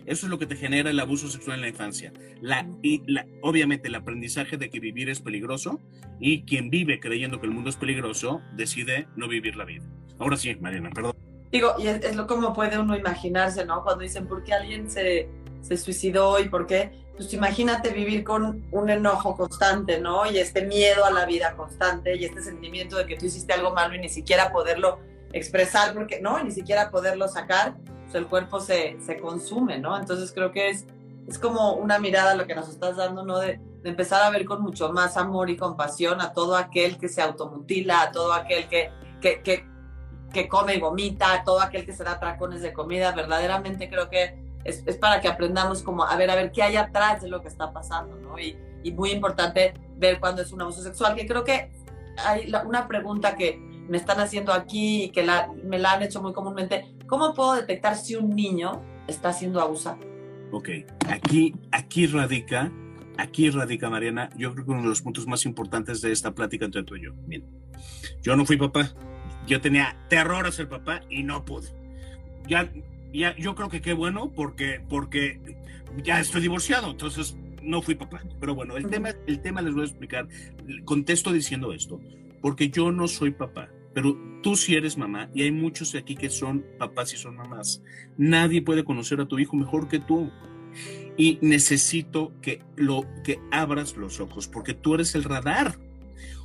Eso 0.06 0.26
es 0.26 0.30
lo 0.30 0.40
que 0.40 0.46
te 0.46 0.56
genera 0.56 0.90
el 0.90 1.00
abuso 1.00 1.30
sexual 1.30 1.58
en 1.58 1.62
la 1.62 1.68
infancia. 1.70 2.14
La, 2.42 2.68
y 2.82 3.04
la, 3.12 3.26
obviamente 3.42 3.88
el 3.88 3.96
aprendizaje 3.96 4.58
de 4.58 4.70
que 4.70 4.80
vivir 4.80 5.10
es 5.10 5.22
peligroso 5.22 5.80
y 6.20 6.44
quien 6.44 6.70
vive 6.70 7.00
creyendo 7.00 7.40
que 7.40 7.48
el 7.48 7.54
mundo 7.54 7.70
es 7.70 7.76
peligroso 7.76 8.42
decide 8.56 9.08
no 9.16 9.28
vivir 9.28 9.56
la 9.56 9.66
vida. 9.66 9.84
Ahora 10.20 10.38
sí, 10.38 10.56
Mariana, 10.56 10.90
perdón. 10.92 11.14
Digo, 11.52 11.74
y 11.78 11.88
es, 11.88 12.16
lo 12.16 12.28
como 12.28 12.54
puede 12.54 12.80
uno 12.80 12.96
imaginarse, 12.96 13.66
¿no? 13.66 13.84
Cuando 13.84 14.04
dicen, 14.04 14.28
¿por 14.28 14.44
qué 14.44 14.54
alguien 14.54 14.90
se, 14.90 15.30
se 15.62 15.78
suicidó 15.78 16.40
y 16.40 16.48
por 16.48 16.66
qué? 16.66 16.92
Pues 17.18 17.34
imagínate 17.34 17.90
vivir 17.90 18.24
con 18.24 18.66
un 18.72 18.90
enojo 18.90 19.36
constante, 19.36 20.00
¿no? 20.00 20.32
Y 20.32 20.38
este 20.38 20.66
miedo 20.66 21.04
a 21.06 21.12
la 21.12 21.26
vida 21.26 21.56
constante 21.56 22.16
y 22.16 22.26
este 22.26 22.42
sentimiento 22.42 22.98
de 22.98 23.06
que 23.06 23.18
tú 23.18 23.26
hiciste 23.26 23.54
algo 23.54 23.74
malo 23.74 23.96
y 23.96 24.00
ni 24.00 24.10
siquiera 24.10 24.52
poderlo 24.52 25.00
expresar, 25.34 25.94
porque, 25.94 26.22
¿no? 26.22 26.42
ni 26.44 26.52
siquiera 26.52 26.92
poderlo 26.92 27.28
sacar 27.28 27.76
el 28.16 28.28
cuerpo 28.28 28.60
se, 28.60 28.98
se, 29.02 29.20
consume, 29.20 29.80
¿no? 29.80 29.98
Entonces 29.98 30.32
creo 30.34 30.52
que 30.52 30.70
es, 30.70 30.86
es 31.28 31.40
como 31.40 31.74
una 31.74 32.00
mirada 32.00 32.32
a 32.32 32.36
lo 32.36 32.46
que 32.48 32.56
nos 32.56 32.70
estás 32.70 32.98
dando, 32.98 33.24
¿no? 33.24 33.40
De, 33.40 33.60
empezar 33.84 34.22
a 34.22 34.30
ver 34.30 34.46
con 34.46 34.62
mucho 34.62 34.94
más 34.94 35.18
amor 35.18 35.50
y 35.50 35.58
compasión 35.58 36.22
a 36.22 36.34
todo 36.34 36.56
aquel 36.56 37.00
que 37.00 37.10
se 37.10 37.20
automutila, 37.20 38.04
a 38.04 38.12
todo 38.12 38.32
aquel 38.32 38.68
que, 38.68 38.92
que, 39.20 39.42
que, 39.42 40.48
come 40.48 40.76
y 40.76 40.80
vomita, 40.80 41.34
a 41.34 41.44
todo 41.44 41.60
aquel 41.62 41.84
que 41.84 41.94
se 41.94 42.04
da 42.04 42.20
tracones 42.20 42.62
de 42.62 42.74
comida. 42.74 43.12
Verdaderamente 43.12 43.90
creo 43.90 44.08
que 44.08 44.40
es, 44.64 44.84
es, 44.86 44.98
para 44.98 45.20
que 45.20 45.28
aprendamos 45.28 45.82
como 45.82 46.04
a 46.04 46.16
ver, 46.16 46.30
a 46.30 46.36
ver 46.36 46.52
qué 46.52 46.62
hay 46.62 46.76
atrás 46.76 47.24
de 47.24 47.30
lo 47.30 47.42
que 47.42 47.48
está 47.48 47.74
pasando, 47.74 48.16
¿no? 48.18 48.38
Y, 48.38 48.56
y 48.84 48.92
muy 48.92 49.12
importante 49.12 49.74
ver 49.98 50.20
cuándo 50.20 50.42
es 50.42 50.52
un 50.52 50.62
abuso 50.62 50.82
sexual, 50.84 51.16
que 51.16 51.28
creo 51.28 51.44
que 51.44 51.72
hay 52.18 52.52
una 52.66 52.88
pregunta 52.88 53.36
que 53.36 53.60
me 53.88 53.98
están 53.98 54.20
haciendo 54.20 54.54
aquí 54.54 55.04
y 55.04 55.10
que 55.10 55.24
la, 55.24 55.50
me 55.64 55.80
la 55.80 55.94
han 55.94 56.04
hecho 56.04 56.22
muy 56.22 56.34
comúnmente, 56.34 56.96
¿cómo 57.12 57.34
puedo 57.34 57.56
detectar 57.56 57.98
si 57.98 58.16
un 58.16 58.30
niño 58.30 58.82
está 59.06 59.34
siendo 59.34 59.60
abusado? 59.60 60.00
Ok, 60.54 60.70
aquí, 61.10 61.54
aquí 61.74 62.08
radica, 62.08 62.72
aquí 63.18 63.50
radica, 63.50 63.90
Mariana, 63.90 64.30
yo 64.38 64.54
creo 64.54 64.66
que 64.66 64.72
uno 64.72 64.84
de 64.84 64.88
los 64.88 65.02
puntos 65.02 65.28
más 65.28 65.46
importantes 65.46 66.00
de 66.00 66.14
esta 66.14 66.34
plática 66.34 66.64
entre 66.64 66.84
tú 66.84 66.96
y 66.96 67.04
yo. 67.04 67.12
Bien, 67.28 67.46
yo 68.22 68.38
no 68.38 68.46
fui 68.46 68.56
papá, 68.56 68.94
yo 69.46 69.60
tenía 69.60 69.98
terror 70.08 70.48
a 70.48 70.54
ser 70.54 70.70
papá 70.70 71.02
y 71.10 71.24
no 71.24 71.44
pude. 71.44 71.68
Ya, 72.48 72.72
ya, 73.12 73.36
yo 73.36 73.56
creo 73.56 73.68
que 73.68 73.82
qué 73.82 73.92
bueno 73.92 74.32
porque, 74.34 74.82
porque 74.88 75.58
ya 76.04 76.22
estoy 76.22 76.40
divorciado, 76.42 76.92
entonces 76.92 77.36
no 77.62 77.82
fui 77.82 77.96
papá. 77.96 78.22
Pero 78.40 78.56
bueno, 78.56 78.78
el, 78.78 78.88
tema, 78.88 79.10
el 79.28 79.42
tema 79.42 79.62
les 79.62 79.74
voy 79.74 79.84
a 79.84 79.88
explicar. 79.88 80.30
Contesto 80.86 81.34
diciendo 81.34 81.74
esto 81.74 82.00
porque 82.42 82.70
yo 82.70 82.92
no 82.92 83.08
soy 83.08 83.32
papá, 83.32 83.70
pero 83.94 84.18
tú 84.42 84.56
sí 84.56 84.76
eres 84.76 84.98
mamá 84.98 85.30
y 85.34 85.44
hay 85.44 85.52
muchos 85.52 85.96
aquí 85.96 86.16
que 86.16 86.30
son 86.30 86.66
papás 86.78 87.14
y 87.14 87.18
son 87.18 87.36
mamás. 87.36 87.82
Nadie 88.18 88.62
puede 88.62 88.84
conocer 88.84 89.20
a 89.22 89.28
tu 89.28 89.40
hijo 89.40 89.56
mejor 89.56 89.88
que 89.88 90.00
tú. 90.00 90.32
Y 91.18 91.38
necesito 91.42 92.32
que 92.42 92.64
lo 92.78 93.06
que 93.24 93.40
abras 93.52 93.98
los 93.98 94.20
ojos 94.22 94.48
porque 94.48 94.74
tú 94.74 94.96
eres 94.96 95.14
el 95.16 95.26
radar. 95.26 95.78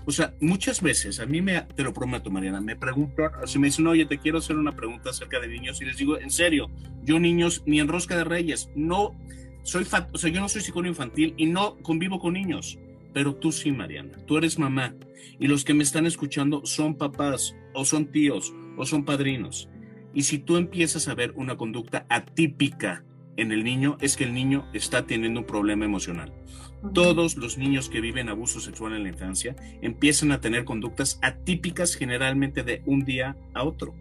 O 0.04 0.12
sea, 0.12 0.35
muchas 0.40 0.82
veces, 0.82 1.20
a 1.20 1.26
mí 1.26 1.40
me, 1.42 1.61
te 1.62 1.82
lo 1.82 1.92
prometo, 1.92 2.30
Mariana, 2.30 2.61
me 2.61 2.76
preguntan, 2.76 3.30
si 3.46 3.59
me 3.59 3.68
dicen, 3.68 3.87
oye, 3.87 4.06
te 4.06 4.18
quiero 4.18 4.38
hacer 4.38 4.56
una 4.56 4.74
pregunta 4.74 5.11
acerca 5.11 5.40
de 5.40 5.48
niños, 5.48 5.80
y 5.82 5.85
les 5.85 5.96
digo, 5.96 6.16
en 6.16 6.30
serio, 6.30 6.70
yo 7.03 7.18
niños, 7.18 7.64
ni 7.66 7.80
en 7.80 7.88
Rosca 7.88 8.16
de 8.16 8.22
Reyes, 8.22 8.70
no, 8.76 9.16
soy, 9.64 9.84
o 10.12 10.18
sea, 10.18 10.30
yo 10.30 10.40
no 10.40 10.49
soy 10.49 10.62
psicólogo 10.62 10.90
infantil 10.90 11.34
y 11.36 11.47
no 11.47 11.76
convivo 11.78 12.20
con 12.20 12.34
niños 12.34 12.78
pero 13.16 13.34
tú 13.34 13.50
sí, 13.50 13.72
Mariana, 13.72 14.18
tú 14.26 14.36
eres 14.36 14.58
mamá 14.58 14.94
y 15.40 15.46
los 15.46 15.64
que 15.64 15.72
me 15.72 15.82
están 15.82 16.04
escuchando 16.04 16.66
son 16.66 16.98
papás 16.98 17.56
o 17.72 17.86
son 17.86 18.12
tíos 18.12 18.52
o 18.76 18.84
son 18.84 19.06
padrinos. 19.06 19.70
Y 20.12 20.24
si 20.24 20.38
tú 20.38 20.58
empiezas 20.58 21.08
a 21.08 21.14
ver 21.14 21.32
una 21.34 21.56
conducta 21.56 22.04
atípica 22.10 23.06
en 23.38 23.52
el 23.52 23.64
niño, 23.64 23.96
es 24.02 24.18
que 24.18 24.24
el 24.24 24.34
niño 24.34 24.68
está 24.74 25.06
teniendo 25.06 25.40
un 25.40 25.46
problema 25.46 25.86
emocional. 25.86 26.34
Todos 26.92 27.38
los 27.38 27.56
niños 27.56 27.88
que 27.88 28.02
viven 28.02 28.28
abuso 28.28 28.60
sexual 28.60 28.92
en 28.92 29.04
la 29.04 29.08
infancia 29.08 29.56
empiezan 29.80 30.30
a 30.30 30.42
tener 30.42 30.66
conductas 30.66 31.18
atípicas 31.22 31.94
generalmente 31.94 32.64
de 32.64 32.82
un 32.84 33.06
día 33.06 33.34
a 33.54 33.64
otro. 33.64 33.94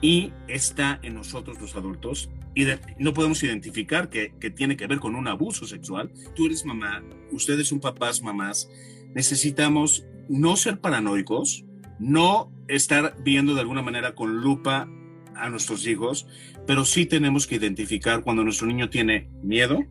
Y 0.00 0.32
está 0.46 1.00
en 1.02 1.14
nosotros 1.14 1.60
los 1.60 1.74
adultos 1.76 2.30
y 2.54 2.66
no 2.98 3.14
podemos 3.14 3.42
identificar 3.42 4.10
que, 4.10 4.32
que, 4.40 4.50
tiene 4.50 4.76
que 4.76 4.86
ver 4.86 4.98
con 4.98 5.14
un 5.14 5.28
abuso 5.28 5.66
sexual. 5.66 6.12
Tú 6.34 6.46
eres 6.46 6.64
mamá, 6.64 7.02
ustedes 7.30 7.68
son 7.68 7.80
papás, 7.80 8.22
mamás. 8.22 8.68
Necesitamos 9.14 10.06
no 10.28 10.56
ser 10.56 10.80
paranoicos, 10.80 11.64
no 11.98 12.52
estar 12.68 13.16
viendo 13.22 13.54
de 13.54 13.60
alguna 13.60 13.82
manera 13.82 14.14
con 14.14 14.40
lupa 14.40 14.88
a 15.34 15.48
nuestros 15.50 15.86
hijos, 15.86 16.26
pero 16.66 16.84
sí 16.84 17.06
tenemos 17.06 17.46
que 17.46 17.56
identificar 17.56 18.22
cuando 18.22 18.44
nuestro 18.44 18.66
niño 18.66 18.90
tiene 18.90 19.30
miedo, 19.42 19.84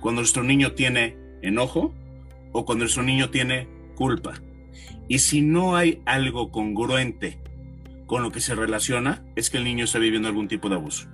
cuando 0.00 0.22
nuestro 0.22 0.42
niño 0.42 0.72
tiene 0.72 1.16
enojo 1.42 1.94
o 2.52 2.64
cuando 2.64 2.84
nuestro 2.84 3.02
niño 3.02 3.30
tiene 3.30 3.68
culpa. 3.96 4.34
Y 5.08 5.18
si 5.18 5.42
no 5.42 5.76
hay 5.76 6.00
algo 6.06 6.50
congruente 6.50 7.38
con 8.10 8.24
lo 8.24 8.32
que 8.32 8.40
se 8.40 8.56
relaciona, 8.56 9.22
es 9.36 9.50
que 9.50 9.58
el 9.58 9.62
niño 9.62 9.84
está 9.84 10.00
viviendo 10.00 10.26
algún 10.26 10.48
tipo 10.48 10.68
de 10.68 10.74
abuso, 10.74 11.06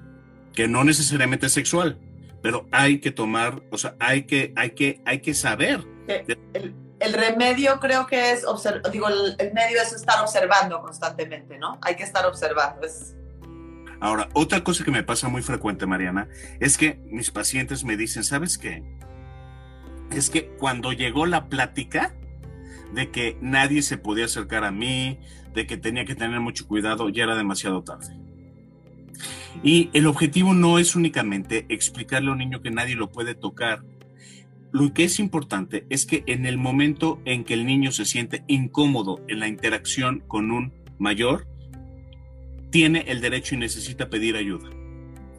que 0.54 0.66
no 0.66 0.82
necesariamente 0.82 1.44
es 1.44 1.52
sexual, 1.52 2.00
pero 2.40 2.66
hay 2.72 3.00
que 3.00 3.10
tomar, 3.10 3.62
o 3.70 3.76
sea, 3.76 3.96
hay 4.00 4.22
que, 4.22 4.54
hay 4.56 4.70
que, 4.70 5.02
hay 5.04 5.20
que 5.20 5.34
saber. 5.34 5.84
El, 6.08 7.12
remedio 7.12 7.80
creo 7.80 8.06
que 8.06 8.32
es, 8.32 8.46
digo, 8.90 9.08
el, 9.08 9.36
el, 9.38 9.52
medio 9.52 9.82
es 9.82 9.92
estar 9.92 10.22
observando 10.22 10.80
constantemente, 10.80 11.58
¿no? 11.58 11.78
Hay 11.82 11.96
que 11.96 12.02
estar 12.02 12.24
observando. 12.24 12.86
Es... 12.86 13.14
Ahora, 14.00 14.30
otra 14.32 14.64
cosa 14.64 14.82
que 14.82 14.90
me 14.90 15.02
pasa 15.02 15.28
muy 15.28 15.42
frecuente, 15.42 15.84
Mariana, 15.84 16.30
es 16.60 16.78
que 16.78 16.98
mis 17.10 17.30
pacientes 17.30 17.84
me 17.84 17.98
dicen, 17.98 18.24
¿sabes 18.24 18.56
qué? 18.56 18.82
Es 20.12 20.30
que 20.30 20.48
cuando 20.56 20.94
llegó 20.94 21.26
la 21.26 21.50
plática 21.50 22.14
de 22.94 23.10
que 23.10 23.36
nadie 23.42 23.82
se 23.82 23.98
podía 23.98 24.24
acercar 24.24 24.64
a 24.64 24.70
mí, 24.70 25.20
de 25.56 25.66
que 25.66 25.78
tenía 25.78 26.04
que 26.04 26.14
tener 26.14 26.38
mucho 26.38 26.68
cuidado, 26.68 27.08
ya 27.08 27.24
era 27.24 27.34
demasiado 27.34 27.82
tarde. 27.82 28.14
Y 29.62 29.88
el 29.94 30.06
objetivo 30.06 30.52
no 30.52 30.78
es 30.78 30.94
únicamente 30.94 31.64
explicarle 31.70 32.28
a 32.28 32.32
un 32.32 32.38
niño 32.38 32.60
que 32.60 32.70
nadie 32.70 32.94
lo 32.94 33.10
puede 33.10 33.34
tocar. 33.34 33.82
Lo 34.70 34.92
que 34.92 35.04
es 35.04 35.18
importante 35.18 35.86
es 35.88 36.04
que 36.04 36.24
en 36.26 36.44
el 36.44 36.58
momento 36.58 37.20
en 37.24 37.42
que 37.42 37.54
el 37.54 37.64
niño 37.64 37.90
se 37.90 38.04
siente 38.04 38.44
incómodo 38.48 39.18
en 39.28 39.40
la 39.40 39.48
interacción 39.48 40.22
con 40.28 40.50
un 40.50 40.74
mayor, 40.98 41.48
tiene 42.70 43.06
el 43.08 43.22
derecho 43.22 43.54
y 43.54 43.58
necesita 43.58 44.10
pedir 44.10 44.36
ayuda. 44.36 44.68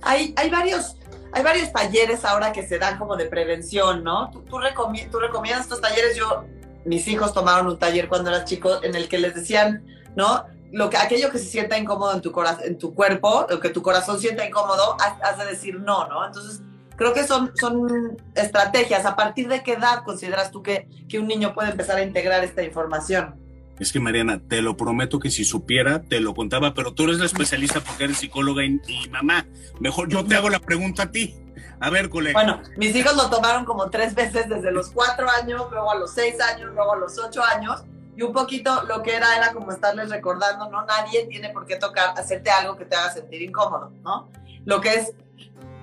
Hay, 0.02 0.34
hay, 0.36 0.50
varios, 0.50 0.96
hay 1.32 1.44
varios 1.44 1.72
talleres 1.72 2.26
ahora 2.26 2.52
que 2.52 2.68
se 2.68 2.80
dan 2.80 2.98
como 2.98 3.16
de 3.16 3.26
prevención, 3.26 4.04
¿no? 4.04 4.32
¿Tú, 4.32 4.42
tú, 4.42 4.58
recomiendas 4.58 5.62
estos 5.62 5.80
talleres? 5.80 6.18
Yo, 6.18 6.46
mis 6.86 7.08
hijos 7.08 7.36
tomaron 7.36 7.68
un 7.68 7.78
taller 7.78 8.08
cuando 8.08 8.32
eras 8.32 8.46
chico 8.46 8.84
en 8.84 8.96
el 8.96 9.08
que 9.08 9.20
les 9.20 9.36
decían, 9.36 9.84
¿no? 10.18 10.46
Lo 10.74 10.90
que, 10.90 10.98
aquello 10.98 11.32
que 11.32 11.38
se 11.38 11.46
sienta 11.46 11.78
incómodo 11.78 12.14
en 12.14 12.22
tu, 12.22 12.34
en 12.66 12.78
tu 12.78 12.94
cuerpo, 12.94 13.46
lo 13.50 13.60
que 13.62 13.70
tu 13.70 13.82
corazón 13.82 14.20
sienta 14.20 14.46
incómodo, 14.46 14.98
has, 15.00 15.38
de 15.38 15.46
decir 15.46 15.80
no, 15.80 16.10
¿no? 16.10 16.26
Entonces, 16.26 16.62
creo 16.98 17.14
que 17.14 17.24
son, 17.24 17.52
son 17.56 18.18
estrategias. 18.36 19.06
¿A 19.06 19.16
partir 19.16 19.48
de 19.48 19.64
qué 19.64 19.74
edad 19.74 20.04
consideras 20.04 20.52
tú 20.52 20.62
que, 20.62 20.90
que 21.08 21.20
un 21.20 21.28
niño 21.28 21.54
puede 21.54 21.70
empezar 21.70 21.98
a 21.98 22.04
integrar 22.04 22.44
esta 22.44 22.64
información? 22.64 23.36
Es 23.80 23.94
que 23.94 24.00
Mariana, 24.00 24.42
te 24.46 24.62
lo 24.62 24.76
prometo 24.76 25.20
que 25.20 25.30
si 25.30 25.46
supiera, 25.46 26.02
te 26.02 26.20
lo 26.20 26.34
contaba, 26.34 26.74
pero 26.74 26.94
tú 26.94 27.04
eres 27.04 27.20
la 27.20 27.28
especialista 27.28 27.80
porque 27.80 28.06
eres 28.06 28.18
psicóloga 28.18 28.66
y, 28.66 28.80
mamá. 29.12 29.46
Mejor 29.80 30.10
yo 30.10 30.26
te 30.26 30.36
hago 30.36 30.50
la 30.50 30.60
pregunta 30.60 31.04
a 31.04 31.12
ti. 31.12 31.36
A 31.80 31.92
ver, 31.92 32.10
colega. 32.10 32.34
Bueno, 32.34 32.62
mis 32.76 32.96
hijos 32.96 33.16
lo 33.16 33.30
tomaron 33.30 33.64
como 33.64 33.92
tres 33.92 34.16
veces 34.16 34.50
desde 34.50 34.72
los 34.72 34.90
cuatro 34.90 35.30
años, 35.30 35.68
luego 35.70 35.92
a 35.92 35.96
los 35.96 36.12
seis 36.12 36.42
años, 36.42 36.72
luego 36.74 36.94
a 36.94 36.98
los 36.98 37.18
ocho 37.20 37.44
años. 37.44 37.84
Y 38.18 38.24
un 38.24 38.34
poquito 38.34 38.84
lo 38.84 39.04
que 39.04 39.16
era 39.16 39.38
era 39.38 39.54
como 39.54 39.72
estarles 39.72 40.10
recordando, 40.10 40.70
no 40.72 40.84
nadie 40.86 41.28
tiene 41.28 41.52
por 41.52 41.68
qué 41.68 41.76
tocar, 41.76 42.18
hacerte 42.18 42.50
algo 42.50 42.76
que 42.76 42.86
te 42.86 42.96
haga 42.96 43.14
sentir 43.14 43.44
incómodo, 43.44 43.92
¿no? 44.02 44.32
Lo 44.66 44.82
que 44.82 44.96
es 44.96 45.14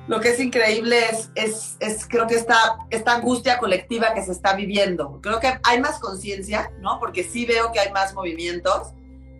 lo 0.08 0.20
que 0.20 0.30
es 0.30 0.40
increíble 0.40 0.98
es, 1.10 1.30
es, 1.34 1.76
es, 1.80 2.06
creo 2.06 2.26
que 2.26 2.34
esta, 2.34 2.56
esta 2.90 3.14
angustia 3.14 3.58
colectiva 3.58 4.12
que 4.12 4.22
se 4.22 4.32
está 4.32 4.54
viviendo. 4.54 5.20
Creo 5.22 5.40
que 5.40 5.58
hay 5.62 5.80
más 5.80 5.98
conciencia, 5.98 6.70
¿no? 6.80 6.98
Porque 6.98 7.22
sí 7.22 7.46
veo 7.46 7.72
que 7.72 7.80
hay 7.80 7.90
más 7.90 8.12
movimientos, 8.12 8.88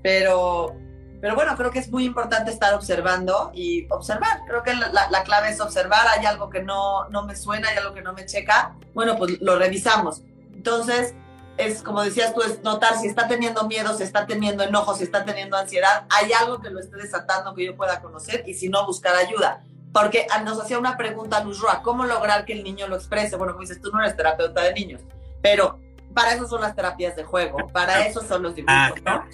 pero, 0.03 0.75
pero 1.21 1.35
bueno, 1.35 1.55
creo 1.57 1.71
que 1.71 1.81
es 1.81 1.91
muy 1.91 2.05
importante 2.05 2.51
estar 2.51 2.73
observando 2.75 3.51
y 3.53 3.87
observar. 3.91 4.41
Creo 4.47 4.63
que 4.63 4.73
la, 4.73 5.11
la, 5.11 5.23
clave 5.25 5.51
es 5.51 5.61
observar. 5.61 6.07
Hay 6.09 6.25
algo 6.25 6.49
que 6.49 6.63
no, 6.63 7.11
no 7.11 7.27
me 7.27 7.37
suena, 7.37 7.69
hay 7.69 7.77
algo 7.77 7.93
que 7.93 8.03
no 8.03 8.15
me 8.15 8.25
checa. 8.25 8.75
Bueno, 8.95 9.17
pues 9.19 9.43
lo 9.43 9.59
revisamos. 9.59 10.23
Entonces, 10.55 11.15
es 11.57 11.83
como 11.83 12.03
decías 12.03 12.35
tú, 12.35 12.43
es 12.43 12.63
notar 12.63 12.99
si 12.99 13.07
está 13.07 13.29
teniendo 13.29 13.67
miedo, 13.67 13.97
si 13.97 14.03
está 14.03 14.27
teniendo 14.27 14.65
enojo, 14.65 14.95
si 14.95 15.05
está 15.05 15.25
teniendo 15.25 15.57
ansiedad. 15.57 16.07
Hay 16.11 16.33
algo 16.33 16.61
que 16.61 16.71
lo 16.71 16.81
esté 16.81 16.97
desatando 16.97 17.55
que 17.55 17.65
yo 17.65 17.77
pueda 17.77 18.01
conocer 18.01 18.45
y 18.47 18.55
si 18.55 18.69
no, 18.69 18.87
buscar 18.87 19.15
ayuda 19.15 19.63
porque 19.95 20.27
nos 20.45 20.61
hacía 20.61 20.77
una 20.77 20.97
pregunta 20.97 21.43
Luz 21.43 21.61
Roa, 21.61 21.81
¿cómo 21.81 22.05
lograr 22.05 22.45
que 22.45 22.53
el 22.53 22.65
niño 22.65 22.89
lo 22.89 22.97
exprese? 22.97 23.37
Bueno, 23.37 23.53
como 23.53 23.63
dices, 23.63 23.81
tú 23.81 23.91
no 23.93 24.01
eres 24.01 24.17
terapeuta 24.17 24.63
de 24.65 24.75
niños, 24.75 25.01
pero 25.41 25.79
para 26.13 26.35
eso 26.35 26.49
son 26.49 26.61
las 26.61 26.75
terapias 26.75 27.15
de 27.15 27.23
juego, 27.23 27.69
para 27.73 28.05
eso 28.05 28.21
son 28.21 28.43
los 28.43 28.57
dibujos, 28.57 28.77
ah, 29.07 29.25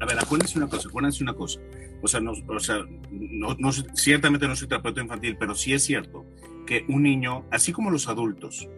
A 0.00 0.06
ver, 0.06 0.18
acuérdense 0.18 0.56
una 0.56 0.68
cosa, 0.68 0.88
acuérdense 0.88 1.22
una 1.24 1.34
cosa. 1.34 1.58
O 2.00 2.06
sea, 2.06 2.20
no, 2.20 2.32
o 2.48 2.60
sea 2.60 2.78
no, 3.10 3.72
ciertamente 3.94 4.46
no 4.46 4.54
soy 4.54 4.68
terapeuta 4.68 5.00
infantil, 5.00 5.36
pero 5.36 5.54
sí 5.56 5.74
es 5.74 5.82
cierto 5.84 6.24
que 6.64 6.84
un 6.88 7.02
niño, 7.02 7.44
así 7.50 7.72
como 7.72 7.90
los 7.90 8.06
adultos, 8.06 8.68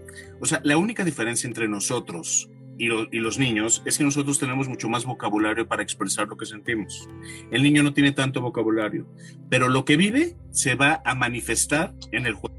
o 0.41 0.47
sea, 0.47 0.61
la 0.65 0.79
única 0.79 1.05
diferencia 1.05 1.47
entre 1.47 1.69
nosotros 1.69 2.49
y, 2.79 3.19
los 3.19 3.39
niños 3.39 3.83
es 3.85 3.99
que 3.99 4.05
nosotros 4.05 4.39
tenemos 4.39 4.69
mucho 4.69 4.89
más 4.89 5.05
vocabulario 5.05 5.67
para 5.67 5.83
expresar 5.83 6.29
lo 6.29 6.37
que 6.37 6.47
sentimos. 6.47 7.09
El 7.51 7.63
niño 7.63 7.83
no 7.83 7.93
tiene 7.93 8.13
tanto 8.13 8.41
vocabulario, 8.41 9.07
pero 9.49 9.69
lo 9.69 9.85
que 9.85 9.97
vive 9.97 10.37
se 10.51 10.75
va 10.75 11.01
a 11.05 11.15
manifestar 11.15 11.95
en 12.13 12.27
el 12.27 12.35
juego. 12.35 12.57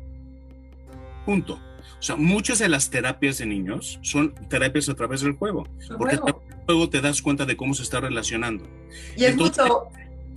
Punto. 1.26 1.60
O 2.00 2.02
sea, 2.02 2.16
muchas 2.16 2.60
de 2.60 2.70
las 2.70 2.90
terapias 2.90 3.40
de 3.40 3.46
niños 3.48 4.00
son 4.02 4.34
terapias 4.50 4.88
a 4.90 4.96
través 4.96 5.22
del 5.22 5.34
juego, 5.34 5.68
porque 5.98 6.16
el 6.16 6.22
juego 6.66 6.90
te 6.90 7.02
das 7.02 7.22
cuenta 7.22 7.46
de 7.46 7.58
cómo 7.58 7.74
se 7.74 7.84
está 7.84 8.00
relacionando. 8.00 8.68
Y 9.16 9.26
es 9.26 9.36
mucho, 9.36 9.88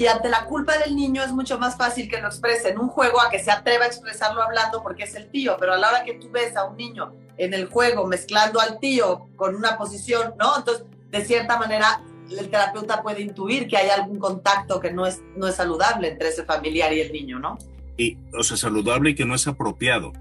y 0.01 0.07
ante 0.07 0.31
la 0.31 0.47
culpa 0.47 0.79
del 0.79 0.97
niño 0.97 1.23
es 1.23 1.31
mucho 1.31 1.59
más 1.59 1.77
fácil 1.77 2.09
que 2.09 2.23
lo 2.23 2.29
exprese 2.29 2.71
en 2.71 2.79
un 2.79 2.89
juego 2.89 3.21
a 3.21 3.29
que 3.29 3.39
se 3.39 3.51
atreva 3.51 3.85
a 3.85 3.87
expresarlo 3.87 4.41
hablando 4.41 4.83
porque 4.83 5.05
es 5.05 5.15
el 5.15 5.29
tío, 5.29 5.59
pero 5.61 5.75
a 5.75 5.77
la 5.77 5.91
hora 5.91 6.05
que 6.05 6.15
tú 6.15 6.31
ves 6.31 6.57
a 6.57 6.65
un 6.65 6.79
niño 6.79 7.13
en 7.37 7.53
el 7.53 7.67
juego 7.67 8.07
mezclando 8.07 8.61
al 8.61 8.81
tío 8.81 9.29
con 9.37 9.55
una 9.55 9.77
posición, 9.77 10.33
¿no? 10.39 10.57
Entonces, 10.57 10.87
de 11.11 11.23
cierta 11.23 11.59
manera, 11.59 12.03
el 12.31 12.49
terapeuta 12.49 13.03
puede 13.03 13.21
intuir 13.21 13.69
que 13.69 13.77
hay 13.77 13.91
algún 13.91 14.19
contacto 14.19 14.81
que 14.81 14.91
no 14.91 15.07
es, 15.07 15.21
no 15.37 15.47
es 15.47 15.57
saludable 15.57 16.09
entre 16.09 16.29
ese 16.31 16.47
familiar 16.47 16.91
y 16.95 17.03
el 17.03 17.13
niño, 17.13 17.39
¿no? 17.39 17.59
Y, 17.99 18.17
o 18.33 18.43
sea, 18.43 18.57
saludable 18.57 19.11
y 19.11 19.15
que 19.15 19.27
no 19.27 19.35
es 19.35 19.47
apropiado. 19.47 20.15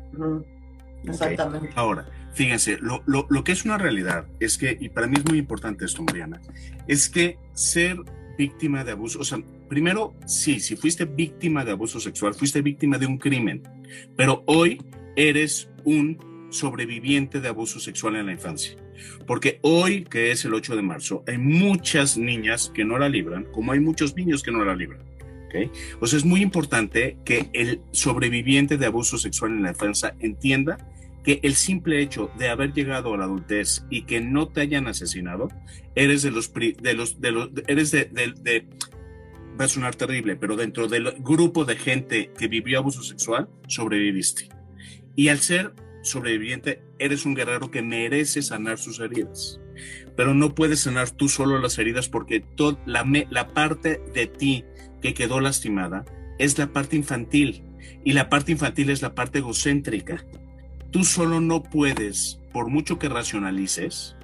Exactamente. 1.06 1.70
Ahora, 1.76 2.06
fíjense, 2.34 2.80
lo, 2.82 3.02
lo, 3.06 3.28
lo, 3.30 3.46
que 3.46 3.54
es 3.54 3.64
una 3.64 3.78
realidad 3.78 4.26
es 4.42 4.58
que, 4.58 4.78
y 4.78 4.90
para 4.90 5.08
mí 5.08 5.16
es 5.16 5.24
muy 5.24 5.38
importante 5.38 5.86
esto, 5.86 6.04
Mariana, 6.04 6.42
es 6.86 7.08
que 7.08 7.38
ser 7.54 7.96
víctima 8.38 8.84
de 8.84 8.92
abuso, 8.92 9.20
o 9.20 9.24
sea, 9.24 9.40
primero, 9.70 10.16
sí, 10.26 10.60
si 10.60 10.76
fuiste 10.76 11.06
víctima 11.06 11.64
de 11.64 11.72
abuso 11.72 12.00
sexual, 12.00 12.34
fuiste 12.34 12.62
víctima 12.62 12.98
de 12.98 13.06
un 13.06 13.18
crimen, 13.18 13.64
pero 14.18 14.44
hoy 14.48 14.82
eres 15.16 15.70
un 15.86 16.18
sobreviviente 16.50 17.40
de 17.40 17.48
abuso 17.48 17.80
sexual 17.80 18.16
en 18.16 18.26
la 18.26 18.32
infancia. 18.34 18.76
Porque 19.26 19.60
hoy, 19.62 20.04
que 20.04 20.32
es 20.32 20.44
el 20.44 20.54
8 20.54 20.76
de 20.76 20.82
marzo, 20.82 21.24
hay 21.28 21.38
muchas 21.38 22.18
niñas 22.18 22.72
que 22.74 22.84
no 22.84 22.98
la 22.98 23.08
libran, 23.08 23.46
como 23.52 23.72
hay 23.72 23.80
muchos 23.80 24.16
niños 24.16 24.44
que 24.44 24.52
no 24.52 24.66
la 24.66 24.76
libran. 24.76 25.04
¿okay? 25.48 25.72
O 26.02 26.08
sea, 26.08 26.18
es 26.18 26.26
muy 26.26 26.42
importante 26.42 27.18
que 27.24 27.50
el 27.54 27.82
sobreviviente 27.92 28.78
de 28.78 28.88
abuso 28.88 29.18
sexual 29.18 29.52
en 29.52 29.64
la 29.64 29.70
infancia 29.70 30.16
entienda 30.20 30.78
que 31.24 31.40
el 31.44 31.56
simple 31.56 32.02
hecho 32.02 32.32
de 32.38 32.50
haber 32.50 32.74
llegado 32.74 33.14
a 33.14 33.18
la 33.18 33.26
adultez 33.26 33.86
y 33.90 34.04
que 34.04 34.22
no 34.22 34.48
te 34.48 34.62
hayan 34.62 34.88
asesinado, 34.88 35.50
eres 35.96 36.24
de 36.24 36.32
los, 36.32 36.54
de 36.54 36.94
los, 36.94 37.22
de 37.22 37.32
los, 37.32 37.50
eres 37.68 37.92
de, 37.92 38.06
de 38.06 38.66
va 39.60 39.66
a 39.66 39.68
sonar 39.70 39.96
terrible, 39.96 40.36
pero 40.36 40.56
dentro 40.56 40.88
del 40.88 41.12
grupo 41.20 41.66
de 41.66 41.76
gente 41.76 42.32
que 42.38 42.48
vivió 42.48 42.80
abuso 42.80 43.04
sexual, 43.04 43.50
sobreviviste. 43.68 44.50
Y 45.16 45.28
al 45.28 45.40
ser 45.40 45.74
sobreviviente, 46.02 46.82
eres 46.98 47.26
un 47.26 47.36
guerrero 47.36 47.72
que 47.72 47.82
merece 47.82 48.42
sanar 48.42 48.78
sus 48.78 49.00
heridas. 49.00 49.60
Pero 50.16 50.34
no 50.34 50.56
puedes 50.56 50.82
sanar 50.82 51.12
tú 51.12 51.30
solo 51.30 51.60
las 51.60 51.78
heridas 51.78 52.10
porque 52.10 52.44
la, 52.86 53.06
la 53.30 53.48
parte 53.50 54.02
de 54.14 54.28
ti 54.28 54.66
que 55.02 55.14
quedó 55.14 55.40
lastimada 55.40 56.06
es 56.38 56.58
la 56.58 56.72
parte 56.72 56.96
infantil. 56.96 57.64
Y 58.04 58.14
la 58.14 58.30
parte 58.30 58.52
infantil 58.52 58.90
es 58.90 59.02
la 59.02 59.16
parte 59.16 59.40
egocéntrica. 59.40 60.26
Tú 60.92 61.04
solo 61.04 61.42
no 61.42 61.64
puedes, 61.64 62.40
por 62.54 62.70
mucho 62.70 62.98
que 62.98 63.10
racionalices, 63.10 64.16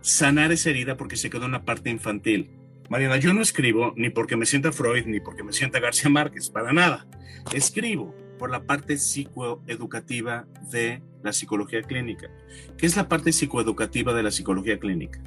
sanar 0.00 0.52
esa 0.52 0.70
herida 0.70 0.96
porque 0.96 1.16
se 1.16 1.30
quedó 1.30 1.46
en 1.46 1.52
la 1.52 1.64
parte 1.64 1.90
infantil. 1.90 2.50
Mariana, 2.88 3.18
yo 3.18 3.34
no 3.34 3.42
escribo 3.42 3.92
ni 3.96 4.08
porque 4.08 4.36
me 4.36 4.46
sienta 4.46 4.72
Freud 4.72 5.04
ni 5.06 5.20
porque 5.20 5.42
me 5.42 5.52
sienta 5.52 5.78
García 5.80 6.10
Márquez, 6.10 6.48
para 6.48 6.72
nada. 6.72 7.06
Escribo 7.52 8.14
por 8.38 8.50
la 8.50 8.62
parte 8.62 8.96
psicoeducativa 8.96 10.46
de 10.70 11.02
la 11.22 11.32
psicología 11.32 11.82
clínica. 11.82 12.30
¿Qué 12.78 12.86
es 12.86 12.96
la 12.96 13.08
parte 13.08 13.32
psicoeducativa 13.32 14.14
de 14.14 14.22
la 14.22 14.30
psicología 14.30 14.78
clínica? 14.78 15.20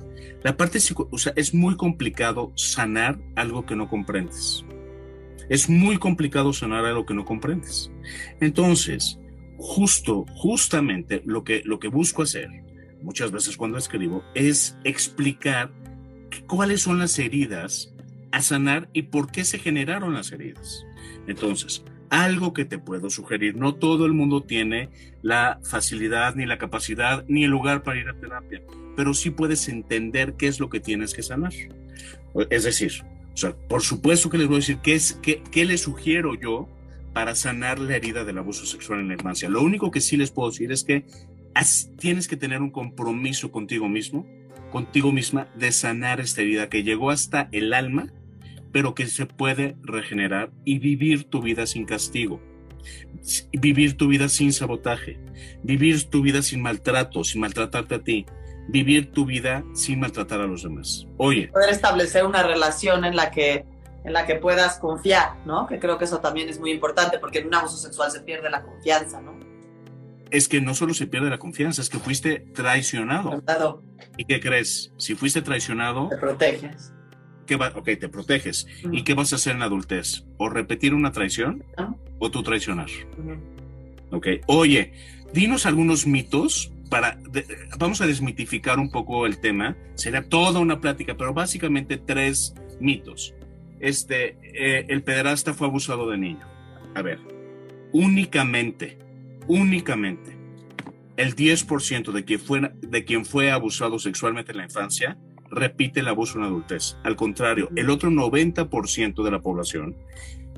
La 0.44 0.58
parte 0.58 0.80
psico, 0.80 1.08
o 1.12 1.18
sea, 1.18 1.34
es 1.36 1.54
muy 1.54 1.76
complicado 1.76 2.52
sanar 2.56 3.20
algo 3.36 3.66
que 3.66 3.76
no 3.76 3.90
comprendes. 3.90 4.66
Es 5.50 5.70
muy 5.70 5.98
complicado 5.98 6.54
sanar 6.54 6.86
algo 6.86 7.06
que 7.06 7.14
no 7.14 7.26
comprendes. 7.26 7.92
Entonces, 8.40 9.20
justo, 9.58 10.26
justamente 10.34 11.22
lo 11.26 11.44
que, 11.44 11.62
lo 11.66 11.80
que 11.80 11.90
busco 11.90 12.24
hacer, 12.24 12.50
muchas 13.04 13.32
veces 13.32 13.58
cuando 13.58 13.78
escribo, 13.78 14.24
es 14.34 14.78
explicar 14.84 15.72
cuáles 16.48 16.82
son 16.82 17.00
las 17.00 17.18
heridas 17.20 17.94
a 18.32 18.42
sanar 18.42 18.90
y 18.94 19.04
por 19.04 19.32
qué 19.32 19.44
se 19.44 19.60
generaron 19.60 20.14
las 20.14 20.32
heridas. 20.32 20.86
Entonces, 21.28 21.84
algo 22.10 22.54
que 22.54 22.66
te 22.66 22.78
puedo 22.78 23.10
sugerir, 23.10 23.56
no 23.56 23.76
todo 23.76 24.06
el 24.06 24.14
mundo 24.14 24.42
tiene 24.44 24.90
la 25.22 25.60
facilidad, 25.64 26.36
ni 26.36 26.46
la 26.46 26.58
capacidad, 26.58 27.26
ni 27.28 27.46
el 27.46 27.52
lugar 27.52 27.84
para 27.84 28.00
ir 28.00 28.10
a 28.10 28.20
terapia, 28.20 28.62
pero 28.96 29.14
sí 29.14 29.30
puedes 29.30 29.68
entender 29.70 30.34
qué 30.34 30.48
es 30.48 30.60
lo 30.60 30.70
que 30.70 30.80
tienes 30.80 31.14
que 31.14 31.24
sanar. 31.24 31.54
Es 32.50 32.64
decir, 32.64 32.92
por 33.68 33.82
supuesto 33.82 34.30
que 34.30 34.38
les 34.38 34.48
voy 34.48 34.58
a 34.58 34.60
decir 34.60 34.80
qué, 34.80 34.94
es, 34.94 35.14
qué, 35.22 35.42
qué 35.52 35.66
les 35.66 35.82
sugiero 35.82 36.36
yo 36.36 36.68
para 37.14 37.36
sanar 37.36 37.80
la 37.80 37.96
herida 37.96 38.24
del 38.24 38.38
abuso 38.38 38.66
sexual 38.66 39.00
en 39.00 39.08
la 39.10 39.14
infancia. 39.14 39.50
Lo 39.50 39.62
único 39.62 39.92
que 39.92 40.02
sí 40.02 40.18
les 40.18 40.32
puedo 40.32 40.50
decir 40.50 40.72
es 40.72 40.84
que 40.84 41.06
tienes 41.98 42.28
que 42.28 42.38
tener 42.38 42.62
un 42.62 42.72
compromiso 42.72 43.52
contigo 43.52 43.90
mismo, 43.90 44.28
contigo 44.72 45.12
misma, 45.12 45.48
de 45.56 45.72
sanar 45.72 46.20
esta 46.20 46.42
herida 46.42 46.70
que 46.70 46.84
llegó 46.84 47.12
hasta 47.12 47.50
el 47.52 47.74
alma, 47.74 48.08
pero 48.72 48.96
que 48.96 49.08
se 49.08 49.26
puede 49.26 49.76
regenerar 49.84 50.52
y 50.66 50.80
vivir 50.80 51.26
tu 51.26 51.42
vida 51.42 51.68
sin 51.68 51.86
castigo, 51.86 52.42
vivir 53.54 53.98
tu 53.98 54.08
vida 54.08 54.30
sin 54.30 54.54
sabotaje, 54.54 55.20
vivir 55.62 56.10
tu 56.10 56.22
vida 56.22 56.42
sin 56.42 56.62
maltrato, 56.62 57.24
sin 57.24 57.42
maltratarte 57.42 57.96
a 57.96 58.04
ti, 58.04 58.26
vivir 58.70 59.12
tu 59.12 59.26
vida 59.26 59.64
sin 59.74 60.00
maltratar 60.00 60.42
a 60.42 60.48
los 60.48 60.64
demás. 60.64 61.08
Oye. 61.18 61.50
Poder 61.50 61.70
establecer 61.70 62.26
una 62.26 62.44
relación 62.44 63.06
en 63.06 63.16
la 63.16 63.30
que 63.32 63.66
en 64.04 64.14
la 64.14 64.26
que 64.26 64.36
puedas 64.36 64.80
confiar, 64.80 65.46
¿no? 65.46 65.68
Que 65.68 65.78
creo 65.78 66.00
que 66.00 66.06
eso 66.06 66.20
también 66.20 66.50
es 66.50 66.60
muy 66.60 66.72
importante 66.72 67.20
porque 67.20 67.38
en 67.38 67.48
un 67.48 67.54
abuso 67.54 67.78
sexual 67.78 68.10
se 68.10 68.22
pierde 68.22 68.50
la 68.50 68.64
confianza, 68.64 69.22
¿no? 69.22 69.51
Es 70.32 70.48
que 70.48 70.62
no 70.62 70.74
solo 70.74 70.94
se 70.94 71.08
pierde 71.08 71.30
la 71.30 71.38
confianza, 71.38 71.82
es 71.82 71.90
que 71.90 72.00
fuiste 72.00 72.40
traicionado. 72.40 73.44
¿Y 74.18 74.26
qué 74.26 74.40
crees? 74.40 74.94
Si 74.98 75.16
fuiste 75.16 75.42
traicionado... 75.42 76.10
Te 76.10 76.18
proteges. 76.18 76.94
¿qué 77.46 77.58
va? 77.58 77.74
Ok, 77.76 77.90
te 78.00 78.08
proteges. 78.08 78.66
¿Y 78.92 79.04
qué 79.04 79.14
vas 79.14 79.34
a 79.34 79.36
hacer 79.36 79.54
en 79.54 79.60
la 79.60 79.66
adultez? 79.66 80.24
¿O 80.38 80.48
repetir 80.48 80.94
una 80.94 81.12
traición? 81.12 81.66
¿O 82.20 82.32
tú 82.32 82.44
traicionar? 82.44 82.88
Ok, 84.12 84.28
oye, 84.48 84.94
dinos 85.34 85.66
algunos 85.66 86.08
mitos 86.08 86.72
para... 86.90 87.20
vamos 87.78 88.00
a 88.00 88.08
desmitificar 88.08 88.80
un 88.80 88.90
poco 88.90 89.26
el 89.26 89.40
tema. 89.40 89.76
Será 89.96 90.24
toda 90.24 90.62
una 90.62 90.80
plática, 90.80 91.18
pero 91.18 91.34
básicamente 91.34 91.98
tres 91.98 92.54
mitos 92.80 93.34
este, 93.82 94.38
eh, 94.44 94.86
el 94.88 95.04
pederasta 95.04 95.54
fue 95.54 95.68
abusado 95.68 96.10
de 96.10 96.18
niño. 96.18 96.48
A 96.96 97.02
ver, 97.02 97.20
únicamente, 97.92 98.98
únicamente, 99.48 100.38
el 101.18 101.36
10% 101.36 102.12
de 102.12 102.26
quien, 102.26 102.40
fue, 102.40 102.72
de 102.82 103.06
quien 103.06 103.26
fue 103.26 103.52
abusado 103.52 104.00
sexualmente 104.00 104.52
en 104.52 104.58
la 104.58 104.64
infancia 104.66 105.18
repite 105.50 106.00
el 106.00 106.08
abuso 106.08 106.36
en 106.36 106.42
la 106.42 106.48
adultez. 106.48 106.98
Al 107.04 107.16
contrario, 107.16 107.70
el 107.76 107.90
otro 107.90 108.10
90% 108.10 109.24
de 109.24 109.32
la 109.32 109.42
población, 109.42 109.96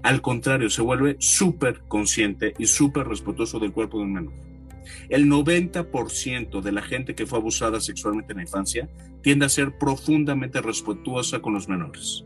al 0.04 0.22
contrario, 0.22 0.70
se 0.70 0.82
vuelve 0.82 1.16
súper 1.20 1.82
consciente 1.88 2.54
y 2.58 2.68
súper 2.68 3.08
respetuoso 3.08 3.60
del 3.60 3.74
cuerpo 3.74 3.98
de 3.98 4.04
un 4.04 4.14
menor. 4.14 4.34
El 5.10 5.30
90% 5.30 6.62
de 6.62 6.72
la 6.72 6.82
gente 6.82 7.16
que 7.16 7.26
fue 7.26 7.40
abusada 7.40 7.80
sexualmente 7.80 8.34
en 8.34 8.38
la 8.38 8.44
infancia 8.44 8.90
tiende 9.22 9.46
a 9.46 9.50
ser 9.50 9.78
profundamente 9.78 10.62
respetuosa 10.62 11.40
con 11.40 11.54
los 11.54 11.68
menores. 11.68 12.26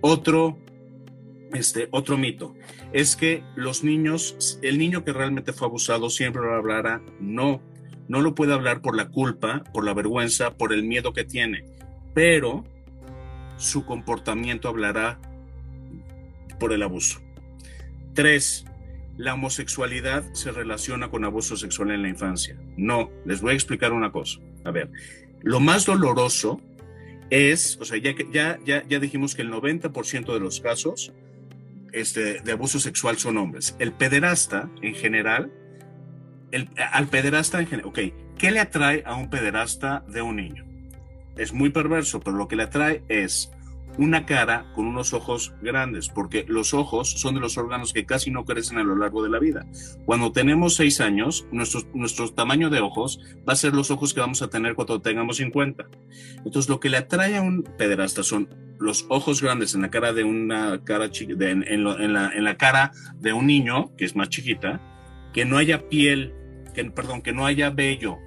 Otro, 0.00 0.58
este, 1.52 1.88
otro 1.90 2.16
mito 2.18 2.54
es 2.92 3.16
que 3.16 3.42
los 3.54 3.84
niños, 3.84 4.58
el 4.62 4.78
niño 4.78 5.04
que 5.04 5.12
realmente 5.12 5.52
fue 5.52 5.68
abusado 5.68 6.10
siempre 6.10 6.42
lo 6.42 6.54
hablará. 6.54 7.02
No, 7.20 7.62
no 8.08 8.20
lo 8.20 8.34
puede 8.34 8.52
hablar 8.52 8.80
por 8.82 8.96
la 8.96 9.08
culpa, 9.08 9.64
por 9.72 9.84
la 9.84 9.94
vergüenza, 9.94 10.56
por 10.56 10.72
el 10.72 10.84
miedo 10.84 11.12
que 11.12 11.24
tiene, 11.24 11.64
pero 12.14 12.64
su 13.56 13.84
comportamiento 13.84 14.68
hablará 14.68 15.20
por 16.58 16.72
el 16.72 16.82
abuso. 16.82 17.20
Tres, 18.14 18.64
la 19.16 19.34
homosexualidad 19.34 20.24
se 20.32 20.52
relaciona 20.52 21.10
con 21.10 21.24
abuso 21.24 21.56
sexual 21.56 21.90
en 21.90 22.02
la 22.02 22.08
infancia. 22.08 22.58
No, 22.76 23.10
les 23.24 23.40
voy 23.40 23.52
a 23.52 23.54
explicar 23.54 23.92
una 23.92 24.12
cosa. 24.12 24.40
A 24.64 24.70
ver, 24.70 24.90
lo 25.42 25.60
más 25.60 25.86
doloroso 25.86 26.60
es, 27.30 27.78
o 27.80 27.84
sea, 27.84 27.98
ya, 27.98 28.14
ya, 28.32 28.58
ya, 28.64 28.86
ya 28.86 28.98
dijimos 28.98 29.34
que 29.34 29.42
el 29.42 29.50
90% 29.50 30.32
de 30.32 30.40
los 30.40 30.60
casos 30.60 31.12
este, 31.92 32.40
de 32.40 32.52
abuso 32.52 32.78
sexual 32.78 33.18
son 33.18 33.36
hombres. 33.38 33.76
El 33.78 33.92
pederasta, 33.92 34.70
en 34.82 34.94
general, 34.94 35.52
el, 36.50 36.68
al 36.92 37.08
pederasta 37.08 37.60
en 37.60 37.66
general, 37.66 37.88
ok, 37.88 37.98
¿qué 38.38 38.50
le 38.50 38.60
atrae 38.60 39.02
a 39.06 39.14
un 39.14 39.30
pederasta 39.30 40.04
de 40.08 40.22
un 40.22 40.36
niño? 40.36 40.64
Es 41.36 41.52
muy 41.52 41.70
perverso, 41.70 42.20
pero 42.20 42.36
lo 42.36 42.48
que 42.48 42.56
le 42.56 42.64
atrae 42.64 43.02
es 43.08 43.50
una 43.98 44.26
cara 44.26 44.66
con 44.74 44.86
unos 44.86 45.12
ojos 45.12 45.54
grandes, 45.62 46.08
porque 46.08 46.44
los 46.48 46.74
ojos 46.74 47.10
son 47.12 47.34
de 47.34 47.40
los 47.40 47.56
órganos 47.56 47.92
que 47.92 48.04
casi 48.04 48.30
no 48.30 48.44
crecen 48.44 48.78
a 48.78 48.84
lo 48.84 48.96
largo 48.96 49.22
de 49.22 49.30
la 49.30 49.38
vida. 49.38 49.66
Cuando 50.04 50.32
tenemos 50.32 50.74
seis 50.74 51.00
años, 51.00 51.46
nuestro, 51.50 51.82
nuestro 51.94 52.28
tamaño 52.32 52.68
de 52.70 52.80
ojos 52.80 53.20
va 53.48 53.54
a 53.54 53.56
ser 53.56 53.74
los 53.74 53.90
ojos 53.90 54.12
que 54.12 54.20
vamos 54.20 54.42
a 54.42 54.48
tener 54.48 54.74
cuando 54.74 55.00
tengamos 55.00 55.38
50. 55.38 55.86
Entonces, 56.44 56.68
lo 56.68 56.80
que 56.80 56.90
le 56.90 56.98
atrae 56.98 57.36
a 57.36 57.42
un 57.42 57.62
pederasta 57.62 58.22
son 58.22 58.48
los 58.78 59.06
ojos 59.08 59.42
grandes 59.42 59.74
en 59.74 59.82
la 59.82 59.90
cara 59.90 60.12
de 60.12 60.24
una 60.24 60.82
cara 60.84 61.10
chiquita, 61.10 61.50
en, 61.50 61.64
en, 61.66 61.84
la, 61.84 62.30
en 62.32 62.44
la 62.44 62.56
cara 62.56 62.92
de 63.16 63.32
un 63.32 63.46
niño, 63.46 63.94
que 63.96 64.04
es 64.04 64.16
más 64.16 64.28
chiquita, 64.28 64.80
que 65.32 65.44
no 65.44 65.58
haya 65.58 65.88
piel, 65.88 66.34
que, 66.74 66.84
perdón, 66.86 67.22
que 67.22 67.32
no 67.32 67.46
haya 67.46 67.70
vello 67.70 68.18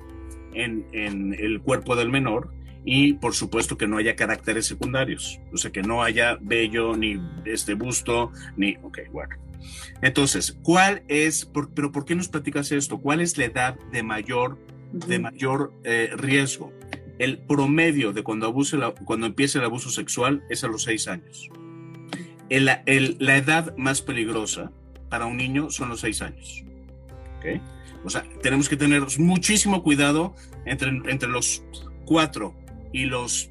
en, 0.54 0.88
en 0.92 1.34
el 1.34 1.62
cuerpo 1.62 1.96
del 1.96 2.10
menor, 2.10 2.52
y 2.86 3.14
por 3.14 3.36
supuesto 3.36 3.78
que 3.78 3.88
no 3.88 3.98
haya 3.98 4.16
caracteres 4.16 4.66
secundarios, 4.66 5.40
o 5.54 5.58
sea, 5.58 5.72
que 5.72 5.82
no 5.82 6.02
haya 6.04 6.38
vello, 6.42 6.96
ni 6.96 7.20
este 7.46 7.74
busto, 7.74 8.32
ni, 8.58 8.78
ok, 8.82 9.00
bueno. 9.12 9.36
Entonces, 10.02 10.58
¿cuál 10.64 11.04
es, 11.08 11.50
pero 11.76 11.92
por 11.92 12.06
qué 12.06 12.16
nos 12.16 12.30
platicas 12.30 12.72
esto? 12.72 13.00
¿Cuál 13.00 13.22
es 13.22 13.38
la 13.38 13.46
edad 13.46 13.76
de 13.92 14.04
mayor, 14.04 14.58
de 14.94 15.20
mayor 15.20 15.74
eh, 15.84 16.12
riesgo? 16.16 16.72
El 17.20 17.38
promedio 17.38 18.12
de 18.12 18.24
cuando, 18.24 18.48
abuse 18.48 18.78
cuando 19.06 19.28
empieza 19.28 19.60
el 19.60 19.66
abuso 19.66 19.90
sexual 19.90 20.44
es 20.50 20.64
a 20.64 20.68
los 20.68 20.84
seis 20.84 21.08
años. 21.08 21.50
El, 22.50 22.70
el, 22.88 23.18
la 23.20 23.38
edad 23.38 23.78
más 23.78 24.02
peligrosa 24.02 24.72
para 25.10 25.28
un 25.28 25.38
niño 25.38 25.70
son 25.70 25.90
los 25.90 26.00
seis 26.00 26.22
años. 26.22 26.64
¿okay? 27.38 27.62
O 28.04 28.10
sea, 28.10 28.24
tenemos 28.42 28.68
que 28.68 28.78
tener 28.78 29.04
muchísimo 29.20 29.84
cuidado 29.84 30.34
entre, 30.66 30.90
entre 30.90 31.30
los 31.30 31.64
cuatro 32.06 32.56
y 32.92 33.06
los 33.06 33.50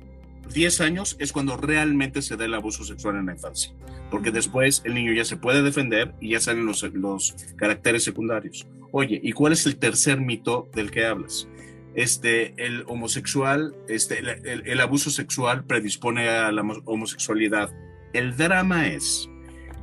10 0.53 0.81
años 0.81 1.17
es 1.19 1.33
cuando 1.33 1.57
realmente 1.57 2.23
se 2.23 2.37
da 2.37 2.45
el 2.45 2.55
abuso 2.55 2.85
sexual 2.85 3.17
en 3.17 3.27
la 3.27 3.33
infancia, 3.33 3.73
porque 4.11 4.31
después 4.31 4.83
el 4.85 4.95
niño 4.95 5.13
ya 5.13 5.25
se 5.25 5.37
puede 5.37 5.63
defender 5.63 6.15
y 6.21 6.31
ya 6.31 6.41
salen 6.41 6.67
los, 6.67 6.83
los 6.95 7.35
caracteres 7.57 8.05
secundarios. 8.05 8.67
Oye, 8.91 9.21
¿y 9.23 9.33
cuál 9.33 9.53
es 9.53 9.67
el 9.67 9.77
tercer 9.77 10.21
mito 10.21 10.69
del 10.75 10.91
que 10.91 11.05
hablas? 11.05 11.47
Este, 11.95 12.55
el 12.65 12.85
homosexual, 12.87 13.75
este, 13.89 14.19
el, 14.19 14.63
el 14.67 14.81
abuso 14.81 15.11
sexual 15.11 15.65
predispone 15.65 16.29
a 16.29 16.53
la 16.53 16.63
homosexualidad. 16.85 17.71
El 18.13 18.37
drama 18.37 18.89
es 18.89 19.29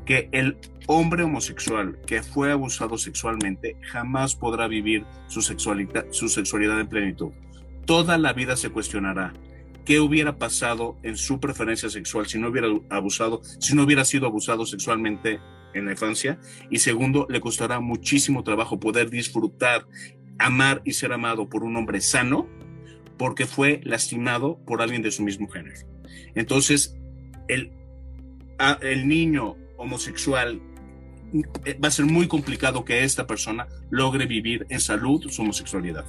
que 0.06 0.30
el 0.32 0.58
hombre 0.88 1.24
homosexual 1.24 2.00
que 2.06 2.22
fue 2.22 2.52
abusado 2.52 2.98
sexualmente 2.98 3.76
jamás 3.82 4.36
podrá 4.36 4.68
vivir 4.68 5.04
su 5.28 5.42
sexualidad, 5.42 6.06
su 6.12 6.30
sexualidad 6.30 6.80
en 6.80 6.88
plenitud 6.88 7.32
toda 7.86 8.18
la 8.18 8.34
vida 8.34 8.56
se 8.58 8.70
cuestionará 8.70 9.34
qué 9.86 10.00
hubiera 10.00 10.38
pasado 10.38 10.98
en 11.04 11.16
su 11.16 11.40
preferencia 11.40 11.90
sexual 11.90 12.26
si 12.26 12.40
no 12.40 12.50
hubiera 12.50 12.68
abusado, 12.90 13.42
si 13.60 13.76
no 13.76 13.84
hubiera 13.84 14.04
sido 14.04 14.26
abusado 14.26 14.66
sexualmente 14.66 15.40
en 15.74 15.86
la 15.86 15.92
infancia. 15.92 16.40
Y 16.72 16.80
segundo, 16.80 17.28
le 17.30 17.40
costará 17.40 17.80
muchísimo 17.80 18.44
trabajo 18.44 18.80
poder 18.80 19.10
disfrutar, 19.12 19.86
amar 20.40 20.82
y 20.86 20.94
ser 20.94 21.14
amado 21.14 21.50
por 21.50 21.64
un 21.64 21.76
hombre 21.76 22.02
sano 22.02 22.48
porque 23.18 23.46
fue 23.46 23.82
lastimado 23.84 24.58
por 24.66 24.82
alguien 24.82 25.02
de 25.02 25.12
su 25.12 25.24
mismo 25.24 25.48
género. 25.48 25.76
Entonces, 26.36 26.96
el, 27.48 27.72
el 28.82 29.08
niño 29.08 29.56
homosexual 29.78 30.62
eh, 31.66 31.78
va 31.84 31.88
a 31.88 31.92
ser 31.92 32.06
muy 32.06 32.28
complicado 32.28 32.86
que 32.86 33.04
esta 33.04 33.28
persona 33.28 33.68
logre 33.90 34.26
vivir 34.26 34.66
en 34.70 34.80
salud 34.80 35.30
su 35.30 35.42
homosexualidad. 35.42 36.06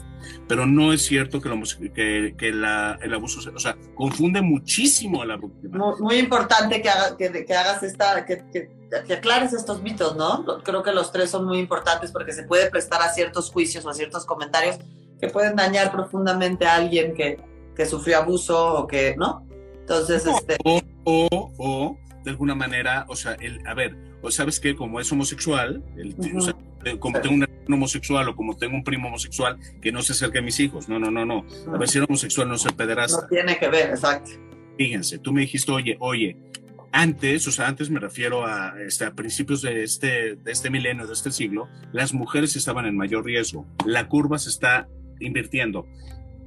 Pero 0.46 0.66
no 0.66 0.92
es 0.92 1.02
cierto 1.02 1.40
que, 1.40 2.32
que, 2.36 2.48
el 2.48 2.64
abuso, 3.14 3.50
o 3.52 3.58
sea, 3.58 3.76
confunde 3.94 4.42
muchísimo 4.42 5.22
a 5.22 5.26
la 5.26 5.36
víctima. 5.36 5.94
Muy, 5.98 6.16
importante 6.16 6.82
que, 6.82 6.90
que, 7.18 7.44
que, 7.44 7.54
hagas 7.54 7.82
esta, 7.82 8.24
que, 8.24 8.68
que, 9.06 9.14
aclares 9.14 9.52
estos 9.52 9.82
mitos, 9.82 10.16
¿no? 10.16 10.44
Creo 10.62 10.82
que 10.82 10.92
los 10.92 11.12
tres 11.12 11.30
son 11.30 11.44
muy 11.44 11.58
importantes 11.58 12.12
porque 12.12 12.32
se 12.32 12.44
puede 12.44 12.70
prestar 12.70 13.02
a 13.02 13.08
ciertos 13.08 13.50
juicios 13.50 13.84
o 13.84 13.90
a 13.90 13.94
ciertos 13.94 14.24
comentarios 14.24 14.76
que 15.20 15.28
pueden 15.28 15.56
dañar 15.56 15.92
profundamente 15.92 16.66
a 16.66 16.76
alguien 16.76 17.14
que, 17.14 17.38
que 17.74 17.86
sufrió 17.86 18.18
abuso 18.18 18.74
o 18.74 18.86
que, 18.86 19.16
¿no? 19.16 19.46
Entonces, 19.80 20.26
este... 20.26 20.56
O, 20.64 20.80
o, 21.04 21.52
o, 21.58 21.98
de 22.24 22.30
alguna 22.30 22.54
manera, 22.54 23.06
o 23.08 23.16
sea, 23.16 23.34
el, 23.34 23.66
a 23.66 23.74
ver, 23.74 23.96
sabes 24.30 24.60
que 24.60 24.74
como 24.74 25.00
es 25.00 25.10
homosexual, 25.12 25.82
eh, 25.96 26.98
como 26.98 27.20
tengo 27.20 27.34
un 27.34 27.74
homosexual 27.74 28.28
o 28.28 28.36
como 28.36 28.56
tengo 28.56 28.74
un 28.76 28.84
primo 28.84 29.08
homosexual, 29.08 29.58
que 29.80 29.92
no 29.92 30.02
se 30.02 30.12
acerque 30.12 30.38
a 30.38 30.42
mis 30.42 30.58
hijos. 30.60 30.88
No, 30.88 30.98
no, 30.98 31.10
no, 31.10 31.24
no. 31.24 31.44
A 31.72 31.78
ver 31.78 31.88
si 31.88 31.98
era 31.98 32.06
homosexual 32.06 32.48
no 32.48 32.54
es 32.54 32.64
el 32.64 32.74
pederasta. 32.74 33.22
No 33.22 33.28
tiene 33.28 33.58
que 33.58 33.68
ver, 33.68 33.90
exacto. 33.90 34.30
Fíjense, 34.76 35.18
tú 35.18 35.32
me 35.32 35.42
dijiste, 35.42 35.72
oye, 35.72 35.96
oye, 36.00 36.36
antes, 36.96 37.46
o 37.46 37.52
sea, 37.52 37.68
antes 37.68 37.90
me 37.90 38.00
refiero 38.00 38.46
a, 38.46 38.74
este, 38.80 39.04
a 39.04 39.14
principios 39.14 39.60
de 39.60 39.82
este, 39.82 40.36
de 40.36 40.50
este 40.50 40.70
milenio, 40.70 41.06
de 41.06 41.12
este 41.12 41.30
siglo, 41.30 41.68
las 41.92 42.14
mujeres 42.14 42.56
estaban 42.56 42.86
en 42.86 42.96
mayor 42.96 43.24
riesgo. 43.26 43.66
La 43.84 44.08
curva 44.08 44.38
se 44.38 44.48
está 44.48 44.88
invirtiendo. 45.20 45.86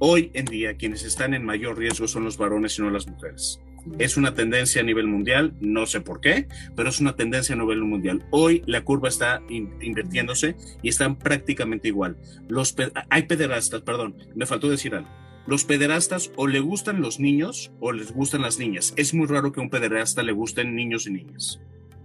Hoy 0.00 0.32
en 0.34 0.46
día, 0.46 0.76
quienes 0.76 1.04
están 1.04 1.34
en 1.34 1.44
mayor 1.44 1.78
riesgo 1.78 2.08
son 2.08 2.24
los 2.24 2.36
varones 2.36 2.76
y 2.78 2.82
no 2.82 2.90
las 2.90 3.06
mujeres. 3.06 3.60
Es 3.98 4.16
una 4.16 4.34
tendencia 4.34 4.82
a 4.82 4.84
nivel 4.84 5.06
mundial, 5.06 5.54
no 5.60 5.86
sé 5.86 6.00
por 6.00 6.20
qué, 6.20 6.48
pero 6.74 6.88
es 6.88 6.98
una 6.98 7.14
tendencia 7.14 7.54
a 7.54 7.58
nivel 7.58 7.82
mundial. 7.82 8.26
Hoy 8.30 8.64
la 8.66 8.82
curva 8.82 9.08
está 9.08 9.42
invirtiéndose 9.48 10.56
y 10.82 10.88
están 10.88 11.16
prácticamente 11.16 11.86
igual. 11.86 12.16
Los 12.48 12.74
hay 13.08 13.22
pederastas, 13.22 13.82
perdón, 13.82 14.16
me 14.34 14.46
faltó 14.46 14.68
decir 14.68 14.96
algo. 14.96 15.08
Los 15.50 15.64
pederastas 15.64 16.30
o 16.36 16.46
le 16.46 16.60
gustan 16.60 17.02
los 17.02 17.18
niños 17.18 17.72
o 17.80 17.90
les 17.90 18.12
gustan 18.12 18.42
las 18.42 18.60
niñas. 18.60 18.94
Es 18.96 19.12
muy 19.12 19.26
raro 19.26 19.50
que 19.50 19.58
a 19.58 19.64
un 19.64 19.68
pederasta 19.68 20.22
le 20.22 20.30
gusten 20.30 20.76
niños 20.76 21.08
y 21.08 21.10
niñas. 21.10 21.58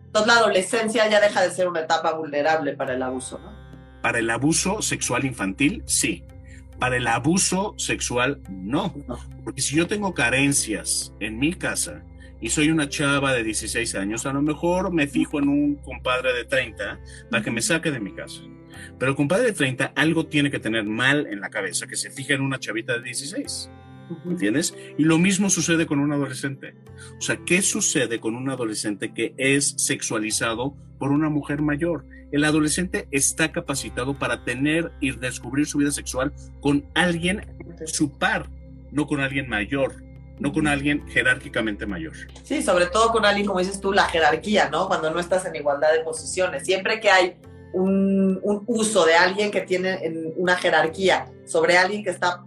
Entonces 0.08 0.34
la 0.34 0.40
adolescencia 0.40 1.08
ya 1.08 1.22
deja 1.22 1.44
de 1.44 1.52
ser 1.52 1.68
una 1.68 1.82
etapa 1.82 2.14
vulnerable 2.14 2.74
para 2.74 2.96
el 2.96 3.04
abuso, 3.04 3.38
¿no? 3.38 3.54
Para 4.02 4.18
el 4.18 4.32
abuso 4.32 4.82
sexual 4.82 5.26
infantil, 5.26 5.84
sí. 5.86 6.24
Para 6.80 6.98
el 6.98 7.06
abuso 7.06 7.76
sexual, 7.78 8.42
no. 8.50 8.96
Porque 9.44 9.62
si 9.62 9.76
yo 9.76 9.86
tengo 9.86 10.16
carencias 10.16 11.14
en 11.20 11.38
mi 11.38 11.54
casa 11.54 12.04
y 12.42 12.50
soy 12.50 12.72
una 12.72 12.90
chava 12.90 13.32
de 13.32 13.44
16 13.44 13.94
años, 13.94 14.26
a 14.26 14.34
lo 14.34 14.42
mejor 14.42 14.92
me 14.92 15.06
fijo 15.06 15.38
en 15.38 15.50
un 15.50 15.76
compadre 15.76 16.34
de 16.34 16.46
30 16.46 17.00
para 17.30 17.44
que 17.44 17.52
me 17.52 17.62
saque 17.62 17.92
de 17.92 18.00
mi 18.00 18.12
casa. 18.12 18.42
Pero 18.98 19.12
el 19.12 19.18
compadre 19.18 19.46
de 19.46 19.54
30 19.54 19.94
algo 19.96 20.28
tiene 20.28 20.52
que 20.52 20.60
tener 20.60 20.86
mal 20.86 21.28
en 21.28 21.42
la 21.42 21.50
cabeza, 21.50 21.88
que 21.88 21.96
se 21.96 22.12
fija 22.12 22.34
en 22.34 22.42
una 22.42 22.60
chavita 22.60 22.94
de 22.94 23.04
16. 23.04 23.70
¿Entiendes? 24.26 24.76
Y 24.98 25.04
lo 25.04 25.18
mismo 25.18 25.50
sucede 25.50 25.88
con 25.88 26.00
un 26.00 26.12
adolescente. 26.12 26.76
O 27.18 27.22
sea, 27.22 27.38
¿qué 27.46 27.62
sucede 27.62 28.20
con 28.20 28.36
un 28.36 28.50
adolescente 28.50 29.14
que 29.14 29.34
es 29.38 29.74
sexualizado 29.78 30.76
por 31.00 31.12
una 31.12 31.30
mujer 31.30 31.62
mayor? 31.62 32.06
El 32.32 32.44
adolescente 32.44 33.08
está 33.12 33.52
capacitado 33.52 34.18
para 34.18 34.44
tener 34.44 34.92
y 35.00 35.12
descubrir 35.12 35.66
su 35.66 35.80
vida 35.80 35.92
sexual 35.92 36.34
con 36.60 36.86
alguien 36.94 37.46
su 37.86 38.18
par, 38.18 38.50
no 38.92 39.08
con 39.08 39.22
alguien 39.22 39.48
mayor, 39.50 40.04
no 40.40 40.52
con 40.52 40.68
alguien 40.68 41.08
jerárquicamente 41.08 41.86
mayor. 41.86 42.14
Sí, 42.44 42.62
sobre 42.62 42.88
todo 42.88 43.12
con 43.12 43.26
alguien, 43.26 43.48
como 43.48 43.60
dices 43.60 43.80
tú, 43.80 43.94
la 43.94 44.06
jerarquía, 44.06 44.70
¿no? 44.70 44.88
Cuando 44.88 45.12
no 45.12 45.20
estás 45.20 45.46
en 45.46 45.56
igualdad 45.56 45.94
de 45.94 46.02
posiciones. 46.02 46.66
Siempre 46.66 47.00
que 47.00 47.10
hay 47.10 47.36
un, 47.76 48.64
uso 48.68 49.06
de 49.06 49.16
alguien 49.16 49.52
que 49.52 49.62
tiene 49.62 50.34
una 50.38 50.56
jerarquía 50.56 51.32
sobre 51.46 51.78
alguien 51.78 52.04
que 52.04 52.10
está 52.10 52.44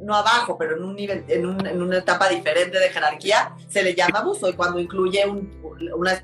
no 0.00 0.14
abajo, 0.14 0.56
pero 0.58 0.76
en 0.76 0.84
un 0.84 0.96
nivel, 0.96 1.24
en, 1.28 1.46
una 1.46 1.98
etapa 1.98 2.28
diferente 2.28 2.78
de 2.78 2.90
jerarquía, 2.90 3.54
se 3.68 3.82
le 3.82 3.94
llama 3.94 4.18
abuso. 4.18 4.48
Y 4.48 4.52
cuando 4.52 4.78
incluye 4.78 5.22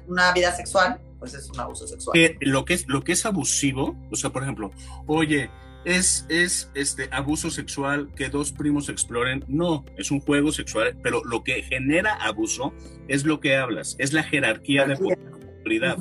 una, 0.06 0.32
vida 0.32 0.52
sexual, 0.52 1.00
pues 1.18 1.34
es 1.34 1.48
un 1.50 1.60
abuso 1.60 1.86
sexual. 1.86 2.18
lo, 2.40 2.64
que 2.64 2.74
es, 2.74 2.86
lo 2.88 3.02
que 3.02 3.12
es 3.12 3.24
abusivo, 3.24 3.96
o 4.10 4.16
sea, 4.16 4.30
por 4.30 4.42
ejemplo, 4.42 4.70
oye, 5.06 5.50
es, 5.84 6.26
es 6.28 6.70
este 6.74 7.08
abuso 7.10 7.50
sexual 7.50 8.10
que 8.14 8.28
dos 8.28 8.52
primos 8.52 8.88
exploren. 8.88 9.44
No, 9.48 9.84
es 9.96 10.10
un 10.10 10.20
juego 10.20 10.52
sexual, 10.52 10.96
pero 11.02 11.22
lo 11.24 11.42
que 11.42 11.62
genera 11.62 12.14
abuso 12.14 12.72
es 13.08 13.24
lo 13.24 13.40
que 13.40 13.56
hablas, 13.56 13.96
es 13.98 14.12
la 14.12 14.22
jerarquía 14.22 14.86
de 14.86 14.94
autoridad. 14.94 15.98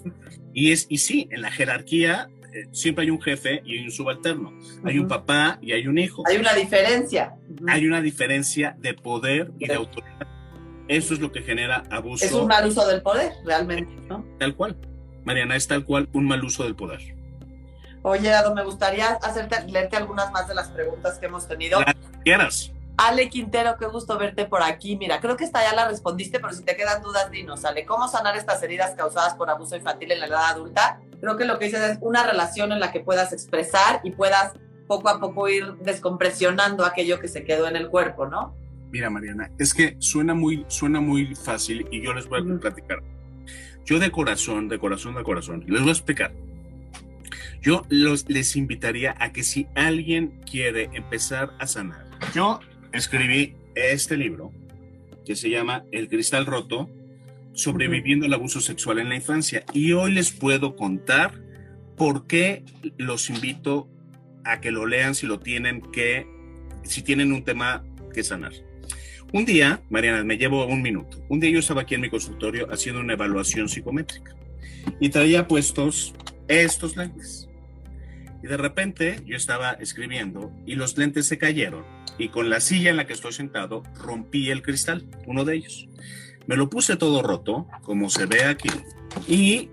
Y, 0.54 0.72
es, 0.72 0.86
y 0.90 0.98
sí, 1.00 1.28
en 1.32 1.42
la 1.42 1.52
jerarquía 1.52 2.30
eh, 2.54 2.68
siempre 2.72 3.04
hay 3.04 3.12
un 3.12 3.22
jefe 3.22 3.62
y 3.66 3.78
hay 3.78 3.86
un 3.86 3.92
subalterno. 3.92 4.54
Hay 4.84 4.98
un 4.98 5.08
papá 5.08 5.60
y 5.62 5.74
hay 5.74 5.88
un 5.88 5.98
hijo. 5.98 6.24
Hay 6.28 6.38
una 6.38 6.54
diferencia. 6.54 7.36
Hay 7.68 7.86
una 7.86 8.02
diferencia 8.02 8.76
de 8.80 8.94
poder 8.94 9.52
y 9.60 9.68
de 9.68 9.76
autoridad. 9.76 10.28
Eso 10.88 11.14
es 11.14 11.20
lo 11.20 11.32
que 11.32 11.44
genera 11.44 11.84
abuso. 11.92 12.26
Es 12.26 12.32
un 12.32 12.48
mal 12.48 12.66
uso 12.66 12.88
del 12.88 13.02
poder, 13.04 13.34
realmente, 13.46 13.94
¿no? 14.08 14.26
Tal 14.40 14.56
cual. 14.56 14.76
Mariana, 15.24 15.56
es 15.56 15.68
tal 15.68 15.86
cual 15.86 16.10
un 16.14 16.26
mal 16.26 16.44
uso 16.44 16.64
del 16.64 16.76
poder. 16.76 17.16
Oye, 18.02 18.34
Ado, 18.34 18.56
me 18.56 18.64
gustaría 18.64 19.10
hacerte, 19.22 19.68
leerte 19.68 19.98
algunas 19.98 20.32
más 20.32 20.48
de 20.48 20.56
las 20.56 20.70
preguntas 20.70 21.20
que 21.20 21.28
hemos 21.28 21.48
tenido. 21.48 21.80
Quieras. 22.24 22.72
Ale 23.02 23.30
Quintero, 23.30 23.78
qué 23.80 23.86
gusto 23.86 24.18
verte 24.18 24.44
por 24.44 24.62
aquí. 24.62 24.98
Mira, 24.98 25.22
creo 25.22 25.38
que 25.38 25.46
esta 25.46 25.64
ya 25.64 25.74
la 25.74 25.88
respondiste, 25.88 26.42
pero 26.42 26.52
si 26.52 26.66
te 26.66 26.76
quedan 26.76 27.02
dudas, 27.02 27.32
dinos, 27.32 27.64
Ale, 27.64 27.86
¿cómo 27.86 28.10
sanar 28.10 28.36
estas 28.36 28.62
heridas 28.62 28.94
causadas 28.94 29.36
por 29.36 29.50
abuso 29.50 29.78
infantil 29.78 30.12
en 30.12 30.20
la 30.20 30.26
edad 30.26 30.50
adulta? 30.50 31.00
Creo 31.22 31.38
que 31.38 31.46
lo 31.46 31.58
que 31.58 31.66
dices 31.66 31.82
es 31.82 31.98
una 32.02 32.30
relación 32.30 32.74
en 32.74 32.82
la 32.82 32.92
que 32.92 33.00
puedas 33.00 33.32
expresar 33.32 34.02
y 34.04 34.12
puedas 34.12 34.52
poco 34.86 35.08
a 35.08 35.18
poco 35.18 35.48
ir 35.48 35.76
descompresionando 35.76 36.84
aquello 36.86 37.22
que 37.22 37.30
se 37.30 37.46
quedó 37.46 37.70
en 37.70 37.78
el 37.78 37.88
cuerpo, 37.88 38.26
¿no? 38.26 38.54
Mira, 38.92 39.10
Mariana, 39.10 39.50
es 39.58 39.74
que 39.74 39.96
suena 40.00 40.34
muy, 40.34 40.66
suena 40.68 41.00
muy 41.00 41.36
fácil 41.36 41.88
y 41.92 42.02
yo 42.02 42.14
les 42.14 42.28
voy 42.28 42.42
a 42.42 42.60
platicar. 42.60 43.02
Yo 43.86 44.00
de 44.00 44.12
corazón, 44.12 44.68
de 44.68 44.78
corazón, 44.78 45.16
de 45.16 45.24
corazón, 45.24 45.64
les 45.68 45.80
voy 45.80 45.90
a 45.90 45.94
explicar. 45.94 46.34
Yo 47.62 47.86
los, 47.88 48.28
les 48.28 48.58
invitaría 48.58 49.16
a 49.20 49.32
que 49.32 49.44
si 49.44 49.70
alguien 49.74 50.42
quiere 50.46 50.90
empezar 50.92 51.54
a 51.60 51.66
sanar, 51.66 52.06
yo 52.34 52.60
escribí 52.94 53.56
este 53.76 54.18
libro 54.18 54.52
que 55.26 55.36
se 55.36 55.50
llama 55.50 55.86
El 55.92 56.10
cristal 56.10 56.46
roto, 56.46 56.90
sobreviviendo 57.54 58.26
al 58.26 58.34
abuso 58.34 58.62
sexual 58.62 59.00
en 59.00 59.10
la 59.10 59.16
infancia. 59.16 59.64
Y 59.74 59.92
hoy 59.94 60.12
les 60.14 60.32
puedo 60.32 60.76
contar 60.76 61.34
por 61.98 62.28
qué 62.28 62.64
los 62.98 63.30
invito 63.30 63.88
a 64.44 64.62
que 64.62 64.72
lo 64.72 64.86
lean 64.86 65.16
si 65.16 65.28
lo 65.28 65.40
tienen 65.40 65.82
que, 65.92 66.28
si 66.84 67.02
tienen 67.02 67.32
un 67.32 67.44
tema 67.44 67.84
que 68.14 68.24
sanar. 68.24 68.54
Un 69.32 69.46
día, 69.46 69.82
Mariana, 69.90 70.24
me 70.24 70.38
llevo 70.38 70.66
un 70.66 70.82
minuto. 70.82 71.24
Un 71.30 71.40
día 71.40 71.52
yo 71.52 71.60
estaba 71.60 71.82
aquí 71.82 71.94
en 71.94 72.02
mi 72.02 72.10
consultorio 72.10 72.68
haciendo 72.72 73.02
una 73.02 73.14
evaluación 73.14 73.70
psicométrica 73.70 74.36
y 75.00 75.10
traía 75.10 75.48
puestos 75.48 76.16
estos 76.48 76.98
lentes. 76.98 77.48
Y 78.42 78.48
de 78.48 78.58
repente 78.58 79.22
yo 79.26 79.36
estaba 79.36 79.74
escribiendo 79.74 80.52
y 80.66 80.76
los 80.76 80.98
lentes 80.98 81.28
se 81.28 81.38
cayeron 81.38 81.99
y 82.20 82.30
con 82.30 82.50
la 82.50 82.60
silla 82.60 82.92
en 82.92 82.98
la 82.98 83.08
que 83.08 83.14
estoy 83.14 83.32
sentado 83.32 83.82
rompí 83.96 84.50
el 84.52 84.62
cristal, 84.62 85.06
uno 85.26 85.46
de 85.46 85.56
ellos. 85.56 85.88
Me 86.46 86.58
lo 86.58 86.70
puse 86.70 86.98
todo 86.98 87.24
roto, 87.24 87.68
como 87.82 88.10
se 88.10 88.26
ve 88.26 88.44
aquí, 88.44 88.70
y 89.28 89.70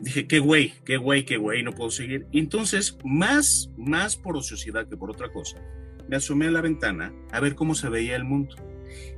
dije, 0.00 0.26
qué 0.26 0.38
güey, 0.38 0.72
qué 0.84 0.96
güey, 0.96 1.24
qué 1.24 1.36
güey, 1.36 1.62
no 1.62 1.72
puedo 1.72 1.90
seguir. 1.90 2.26
Y 2.32 2.38
entonces, 2.38 2.96
más, 3.04 3.70
más 3.76 4.16
por 4.16 4.36
ociosidad 4.36 4.88
que 4.88 4.96
por 4.96 5.10
otra 5.10 5.32
cosa, 5.32 5.58
me 6.08 6.16
asomé 6.16 6.46
a 6.46 6.50
la 6.50 6.60
ventana 6.60 7.12
a 7.30 7.40
ver 7.40 7.54
cómo 7.54 7.74
se 7.74 7.88
veía 7.88 8.16
el 8.16 8.24
mundo. 8.24 8.56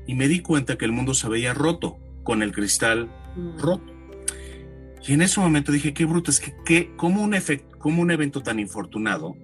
Y 0.07 0.15
me 0.15 0.29
di 0.29 0.41
cuenta 0.41 0.77
que 0.77 0.85
el 0.85 0.93
mundo 0.93 1.15
se 1.15 1.29
veía 1.29 1.55
roto, 1.55 1.99
con 2.25 2.43
el 2.43 2.53
cristal 2.53 3.09
mm. 3.37 3.59
roto. 3.59 3.93
Y 5.07 5.13
en 5.13 5.23
ese 5.23 5.39
momento 5.39 5.71
dije, 5.71 5.93
qué 5.93 6.07
bruto, 6.07 6.31
es 6.31 6.41
que, 6.41 6.55
¿qué, 6.65 6.91
cómo, 6.97 7.23
un 7.23 7.35
efecto, 7.35 7.79
cómo 7.79 8.03
un 8.03 8.11
evento 8.11 8.43
tan 8.43 8.59
infortunado 8.59 9.37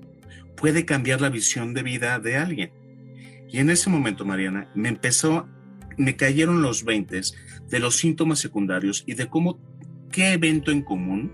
puede 0.56 0.84
cambiar 0.84 1.20
la 1.20 1.30
visión 1.30 1.74
de 1.74 1.82
vida 1.82 2.18
de 2.18 2.36
alguien. 2.36 2.70
Y 3.52 3.58
en 3.58 3.70
ese 3.70 3.90
momento, 3.90 4.24
Mariana, 4.24 4.68
me 4.74 4.88
empezó, 4.88 5.48
me 5.96 6.16
cayeron 6.16 6.62
los 6.62 6.84
20 6.84 7.20
de 7.68 7.78
los 7.80 7.96
síntomas 7.96 8.38
secundarios 8.38 9.04
y 9.06 9.14
de 9.14 9.28
cómo, 9.28 9.58
qué 10.10 10.32
evento 10.32 10.70
en 10.70 10.82
común 10.82 11.32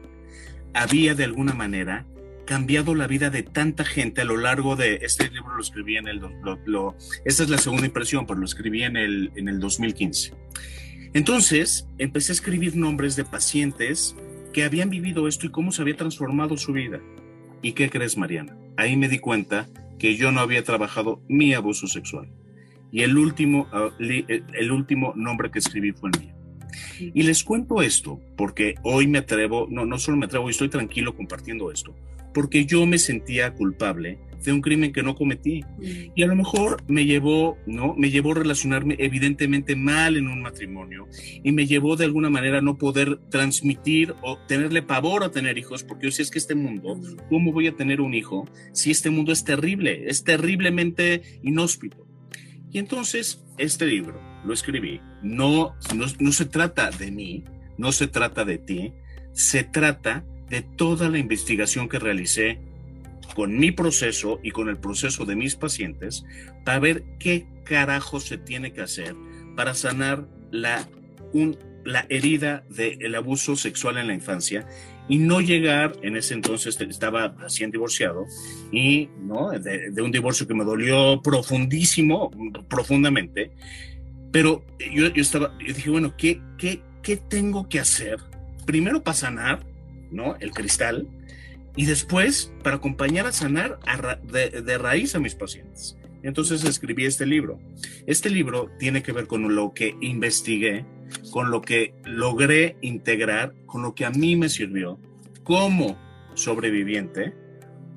había 0.74 1.14
de 1.14 1.24
alguna 1.24 1.54
manera 1.54 2.06
cambiado 2.46 2.94
la 2.94 3.06
vida 3.06 3.28
de 3.28 3.42
tanta 3.42 3.84
gente 3.84 4.20
a 4.20 4.24
lo 4.24 4.36
largo 4.36 4.76
de 4.76 5.00
este 5.02 5.28
libro 5.30 5.56
lo 5.56 5.60
escribí 5.60 5.96
en 5.96 6.06
el 6.06 6.20
lo, 6.64 6.96
esta 7.24 7.42
es 7.42 7.48
la 7.48 7.58
segunda 7.58 7.86
impresión 7.86 8.24
pero 8.24 8.38
lo 8.38 8.44
escribí 8.46 8.84
en 8.84 8.96
el 8.96 9.32
en 9.34 9.48
el 9.48 9.58
2015 9.58 10.32
entonces 11.16 11.88
empecé 11.98 12.32
a 12.32 12.34
escribir 12.34 12.76
nombres 12.76 13.16
de 13.16 13.24
pacientes 13.24 14.14
que 14.52 14.64
habían 14.64 14.90
vivido 14.90 15.28
esto 15.28 15.46
y 15.46 15.50
cómo 15.50 15.72
se 15.72 15.82
había 15.82 15.96
transformado 15.96 16.56
su 16.56 16.72
vida. 16.72 17.00
¿Y 17.62 17.72
qué 17.72 17.90
crees, 17.90 18.16
Mariana? 18.16 18.56
Ahí 18.76 18.96
me 18.96 19.08
di 19.08 19.18
cuenta 19.18 19.66
que 19.98 20.16
yo 20.16 20.32
no 20.32 20.40
había 20.40 20.64
trabajado 20.64 21.20
mi 21.28 21.54
abuso 21.54 21.86
sexual. 21.86 22.28
Y 22.92 23.02
el 23.02 23.16
último, 23.18 23.68
ah, 23.72 23.90
el 23.98 24.72
último 24.72 25.12
nombre 25.16 25.50
que 25.50 25.58
escribí 25.58 25.92
fue 25.92 26.10
el 26.14 26.20
mío. 26.20 26.36
Y 26.98 27.22
les 27.22 27.44
cuento 27.44 27.82
esto 27.82 28.20
porque 28.36 28.74
hoy 28.82 29.06
me 29.06 29.18
atrevo, 29.18 29.66
no, 29.70 29.84
no 29.86 29.98
solo 29.98 30.16
me 30.16 30.26
atrevo, 30.26 30.50
estoy 30.50 30.68
tranquilo 30.68 31.14
compartiendo 31.14 31.70
esto, 31.70 31.94
porque 32.36 32.66
yo 32.66 32.84
me 32.84 32.98
sentía 32.98 33.54
culpable 33.54 34.18
de 34.44 34.52
un 34.52 34.60
crimen 34.60 34.92
que 34.92 35.02
no 35.02 35.14
cometí. 35.14 35.64
Y 36.14 36.22
a 36.22 36.26
lo 36.26 36.36
mejor 36.36 36.84
me 36.86 37.06
llevó, 37.06 37.56
¿no? 37.64 37.94
Me 37.96 38.10
llevó 38.10 38.32
a 38.32 38.34
relacionarme 38.34 38.94
evidentemente 38.98 39.74
mal 39.74 40.18
en 40.18 40.28
un 40.28 40.42
matrimonio 40.42 41.08
y 41.42 41.52
me 41.52 41.66
llevó 41.66 41.96
de 41.96 42.04
alguna 42.04 42.28
manera 42.28 42.58
a 42.58 42.60
no 42.60 42.76
poder 42.76 43.20
transmitir 43.30 44.14
o 44.20 44.36
tenerle 44.46 44.82
pavor 44.82 45.24
a 45.24 45.30
tener 45.30 45.56
hijos, 45.56 45.82
porque 45.82 46.08
yo 46.08 46.12
sé 46.12 46.20
es 46.20 46.30
que 46.30 46.38
este 46.38 46.54
mundo, 46.54 47.00
¿cómo 47.30 47.54
voy 47.54 47.68
a 47.68 47.74
tener 47.74 48.02
un 48.02 48.12
hijo 48.12 48.46
si 48.74 48.90
este 48.90 49.08
mundo 49.08 49.32
es 49.32 49.42
terrible, 49.42 50.04
es 50.06 50.22
terriblemente 50.22 51.22
inhóspito? 51.42 52.06
Y 52.70 52.78
entonces 52.78 53.46
este 53.56 53.86
libro 53.86 54.20
lo 54.44 54.52
escribí, 54.52 55.00
no, 55.22 55.74
no, 55.94 56.04
no 56.18 56.32
se 56.32 56.44
trata 56.44 56.90
de 56.90 57.10
mí, 57.10 57.44
no 57.78 57.92
se 57.92 58.08
trata 58.08 58.44
de 58.44 58.58
ti, 58.58 58.92
se 59.32 59.64
trata 59.64 60.26
de 60.48 60.62
toda 60.62 61.08
la 61.08 61.18
investigación 61.18 61.88
que 61.88 61.98
realicé 61.98 62.58
con 63.34 63.58
mi 63.58 63.72
proceso 63.72 64.38
y 64.42 64.50
con 64.50 64.68
el 64.68 64.78
proceso 64.78 65.24
de 65.24 65.36
mis 65.36 65.56
pacientes 65.56 66.24
para 66.64 66.78
ver 66.78 67.04
qué 67.18 67.46
carajo 67.64 68.20
se 68.20 68.38
tiene 68.38 68.72
que 68.72 68.82
hacer 68.82 69.14
para 69.56 69.74
sanar 69.74 70.26
la, 70.50 70.88
un, 71.32 71.58
la 71.84 72.06
herida 72.08 72.64
del 72.68 73.14
abuso 73.14 73.56
sexual 73.56 73.98
en 73.98 74.06
la 74.06 74.14
infancia 74.14 74.66
y 75.08 75.18
no 75.18 75.40
llegar, 75.40 75.96
en 76.02 76.16
ese 76.16 76.34
entonces 76.34 76.80
estaba 76.80 77.28
recién 77.28 77.70
divorciado, 77.70 78.26
y 78.72 79.08
¿no? 79.20 79.50
de, 79.50 80.02
un 80.02 80.10
divorcio 80.10 80.48
que 80.48 80.54
me 80.54 80.64
dolió 80.64 81.22
profundísimo, 81.22 82.30
profundamente, 82.68 83.52
pero 84.32 84.64
yo, 84.92 85.08
yo 85.12 85.22
estaba, 85.22 85.56
yo 85.60 85.72
dije, 85.72 85.90
bueno, 85.90 86.14
¿qué, 86.16 86.40
qué, 86.58 86.80
¿qué 87.02 87.16
tengo 87.16 87.68
que 87.68 87.78
hacer? 87.78 88.18
Primero 88.66 89.02
para 89.02 89.16
sanar, 89.16 89.64
¿no? 90.10 90.36
El 90.40 90.52
cristal, 90.52 91.08
y 91.76 91.84
después 91.84 92.52
para 92.62 92.76
acompañar 92.76 93.26
a 93.26 93.32
sanar 93.32 93.78
de, 94.22 94.78
raíz 94.78 95.14
a 95.14 95.20
mis 95.20 95.34
pacientes. 95.34 95.96
Entonces 96.22 96.64
escribí 96.64 97.04
este 97.04 97.26
libro. 97.26 97.60
Este 98.06 98.30
libro 98.30 98.70
tiene 98.78 99.02
que 99.02 99.12
ver 99.12 99.26
con 99.26 99.54
lo 99.54 99.74
que 99.74 99.94
investigué, 100.00 100.84
con 101.30 101.50
lo 101.50 101.60
que 101.60 101.94
logré 102.04 102.78
integrar, 102.80 103.54
con 103.66 103.82
lo 103.82 103.94
que 103.94 104.06
a 104.06 104.10
mí 104.10 104.34
me 104.34 104.48
sirvió 104.48 104.98
como 105.44 105.96
sobreviviente, 106.34 107.34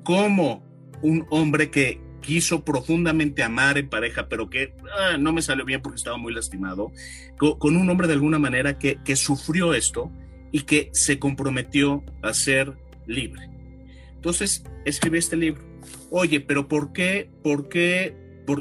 como 0.04 0.62
un 1.02 1.26
hombre 1.30 1.70
que 1.70 2.00
quiso 2.20 2.64
profundamente 2.64 3.42
amar 3.42 3.78
en 3.78 3.88
pareja, 3.88 4.28
pero 4.28 4.50
que 4.50 4.74
ah, 4.98 5.16
no 5.18 5.32
me 5.32 5.42
salió 5.42 5.64
bien 5.64 5.80
porque 5.80 5.96
estaba 5.96 6.18
muy 6.18 6.34
lastimado, 6.34 6.92
con, 7.38 7.76
un 7.76 7.88
hombre 7.88 8.06
de 8.06 8.12
alguna 8.12 8.38
manera 8.38 8.78
que, 8.78 8.98
que 9.02 9.16
sufrió 9.16 9.72
esto 9.72 10.12
y 10.52 10.62
que 10.62 10.90
se 10.92 11.18
comprometió 11.18 12.04
a 12.22 12.34
ser 12.34 12.74
libre. 13.06 13.48
Entonces 14.14 14.64
escribí 14.84 15.18
este 15.18 15.36
libro. 15.36 15.62
Oye, 16.10 16.40
pero 16.40 16.68
¿por 16.68 16.92
qué? 16.92 17.30
¿Por 17.42 17.68
qué? 17.68 18.14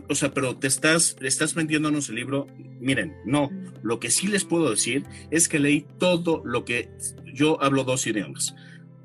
o 0.08 0.16
sea, 0.16 0.34
pero 0.34 0.56
te 0.58 0.68
estás, 0.68 1.16
estás 1.22 1.54
vendiéndonos 1.54 2.10
el 2.10 2.16
libro. 2.16 2.48
Miren, 2.80 3.16
no. 3.26 3.50
Lo 3.82 4.00
que 4.00 4.12
sí 4.12 4.28
les 4.28 4.46
puedo 4.46 4.70
decir 4.70 5.04
es 5.32 5.48
que 5.48 5.60
leí 5.60 5.86
todo 5.98 6.42
lo 6.46 6.66
que 6.66 6.90
yo 7.34 7.62
hablo 7.62 7.84
dos 7.84 8.06
idiomas, 8.08 8.56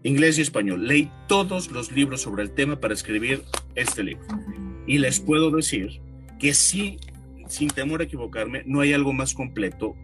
inglés 0.03 0.39
y 0.39 0.43
español. 0.43 0.87
Leí 0.87 1.11
todos 1.29 1.71
los 1.71 1.93
libros 1.93 2.23
sobre 2.23 2.43
el 2.43 2.51
tema 2.51 2.81
para 2.81 2.95
escribir 2.95 3.43
este 3.75 4.03
libro. 4.03 4.27
Y 4.87 4.99
les 4.99 5.21
puedo 5.21 5.51
decir 5.51 6.01
que 6.39 6.55
sí, 6.55 6.99
sin 7.49 7.69
temor 7.69 8.01
a 8.01 8.05
equivocarme, 8.05 8.63
no 8.67 8.81
hay 8.81 8.93
algo 8.93 9.13
más 9.13 9.35
completo 9.35 9.97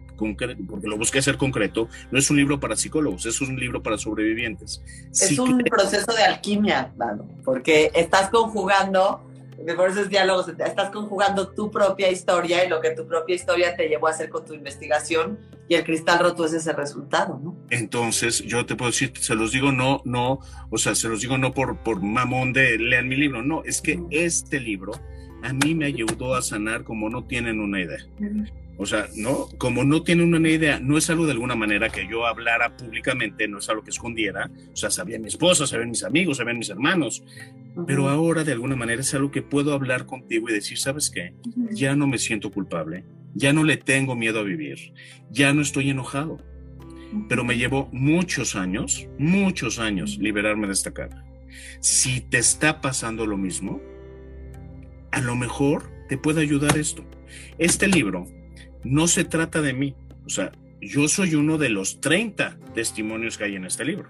porque 0.67 0.87
lo 0.87 0.97
busqué 0.97 1.19
hacer 1.19 1.37
concreto, 1.37 1.89
no 2.11 2.19
es 2.19 2.29
un 2.29 2.37
libro 2.37 2.59
para 2.59 2.75
psicólogos, 2.75 3.25
es 3.25 3.41
un 3.41 3.59
libro 3.59 3.81
para 3.81 3.97
sobrevivientes. 3.97 4.81
Es 5.11 5.37
un 5.39 5.59
proceso 5.59 6.13
de 6.13 6.23
alquimia, 6.23 6.91
Dano, 6.95 7.27
porque 7.43 7.91
estás 7.93 8.29
conjugando, 8.29 9.21
por 9.75 9.89
esos 9.89 10.09
diálogos, 10.09 10.47
estás 10.49 10.89
conjugando 10.91 11.49
tu 11.49 11.69
propia 11.69 12.09
historia 12.09 12.65
y 12.65 12.69
lo 12.69 12.81
que 12.81 12.91
tu 12.91 13.07
propia 13.07 13.35
historia 13.35 13.75
te 13.75 13.87
llevó 13.87 14.07
a 14.07 14.11
hacer 14.11 14.29
con 14.29 14.45
tu 14.45 14.53
investigación 14.53 15.39
y 15.67 15.75
el 15.75 15.83
cristal 15.83 16.19
roto 16.19 16.45
es 16.45 16.53
ese 16.53 16.73
resultado, 16.73 17.39
¿no? 17.41 17.55
Entonces, 17.69 18.43
yo 18.43 18.65
te 18.65 18.75
puedo 18.75 18.91
decir, 18.91 19.13
se 19.19 19.35
los 19.35 19.51
digo 19.51 19.71
no, 19.71 20.01
no, 20.03 20.39
o 20.69 20.77
sea, 20.77 20.95
se 20.95 21.07
los 21.07 21.21
digo 21.21 21.37
no 21.37 21.53
por, 21.53 21.77
por 21.77 22.01
mamón 22.01 22.53
de 22.53 22.77
lean 22.77 23.07
mi 23.07 23.15
libro, 23.15 23.41
no, 23.41 23.63
es 23.63 23.81
que 23.81 24.01
este 24.09 24.59
libro 24.59 24.93
a 25.43 25.53
mí 25.53 25.73
me 25.73 25.85
ayudó 25.85 26.35
a 26.35 26.41
sanar 26.41 26.83
como 26.83 27.09
no 27.09 27.23
tienen 27.23 27.59
una 27.59 27.81
idea. 27.81 28.05
O 28.81 28.85
sea, 28.87 29.07
¿no? 29.15 29.47
Como 29.59 29.83
no 29.83 30.01
tiene 30.01 30.23
una 30.23 30.49
idea, 30.49 30.79
no 30.79 30.97
es 30.97 31.07
algo 31.11 31.27
de 31.27 31.33
alguna 31.33 31.53
manera 31.53 31.91
que 31.91 32.07
yo 32.07 32.25
hablara 32.25 32.75
públicamente, 32.75 33.47
no 33.47 33.59
es 33.59 33.69
algo 33.69 33.83
que 33.83 33.91
escondiera. 33.91 34.49
O 34.73 34.75
sea, 34.75 34.89
sabía 34.89 35.19
mi 35.19 35.27
esposa, 35.27 35.67
sabían 35.67 35.91
mis 35.91 36.03
amigos, 36.03 36.37
sabían 36.37 36.57
mis 36.57 36.71
hermanos. 36.71 37.23
Pero 37.85 38.09
ahora, 38.09 38.43
de 38.43 38.53
alguna 38.53 38.75
manera, 38.75 39.01
es 39.01 39.13
algo 39.13 39.29
que 39.29 39.43
puedo 39.43 39.73
hablar 39.73 40.07
contigo 40.07 40.49
y 40.49 40.53
decir, 40.53 40.79
¿sabes 40.79 41.11
qué? 41.11 41.35
Ya 41.69 41.95
no 41.95 42.07
me 42.07 42.17
siento 42.17 42.49
culpable, 42.49 43.05
ya 43.35 43.53
no 43.53 43.63
le 43.63 43.77
tengo 43.77 44.15
miedo 44.15 44.39
a 44.39 44.43
vivir, 44.43 44.95
ya 45.29 45.53
no 45.53 45.61
estoy 45.61 45.91
enojado. 45.91 46.39
Pero 47.29 47.43
me 47.43 47.59
llevó 47.59 47.87
muchos 47.91 48.55
años, 48.55 49.07
muchos 49.19 49.77
años 49.77 50.17
liberarme 50.17 50.65
de 50.65 50.73
esta 50.73 50.91
cara. 50.91 51.23
Si 51.81 52.19
te 52.19 52.39
está 52.39 52.81
pasando 52.81 53.27
lo 53.27 53.37
mismo, 53.37 53.79
a 55.11 55.21
lo 55.21 55.35
mejor 55.35 55.83
te 56.09 56.17
puede 56.17 56.41
ayudar 56.41 56.79
esto. 56.79 57.05
Este 57.59 57.87
libro 57.87 58.40
no 58.83 59.07
se 59.07 59.23
trata 59.23 59.61
de 59.61 59.73
mí. 59.73 59.95
O 60.25 60.29
sea, 60.29 60.51
yo 60.81 61.07
soy 61.07 61.35
uno 61.35 61.57
de 61.57 61.69
los 61.69 62.01
30 62.01 62.57
testimonios 62.73 63.37
que 63.37 63.45
hay 63.45 63.55
en 63.55 63.65
este 63.65 63.85
libro. 63.85 64.09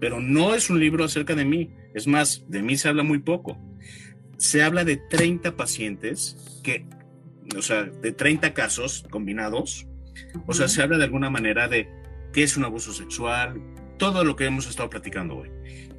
Pero 0.00 0.20
no 0.20 0.54
es 0.54 0.70
un 0.70 0.80
libro 0.80 1.04
acerca 1.04 1.34
de 1.34 1.44
mí. 1.44 1.70
Es 1.94 2.06
más, 2.06 2.44
de 2.48 2.62
mí 2.62 2.76
se 2.76 2.88
habla 2.88 3.02
muy 3.02 3.18
poco. 3.18 3.58
Se 4.36 4.62
habla 4.62 4.84
de 4.84 4.96
30 4.96 5.56
pacientes 5.56 6.60
que, 6.62 6.86
o 7.56 7.62
sea, 7.62 7.84
de 7.84 8.12
30 8.12 8.52
casos 8.52 9.04
combinados. 9.10 9.86
O 10.46 10.52
sea, 10.52 10.68
se 10.68 10.82
habla 10.82 10.98
de 10.98 11.04
alguna 11.04 11.30
manera 11.30 11.68
de 11.68 11.88
qué 12.32 12.42
es 12.42 12.56
un 12.56 12.64
abuso 12.64 12.92
sexual, 12.92 13.60
todo 13.98 14.24
lo 14.24 14.36
que 14.36 14.44
hemos 14.44 14.68
estado 14.68 14.90
platicando 14.90 15.36
hoy. 15.36 15.50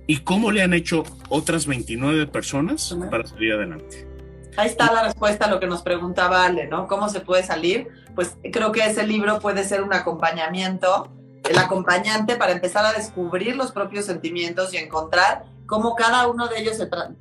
Y 0.08 0.18
cómo 0.18 0.52
le 0.52 0.62
han 0.62 0.74
hecho 0.74 1.04
otras 1.30 1.66
29 1.66 2.28
personas 2.28 2.96
para 3.10 3.26
salir 3.26 3.54
adelante. 3.54 4.15
Ahí 4.58 4.68
está 4.68 4.92
la 4.92 5.04
respuesta 5.04 5.46
a 5.46 5.50
lo 5.50 5.60
que 5.60 5.68
nos 5.68 5.82
preguntaba 5.82 6.46
Ale, 6.46 6.68
¿no? 6.68 6.88
¿Cómo 6.88 7.10
se 7.10 7.20
puede 7.20 7.44
salir? 7.44 7.88
Pues 8.16 8.38
creo 8.52 8.72
que 8.72 8.86
ese 8.86 9.06
libro 9.06 9.40
puede 9.40 9.64
ser 9.64 9.84
un 9.84 9.94
acompañamiento, 9.94 11.10
el 11.50 11.58
acompañante 11.58 12.36
para 12.36 12.54
empezar 12.54 12.86
a 12.86 12.94
descubrir 12.94 13.56
los 13.56 13.72
propios 13.72 14.06
sentimientos 14.06 14.74
y 14.74 14.78
encontrar 14.78 15.44
cómo 15.66 15.96
cada 15.96 16.28
uno 16.28 16.48
de 16.48 16.60
ellos 16.60 16.78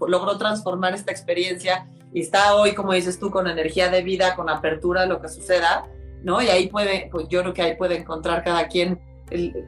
logró 0.06 0.38
transformar 0.38 0.94
esta 0.94 1.10
experiencia 1.10 1.88
y 2.12 2.20
está 2.20 2.54
hoy, 2.54 2.74
como 2.74 2.92
dices 2.92 3.18
tú, 3.18 3.30
con 3.30 3.48
energía 3.48 3.88
de 3.88 4.02
vida, 4.02 4.36
con 4.36 4.48
apertura 4.48 5.02
a 5.02 5.06
lo 5.06 5.20
que 5.20 5.28
suceda, 5.28 5.84
¿no? 6.22 6.40
Y 6.40 6.48
ahí 6.48 6.68
puede, 6.68 7.08
pues 7.10 7.26
yo 7.28 7.40
creo 7.42 7.52
que 7.52 7.62
ahí 7.62 7.76
puede 7.76 7.98
encontrar 7.98 8.44
cada 8.44 8.68
quien 8.68 9.00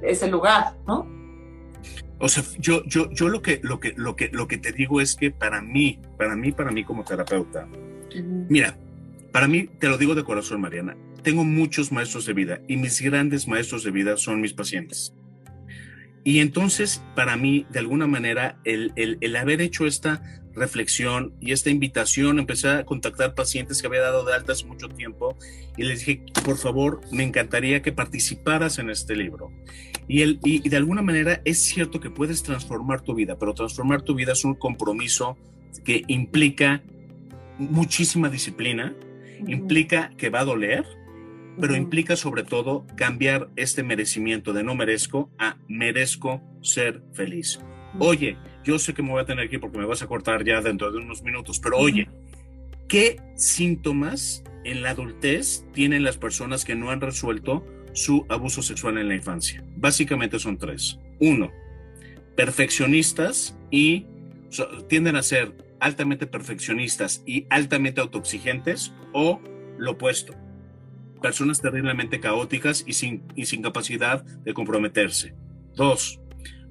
ese 0.03 0.29
lugar, 0.29 0.75
¿no? 0.87 1.07
O 2.19 2.29
sea, 2.29 2.43
yo, 2.59 2.85
yo, 2.85 3.11
yo 3.13 3.29
lo 3.29 3.43
que, 3.43 3.61
lo 3.63 3.79
que, 3.79 3.93
lo 3.97 4.17
que, 4.17 4.29
lo 4.33 4.49
que 4.49 4.57
te 4.59 4.73
digo 4.73 5.01
es 5.01 5.17
que 5.17 5.31
para 5.31 5.61
mí, 5.61 6.01
para 6.17 6.35
mí, 6.35 6.53
para 6.53 6.71
mí 6.71 6.85
como 6.85 7.05
terapeuta, 7.05 7.69
mira, 8.49 8.79
para 9.33 9.49
mí, 9.49 9.69
te 9.79 9.89
lo 9.89 9.99
digo 9.99 10.15
de 10.15 10.25
corazón, 10.25 10.63
Mariana, 10.63 10.97
tengo 11.23 11.45
muchos 11.45 11.93
maestros 11.93 12.25
de 12.25 12.33
vida 12.33 12.61
y 12.69 12.77
mis 12.77 13.01
grandes 13.03 13.47
maestros 13.49 13.85
de 13.85 13.91
vida 13.91 14.17
son 14.17 14.41
mis 14.41 14.55
pacientes. 14.55 15.13
Y 16.25 16.41
entonces, 16.41 17.03
para 17.15 17.37
mí, 17.37 17.67
de 17.71 17.79
alguna 17.81 18.07
manera, 18.07 18.59
el, 18.65 18.93
el, 18.97 19.19
el 19.21 19.37
haber 19.37 19.61
hecho 19.61 19.87
esta 19.87 20.23
reflexión 20.57 21.35
y 21.41 21.53
esta 21.53 21.71
invitación, 21.71 22.39
empecé 22.39 22.69
a 22.69 22.85
contactar 22.85 23.35
pacientes 23.35 23.81
que 23.81 23.87
había 23.87 24.01
dado 24.01 24.25
de 24.25 24.35
alta 24.35 24.53
hace 24.53 24.65
mucho 24.65 24.89
tiempo 24.89 25.37
y 25.77 25.85
les 25.85 26.01
dije, 26.01 26.23
por 26.45 26.57
favor, 26.57 27.01
me 27.13 27.23
encantaría 27.23 27.83
que 27.83 27.93
participaras 27.93 28.79
en 28.79 28.91
este 28.91 29.15
libro. 29.15 29.53
Y, 30.09 30.23
el, 30.23 30.41
y, 30.43 30.69
de 30.69 30.77
alguna 30.77 31.03
manera 31.03 31.43
es 31.45 31.65
cierto 31.65 32.01
que 32.01 32.11
puedes 32.11 32.43
transformar 32.43 33.03
tu 33.03 33.15
vida, 33.15 33.39
pero 33.39 33.55
transformar 33.55 34.03
tu 34.03 34.15
vida 34.15 34.33
es 34.33 34.45
un 34.45 34.55
compromiso 34.55 35.37
que 35.85 36.03
implica 36.09 36.83
muchísima 37.59 38.29
disciplina, 38.29 38.95
implica 39.47 40.11
que 40.17 40.31
va 40.31 40.41
a 40.41 40.45
doler, 40.45 40.85
pero 41.61 41.75
implica 41.75 42.17
sobre 42.17 42.45
todo 42.45 42.87
cambiar 42.97 43.49
este 43.57 43.83
merecimiento 43.83 44.53
de 44.53 44.63
no 44.63 44.75
merezco 44.75 45.31
a 45.39 45.57
merezco 45.69 46.43
ser 46.63 47.03
feliz. 47.13 47.59
Oye, 47.99 48.37
yo 48.67 48.81
sé 48.81 48.93
que 48.93 49.03
me 49.03 49.11
voy 49.11 49.23
a 49.23 49.25
tener 49.25 49.47
aquí 49.47 49.59
porque 49.59 49.79
me 49.79 49.87
vas 49.87 50.03
a 50.03 50.09
cortar 50.09 50.45
ya 50.45 50.61
dentro 50.61 50.91
de 50.91 50.99
unos 50.99 51.23
minutos, 51.23 51.61
pero 51.61 51.79
oye, 51.79 52.09
¿qué 52.89 53.21
síntomas 53.37 54.43
en 54.65 54.83
la 54.83 54.91
adultez 54.91 55.65
tienen 55.73 56.03
las 56.03 56.19
personas 56.19 56.65
que 56.65 56.75
no 56.75 56.91
han 56.91 57.01
resuelto 57.01 57.65
su 57.93 58.27
abuso 58.29 58.63
sexual 58.63 58.99
en 58.99 59.07
la 59.07 59.15
infancia? 59.15 59.65
Básicamente 59.77 60.41
son 60.41 60.59
tres. 60.59 60.99
Uno, 61.21 61.53
perfeccionistas 62.35 63.57
y 63.71 64.07
tienden 64.89 65.15
a 65.15 65.23
ser 65.23 65.55
altamente 65.79 66.27
perfeccionistas 66.27 67.23
y 67.25 67.47
altamente 67.51 68.01
autoexigentes 68.01 68.93
o 69.13 69.41
lo 69.79 69.93
opuesto, 69.93 70.35
personas 71.23 71.61
terriblemente 71.61 72.19
caóticas 72.19 72.83
y 72.85 72.95
sin, 72.95 73.23
y 73.37 73.47
sin 73.47 73.63
capacidad 73.63 74.25
de 74.25 74.55
comprometerse. 74.55 75.35
Dos, 75.77 76.19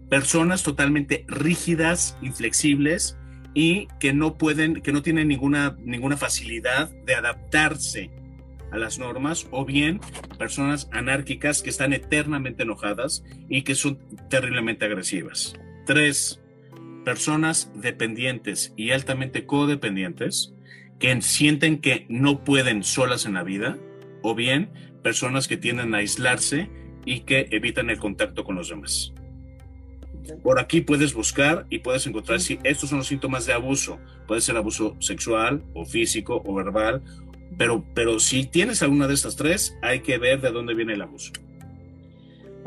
personas 0.10 0.64
totalmente 0.64 1.26
rígidas, 1.28 2.18
inflexibles 2.22 3.18
y 3.54 3.88
que 4.00 4.14
no 4.14 4.38
pueden, 4.38 4.82
que 4.82 4.92
no 4.92 5.02
tienen 5.02 5.28
ninguna, 5.28 5.78
ninguna 5.80 6.18
facilidad 6.18 6.90
de 7.06 7.16
adaptarse 7.16 8.12
a 8.72 8.78
las 8.78 9.00
normas 9.00 9.48
o 9.52 9.66
bien 9.66 10.02
personas 10.38 10.90
anárquicas 10.92 11.62
que 11.62 11.70
están 11.70 11.94
eternamente 11.94 12.64
enojadas 12.64 13.24
y 13.50 13.62
que 13.64 13.76
son 13.76 14.00
terriblemente 14.30 14.86
agresivas. 14.86 15.56
Tres, 15.86 16.42
personas 17.06 17.72
dependientes 17.76 18.74
y 18.76 18.92
altamente 18.92 19.46
codependientes 19.46 20.54
que 21.00 21.22
sienten 21.22 21.80
que 21.80 22.06
no 22.10 22.44
pueden 22.44 22.84
solas 22.84 23.26
en 23.26 23.36
la 23.36 23.44
vida 23.44 23.78
o 24.22 24.36
bien 24.36 24.72
personas 25.04 25.48
que 25.48 25.56
tienden 25.56 25.94
a 25.94 26.00
aislarse 26.00 26.70
y 27.06 27.22
que 27.22 27.48
evitan 27.52 27.90
el 27.90 28.00
contacto 28.00 28.44
con 28.44 28.56
los 28.56 28.70
demás. 28.70 29.14
Por 30.44 30.60
aquí 30.60 30.82
puedes 30.82 31.14
buscar 31.14 31.66
y 31.70 31.80
puedes 31.80 32.06
encontrar 32.08 32.40
si 32.40 32.60
estos 32.64 32.90
son 32.90 33.00
los 33.00 33.08
síntomas 33.08 33.46
de 33.46 33.54
abuso. 33.54 34.00
Puede 34.28 34.42
ser 34.42 34.58
abuso 34.58 34.96
sexual 35.00 35.64
o 35.74 35.86
físico 35.86 36.42
o 36.46 36.54
verbal 36.54 37.02
Pero, 37.58 37.84
pero 37.94 38.20
si 38.20 38.46
tienes 38.46 38.82
alguna 38.82 39.08
de 39.08 39.14
estas 39.14 39.36
tres, 39.36 39.76
hay 39.82 40.02
que 40.02 40.18
ver 40.18 40.42
de 40.42 40.52
dónde 40.52 40.74
viene 40.74 40.94
el 40.94 41.02
abuso. 41.02 41.32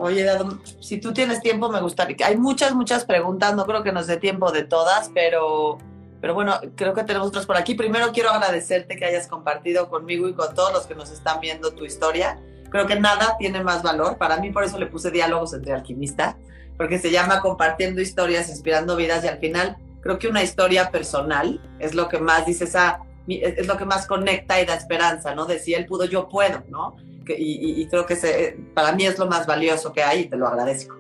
Oye, 0.01 0.23
Dado, 0.23 0.61
si 0.81 0.99
tú 0.99 1.13
tienes 1.13 1.41
tiempo, 1.41 1.69
me 1.69 1.81
gustaría. 1.81 2.17
Hay 2.25 2.37
muchas, 2.37 2.73
muchas 2.73 3.05
preguntas, 3.05 3.57
no 3.57 3.67
creo 3.67 3.83
que 3.83 3.91
nos 3.91 4.07
dé 4.07 4.17
tiempo 4.17 4.53
de 4.53 4.63
todas, 4.63 5.11
pero, 5.13 5.79
pero 6.21 6.35
bueno, 6.35 6.55
creo 6.77 6.95
que 6.95 7.03
tenemos 7.03 7.29
otras 7.29 7.47
por 7.47 7.57
aquí. 7.57 7.75
Primero 7.75 8.13
quiero 8.13 8.31
agradecerte 8.31 8.97
que 8.97 9.05
hayas 9.05 9.27
compartido 9.27 9.91
conmigo 9.91 10.29
y 10.29 10.35
con 10.35 10.55
todos 10.55 10.73
los 10.73 10.87
que 10.87 10.95
nos 10.95 11.11
están 11.11 11.41
viendo 11.41 11.73
tu 11.73 11.85
historia. 11.85 12.39
Creo 12.71 12.87
que 12.87 13.01
nada 13.01 13.37
tiene 13.41 13.65
más 13.65 13.83
valor. 13.83 14.19
Para 14.19 14.37
mí, 14.37 14.53
por 14.53 14.63
eso 14.63 14.79
le 14.79 14.87
puse 14.87 15.11
diálogos 15.11 15.53
entre 15.55 15.73
alquimistas, 15.73 16.37
porque 16.79 16.99
se 16.99 17.11
llama 17.11 17.41
compartiendo 17.41 18.01
historias, 18.01 18.49
inspirando 18.49 18.97
vidas 18.97 19.25
y 19.25 19.29
al 19.29 19.39
final 19.39 19.77
creo 20.01 20.19
que 20.19 20.29
una 20.29 20.43
historia 20.43 20.91
personal 20.91 21.61
es 21.79 21.95
lo 21.95 22.09
que 22.09 22.19
más 22.19 22.47
dices, 22.47 22.75
ah, 22.77 23.03
es 23.27 23.67
lo 23.67 23.77
que 23.77 23.85
más 23.85 24.07
conecta 24.07 24.61
y 24.63 24.65
da 24.65 24.75
esperanza, 24.75 25.35
¿no? 25.35 25.45
De 25.45 25.59
si 25.59 25.75
él 25.75 25.85
pudo, 25.85 26.07
yo 26.07 26.29
puedo, 26.29 26.65
¿no? 26.71 26.97
y, 27.37 27.87
creo 27.89 28.07
que 28.07 28.57
para 28.73 28.93
mí 28.93 29.05
es 29.05 29.19
lo 29.19 29.27
más 29.27 29.47
valioso 29.47 29.93
que 29.93 30.03
hay 30.03 30.21
y 30.21 30.29
te 30.29 30.37
lo 30.37 30.47
agradezco. 30.47 30.97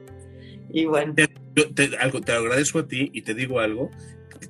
Y 0.68 0.84
bueno. 0.84 1.14
Te, 1.14 1.26
te, 1.64 1.96
algo, 1.96 2.20
te 2.20 2.32
agradezco 2.32 2.80
a 2.80 2.86
ti 2.86 3.10
y 3.14 3.22
te 3.22 3.32
digo 3.32 3.60
algo, 3.60 3.90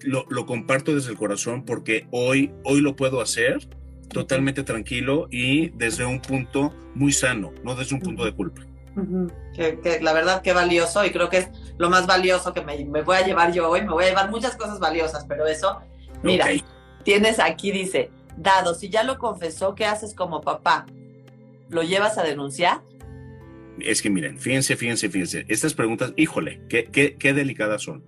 lo, 0.02 0.26
lo, 0.28 0.44
comparto 0.44 0.94
desde 0.94 1.10
el 1.10 1.16
corazón 1.16 1.64
porque 1.64 2.08
hoy, 2.10 2.52
hoy 2.64 2.80
lo 2.80 2.96
puedo 2.96 3.20
hacer 3.20 3.68
totalmente 4.08 4.62
tranquilo 4.62 5.28
y 5.30 5.68
desde 5.70 6.04
un 6.04 6.20
punto 6.20 6.74
muy 6.94 7.12
sano, 7.12 7.52
no 7.62 7.74
desde 7.74 7.94
un 7.94 8.00
punto 8.00 8.24
de 8.24 8.32
culpa. 8.32 8.62
Que, 9.54 9.98
la 10.02 10.12
verdad 10.12 10.42
que 10.42 10.52
valioso 10.52 11.04
y 11.04 11.10
creo 11.10 11.28
que 11.28 11.38
es 11.38 11.48
lo 11.78 11.90
más 11.90 12.06
valioso 12.06 12.52
que 12.52 12.62
me, 12.62 12.84
me, 12.84 13.02
voy 13.02 13.16
a 13.16 13.24
llevar 13.24 13.52
yo 13.52 13.68
hoy. 13.68 13.82
Me 13.82 13.92
voy 13.92 14.04
a 14.04 14.08
llevar 14.08 14.30
muchas 14.30 14.56
cosas 14.56 14.78
valiosas, 14.78 15.24
pero 15.26 15.46
eso, 15.46 15.80
mira, 16.22 16.46
tienes 17.04 17.38
aquí, 17.38 17.70
dice, 17.70 18.10
dado, 18.36 18.74
si 18.74 18.88
ya 18.88 19.02
lo 19.02 19.18
confesó, 19.18 19.74
¿qué 19.74 19.86
haces 19.86 20.14
como 20.14 20.40
papá? 20.40 20.86
¿Lo 21.68 21.82
llevas 21.82 22.18
a 22.18 22.22
denunciar? 22.22 22.82
Es 23.80 24.02
que 24.02 24.10
miren, 24.10 24.38
fíjense, 24.38 24.76
fíjense, 24.76 25.08
fíjense. 25.08 25.44
Estas 25.48 25.74
preguntas, 25.74 26.12
híjole, 26.16 26.60
qué, 26.68 26.84
qué, 26.86 27.16
qué 27.16 27.32
delicadas 27.32 27.82
son. 27.82 28.02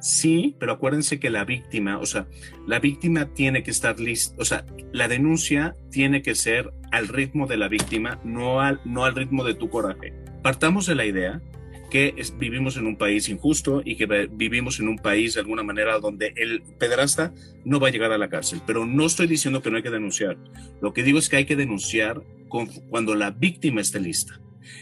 Sí, 0.00 0.54
pero 0.58 0.72
acuérdense 0.72 1.18
que 1.18 1.30
la 1.30 1.44
víctima, 1.44 1.98
o 1.98 2.06
sea, 2.06 2.26
la 2.66 2.78
víctima 2.78 3.32
tiene 3.34 3.62
que 3.62 3.70
estar 3.70 3.98
lista, 3.98 4.34
o 4.38 4.44
sea, 4.44 4.64
la 4.92 5.08
denuncia 5.08 5.76
tiene 5.90 6.22
que 6.22 6.34
ser 6.34 6.72
al 6.92 7.08
ritmo 7.08 7.46
de 7.46 7.56
la 7.56 7.68
víctima, 7.68 8.20
no 8.24 8.60
al, 8.60 8.80
no 8.84 9.04
al 9.04 9.14
ritmo 9.14 9.44
de 9.44 9.54
tu 9.54 9.68
coraje. 9.68 10.12
Partamos 10.42 10.86
de 10.86 10.94
la 10.94 11.04
idea 11.04 11.42
que 11.90 12.14
vivimos 12.38 12.76
en 12.76 12.86
un 12.86 12.96
país 12.96 13.28
injusto 13.28 13.82
y 13.84 13.96
que 13.96 14.06
vivimos 14.30 14.78
en 14.78 14.88
un 14.88 14.98
país 14.98 15.34
de 15.34 15.40
alguna 15.40 15.62
manera 15.62 15.98
donde 15.98 16.32
el 16.36 16.62
pederasta 16.78 17.32
no 17.64 17.80
va 17.80 17.88
a 17.88 17.90
llegar 17.90 18.12
a 18.12 18.18
la 18.18 18.28
cárcel. 18.28 18.60
Pero 18.66 18.86
no 18.86 19.06
estoy 19.06 19.26
diciendo 19.26 19.62
que 19.62 19.70
no 19.70 19.78
hay 19.78 19.82
que 19.82 19.90
denunciar. 19.90 20.36
Lo 20.80 20.92
que 20.92 21.02
digo 21.02 21.18
es 21.18 21.28
que 21.28 21.36
hay 21.36 21.46
que 21.46 21.56
denunciar 21.56 22.22
cuando 22.90 23.14
la 23.14 23.30
víctima 23.30 23.80
esté 23.80 24.00
lista. 24.00 24.40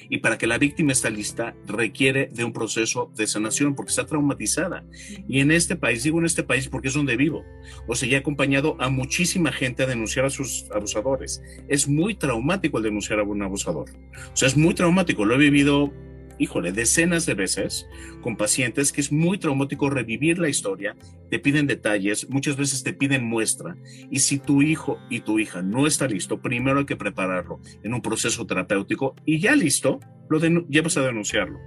Y 0.09 0.19
para 0.19 0.39
que 0.39 0.47
la 0.47 0.59
víctima 0.59 0.93
esté 0.93 1.11
lista 1.11 1.55
requiere 1.67 2.29
de 2.33 2.45
un 2.45 2.53
proceso 2.53 3.11
de 3.17 3.27
sanación 3.27 3.75
porque 3.75 3.91
está 3.91 4.07
traumatizada. 4.07 4.85
Y 5.29 5.41
en 5.41 5.51
este 5.51 5.77
país, 5.77 6.03
digo 6.03 6.19
en 6.19 6.27
este 6.27 6.43
país 6.43 6.69
porque 6.69 6.89
es 6.89 6.95
donde 6.95 7.17
vivo, 7.17 7.45
o 7.87 7.95
sea, 7.95 8.09
ya 8.09 8.17
he 8.17 8.21
acompañado 8.21 8.77
a 8.79 8.89
muchísima 8.89 9.53
gente 9.53 9.83
a 9.83 9.87
denunciar 9.87 10.25
a 10.25 10.31
sus 10.31 10.67
abusadores. 10.75 11.43
Es 11.69 11.89
muy 11.89 12.15
traumático 12.15 12.79
el 12.79 12.85
denunciar 12.85 13.21
a 13.21 13.23
un 13.23 13.43
abusador. 13.43 13.91
O 14.33 14.37
sea, 14.37 14.49
es 14.49 14.57
muy 14.57 14.75
traumático. 14.75 15.25
Lo 15.25 15.35
he 15.35 15.39
vivido 15.39 15.93
híjole, 16.39 16.73
decenas 16.73 17.27
de 17.27 17.35
veces 17.35 17.87
con 18.21 18.37
pacientes 18.37 18.93
que 18.93 19.01
es 19.01 19.13
muy 19.13 19.39
traumático 19.39 19.91
revivir 19.91 20.39
la 20.39 20.49
historia, 20.49 20.97
te 21.31 21.39
piden 21.39 21.67
detalles, 21.67 22.29
muchas 22.29 22.57
veces 22.57 22.83
te 22.83 22.93
piden 22.93 23.25
muestra, 23.25 23.77
y 24.11 24.21
si 24.21 24.39
tu 24.39 24.63
hijo 24.63 24.99
y 25.11 25.21
tu 25.21 25.39
hija 25.39 25.63
no 25.63 25.87
está 25.87 26.07
listo, 26.07 26.41
primero 26.41 26.81
hay 26.81 26.87
que 26.87 26.97
prepararlo 26.97 27.61
en 27.83 27.95
un 27.95 28.03
proceso 28.03 28.47
terapéutico 28.47 29.15
y 29.25 29.41
ya 29.41 29.55
listo, 29.55 30.01
lo 30.29 30.41
llevas 30.41 30.97
a 30.97 31.03
denunciarlo. 31.03 31.59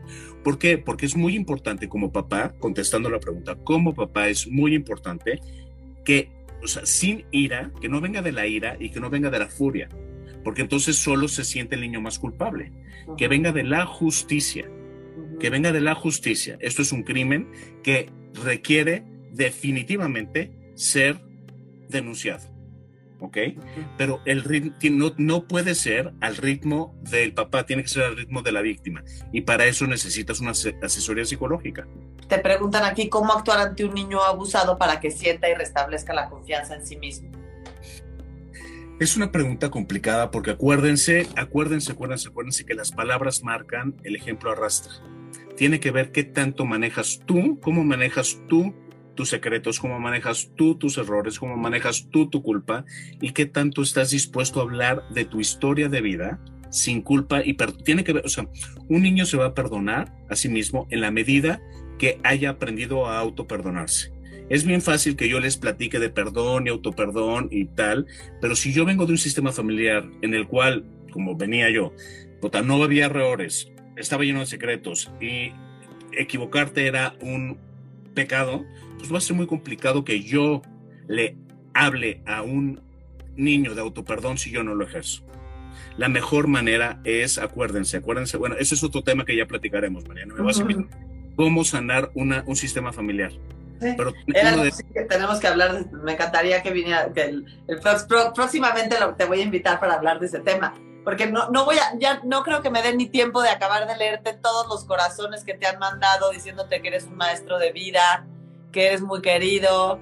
¿Por 0.43 0.57
qué? 0.57 0.78
Porque 0.78 1.05
es 1.05 1.15
muy 1.15 1.36
importante 1.36 1.88
como 1.88 2.11
papá, 2.11 2.53
contestando 2.59 3.09
la 3.09 3.20
pregunta, 3.20 3.55
como 3.55 3.93
papá 3.93 4.30
es 4.30 4.47
muy 4.47 4.76
importante 4.76 5.39
que, 6.03 6.30
o 6.61 6.67
sea, 6.67 6.86
sin 6.86 7.26
ira, 7.32 7.72
que 7.82 7.89
no 7.89 8.01
venga 8.01 8.22
de 8.22 8.32
la 8.32 8.47
ira 8.47 8.78
y 8.80 8.89
que 8.89 8.99
no 8.99 9.09
venga 9.09 9.30
de 9.30 9.39
la 9.39 9.47
furia, 9.47 9.89
porque 10.44 10.62
entonces 10.62 10.96
solo 10.96 11.28
se 11.28 11.44
siente 11.44 11.76
el 11.76 11.82
niño 11.82 12.02
más 12.02 12.20
culpable. 12.20 12.72
Que 13.18 13.28
venga 13.28 13.52
de 13.52 13.64
la 13.64 13.86
justicia, 13.86 14.70
que 15.40 15.50
venga 15.50 15.72
de 15.72 15.82
la 15.82 15.96
justicia. 15.96 16.58
Esto 16.60 16.82
es 16.82 16.92
un 16.92 17.04
crimen 17.04 17.52
que 17.84 18.10
requiere 18.44 19.04
definitivamente 19.32 20.52
ser 20.76 21.20
denunciado. 21.88 22.48
¿Ok? 23.22 23.38
Pero 23.98 24.22
el 24.26 24.44
ritmo 24.44 24.74
no, 24.92 25.14
no 25.18 25.44
puede 25.46 25.76
ser 25.76 26.14
al 26.22 26.38
ritmo 26.38 26.96
del 27.02 27.34
papá, 27.34 27.66
tiene 27.66 27.82
que 27.84 27.90
ser 27.90 28.04
al 28.04 28.16
ritmo 28.16 28.42
de 28.42 28.54
la 28.54 28.62
víctima. 28.62 29.04
Y 29.34 29.42
para 29.42 29.66
eso 29.66 29.86
necesitas 29.88 30.40
una 30.40 30.52
asesoría 30.52 31.26
psicológica. 31.26 31.86
Te 32.30 32.38
preguntan 32.38 32.86
aquí 32.86 33.10
cómo 33.10 33.34
actuar 33.34 33.60
ante 33.60 33.84
un 33.84 33.94
niño 33.94 34.24
abusado 34.24 34.78
para 34.78 35.02
que 35.02 35.12
sienta 35.12 35.50
y 35.50 35.54
restablezca 35.54 36.14
la 36.14 36.30
confianza 36.30 36.76
en 36.76 36.86
sí 36.86 36.96
mismo. 36.96 37.30
Es 39.00 39.16
una 39.16 39.32
pregunta 39.32 39.70
complicada 39.70 40.30
porque 40.30 40.52
acuérdense, 40.52 41.26
acuérdense, 41.38 41.93
acuérdense, 41.93 42.28
acuérdense 42.28 42.66
que 42.66 42.74
las 42.74 42.91
palabras 42.91 43.43
marcan, 43.45 43.95
el 44.04 44.18
ejemplo 44.18 44.52
arrastra. 44.52 44.91
Tiene 45.56 45.80
que 45.80 45.91
ver 45.91 46.12
qué 46.12 46.26
tanto 46.26 46.66
manejas 46.66 47.22
tú, 47.26 47.62
cómo 47.62 47.86
manejas 47.86 48.41
tú 48.50 48.76
tus 49.16 49.30
secretos, 49.30 49.80
cómo 49.80 50.02
manejas 50.02 50.52
tú 50.58 50.76
tus 50.76 50.97
errores, 50.97 51.39
cómo 51.39 51.56
manejas 51.56 52.10
tú 52.12 52.30
tu 52.30 52.43
culpa 52.43 52.84
y 53.22 53.32
qué 53.32 53.45
tanto 53.45 53.84
estás 53.84 54.10
dispuesto 54.10 54.60
a 54.60 54.64
hablar 54.64 55.08
de 55.14 55.24
tu 55.24 55.39
historia 55.39 55.88
de 55.88 56.02
vida 56.02 56.41
sin 56.70 57.02
culpa 57.02 57.41
y 57.43 57.56
tiene 57.86 58.04
que 58.04 58.12
ver, 58.12 58.26
o 58.26 58.30
sea, 58.30 58.50
un 58.89 59.02
niño 59.02 59.26
se 59.26 59.38
va 59.38 59.45
a 59.47 59.54
perdonar 59.54 60.14
a 60.30 60.36
sí 60.36 60.50
mismo 60.50 60.88
en 60.91 61.00
la 61.00 61.10
medida 61.10 61.62
que 61.97 62.20
haya 62.24 62.50
aprendido 62.50 63.08
a 63.08 63.20
autoperdonarse. 63.20 64.18
Es 64.50 64.66
bien 64.66 64.82
fácil 64.82 65.16
que 65.16 65.30
yo 65.30 65.39
les 65.39 65.58
platique 65.58 66.00
de 66.00 66.10
perdón 66.10 66.66
y 66.66 66.70
autoperdón 66.70 67.50
y 67.52 67.66
tal, 67.66 68.08
pero 68.41 68.56
si 68.56 68.74
yo 68.74 68.84
vengo 68.84 69.06
de 69.06 69.12
un 69.12 69.18
sistema 69.18 69.52
familiar 69.52 70.10
en 70.22 70.34
el 70.34 70.47
cual, 70.47 70.86
como 71.12 71.36
venía 71.36 71.70
yo, 71.70 71.93
puta, 72.41 72.64
no 72.64 72.84
había 72.84 73.06
errores, 73.06 73.72
estaba 73.95 74.24
lleno 74.24 74.39
de 74.39 74.47
secretos 74.47 75.12
y 75.22 75.52
equivocarte 76.14 76.88
era 76.88 77.16
un 77.22 77.58
pecado, 78.16 78.66
pues 78.97 79.14
va 79.14 79.20
a 79.20 79.22
ser 79.22 79.36
muy 79.36 79.45
complicado 79.45 80.04
que 80.04 80.24
yo 80.24 80.64
le 81.08 81.36
hable 81.74 82.22
a 82.26 82.41
un 82.41 82.82
niño 83.36 83.76
de 83.76 83.82
autoperdón 83.82 84.38
si 84.38 84.52
yo 84.52 84.64
no 84.64 84.74
lo 84.74 84.84
ejerzo. 84.84 85.24
La 85.97 86.10
mejor 86.10 86.47
manera 86.47 87.02
es, 87.04 87.38
acuérdense, 87.38 87.97
acuérdense, 87.97 88.38
bueno, 88.38 88.56
ese 88.58 88.76
es 88.76 88.84
otro 88.84 89.04
tema 89.04 89.26
que 89.26 89.36
ya 89.36 89.45
platicaremos, 89.45 90.08
Mariana, 90.08 90.34
me 90.34 90.41
vas 90.41 90.60
a 90.60 90.66
cómo 91.36 91.64
sanar 91.64 92.12
una, 92.16 92.43
un 92.47 92.56
sistema 92.56 92.91
familiar. 92.91 93.32
Pero 93.80 94.13
que 94.93 95.01
tenemos 95.05 95.39
que 95.39 95.47
hablar, 95.47 95.86
me 95.91 96.13
encantaría 96.13 96.61
que 96.61 96.71
viniera, 96.71 97.11
que 97.13 97.21
el, 97.21 97.45
próximamente 98.36 98.97
te 99.17 99.25
voy 99.25 99.41
a 99.41 99.43
invitar 99.43 99.80
para 99.80 99.95
hablar 99.95 100.19
de 100.19 100.25
ese 100.25 100.39
tema, 100.39 100.73
porque 101.03 101.27
no, 101.27 101.49
no 101.49 101.65
voy 101.65 101.77
a, 101.77 101.97
ya 101.97 102.21
no 102.23 102.43
creo 102.43 102.61
que 102.61 102.69
me 102.69 102.82
den 102.82 102.97
ni 102.97 103.07
tiempo 103.07 103.41
de 103.41 103.49
acabar 103.49 103.88
de 103.88 103.95
leerte 103.97 104.34
todos 104.34 104.67
los 104.67 104.86
corazones 104.86 105.43
que 105.43 105.53
te 105.53 105.65
han 105.65 105.80
mandado 105.80 106.30
diciéndote 106.32 106.82
que 106.82 106.89
eres 106.89 107.05
un 107.05 107.15
maestro 107.15 107.57
de 107.57 107.71
vida, 107.71 108.25
que 108.71 108.88
eres 108.88 109.01
muy 109.01 109.21
querido, 109.21 109.99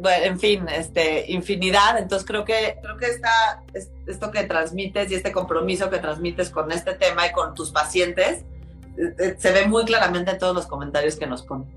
bueno, 0.00 0.24
en 0.24 0.38
fin, 0.38 0.68
este, 0.68 1.30
infinidad. 1.30 1.98
Entonces 1.98 2.26
creo 2.26 2.44
que, 2.44 2.78
creo 2.82 2.96
que 2.96 3.06
está, 3.06 3.62
esto 4.06 4.30
que 4.30 4.44
transmites 4.44 5.10
y 5.10 5.14
este 5.14 5.32
compromiso 5.32 5.90
que 5.90 5.98
transmites 5.98 6.50
con 6.50 6.70
este 6.72 6.94
tema 6.94 7.26
y 7.26 7.32
con 7.32 7.54
tus 7.54 7.70
pacientes, 7.70 8.44
eh, 8.98 9.14
eh, 9.18 9.36
se 9.38 9.52
ve 9.52 9.66
muy 9.66 9.84
claramente 9.84 10.32
en 10.32 10.38
todos 10.38 10.54
los 10.54 10.66
comentarios 10.66 11.16
que 11.16 11.26
nos 11.26 11.42
ponen. 11.42 11.68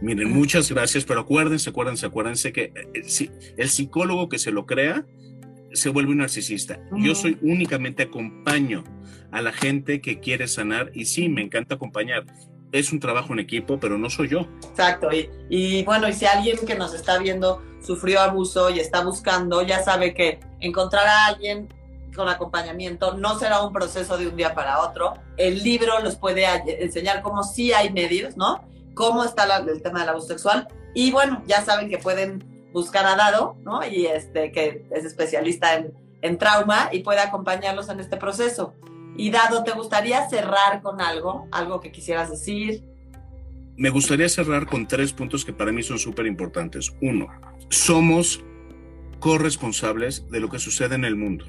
Miren, 0.00 0.32
muchas 0.32 0.70
gracias, 0.70 1.04
pero 1.04 1.20
acuérdense, 1.20 1.70
acuérdense, 1.70 2.06
acuérdense 2.06 2.52
que 2.52 2.72
eh, 2.74 3.30
el 3.56 3.68
psicólogo 3.68 4.28
que 4.28 4.38
se 4.38 4.50
lo 4.50 4.66
crea 4.66 5.04
se 5.72 5.88
vuelve 5.90 6.12
un 6.12 6.18
narcisista. 6.18 6.80
Yo 6.96 7.14
soy 7.14 7.38
únicamente 7.42 8.04
acompaño 8.04 8.84
a 9.30 9.42
la 9.42 9.52
gente 9.52 10.00
que 10.00 10.20
quiere 10.20 10.48
sanar 10.48 10.90
y 10.94 11.04
sí, 11.04 11.28
me 11.28 11.42
encanta 11.42 11.76
acompañar. 11.76 12.24
Es 12.72 12.92
un 12.92 13.00
trabajo 13.00 13.32
en 13.32 13.38
equipo, 13.38 13.78
pero 13.78 13.98
no 13.98 14.10
soy 14.10 14.28
yo. 14.28 14.46
Exacto. 14.70 15.08
Y, 15.12 15.30
y 15.48 15.84
bueno, 15.84 16.08
y 16.08 16.12
si 16.12 16.26
alguien 16.26 16.58
que 16.66 16.74
nos 16.74 16.94
está 16.94 17.18
viendo 17.18 17.62
sufrió 17.80 18.20
abuso 18.20 18.70
y 18.70 18.80
está 18.80 19.02
buscando, 19.02 19.62
ya 19.62 19.82
sabe 19.82 20.14
que 20.14 20.40
encontrar 20.60 21.06
a 21.06 21.26
alguien 21.26 21.68
con 22.14 22.28
acompañamiento 22.28 23.14
no 23.14 23.38
será 23.38 23.62
un 23.62 23.72
proceso 23.72 24.18
de 24.18 24.26
un 24.26 24.36
día 24.36 24.54
para 24.54 24.80
otro. 24.80 25.14
El 25.36 25.62
libro 25.62 26.00
los 26.02 26.16
puede 26.16 26.44
enseñar 26.82 27.22
cómo 27.22 27.44
sí 27.44 27.72
hay 27.72 27.92
medios, 27.92 28.36
¿no? 28.36 28.64
Cómo 28.98 29.22
está 29.22 29.44
el 29.58 29.80
tema 29.80 30.00
del 30.00 30.08
abuso 30.08 30.26
sexual. 30.26 30.66
Y 30.92 31.12
bueno, 31.12 31.44
ya 31.46 31.64
saben 31.64 31.88
que 31.88 31.98
pueden 31.98 32.42
buscar 32.72 33.06
a 33.06 33.14
Dado, 33.14 33.56
¿no? 33.62 33.86
Y 33.86 34.06
este, 34.06 34.50
que 34.50 34.86
es 34.90 35.04
especialista 35.04 35.76
en, 35.76 35.94
en 36.20 36.36
trauma 36.36 36.88
y 36.90 37.04
puede 37.04 37.20
acompañarlos 37.20 37.88
en 37.90 38.00
este 38.00 38.16
proceso. 38.16 38.74
Y 39.16 39.30
Dado, 39.30 39.62
¿te 39.62 39.70
gustaría 39.70 40.28
cerrar 40.28 40.82
con 40.82 41.00
algo? 41.00 41.46
¿Algo 41.52 41.80
que 41.80 41.92
quisieras 41.92 42.28
decir? 42.28 42.82
Me 43.76 43.90
gustaría 43.90 44.28
cerrar 44.28 44.66
con 44.66 44.88
tres 44.88 45.12
puntos 45.12 45.44
que 45.44 45.52
para 45.52 45.70
mí 45.70 45.84
son 45.84 46.00
súper 46.00 46.26
importantes. 46.26 46.92
Uno, 47.00 47.28
somos 47.70 48.42
corresponsables 49.20 50.28
de 50.28 50.40
lo 50.40 50.48
que 50.48 50.58
sucede 50.58 50.96
en 50.96 51.04
el 51.04 51.14
mundo. 51.14 51.44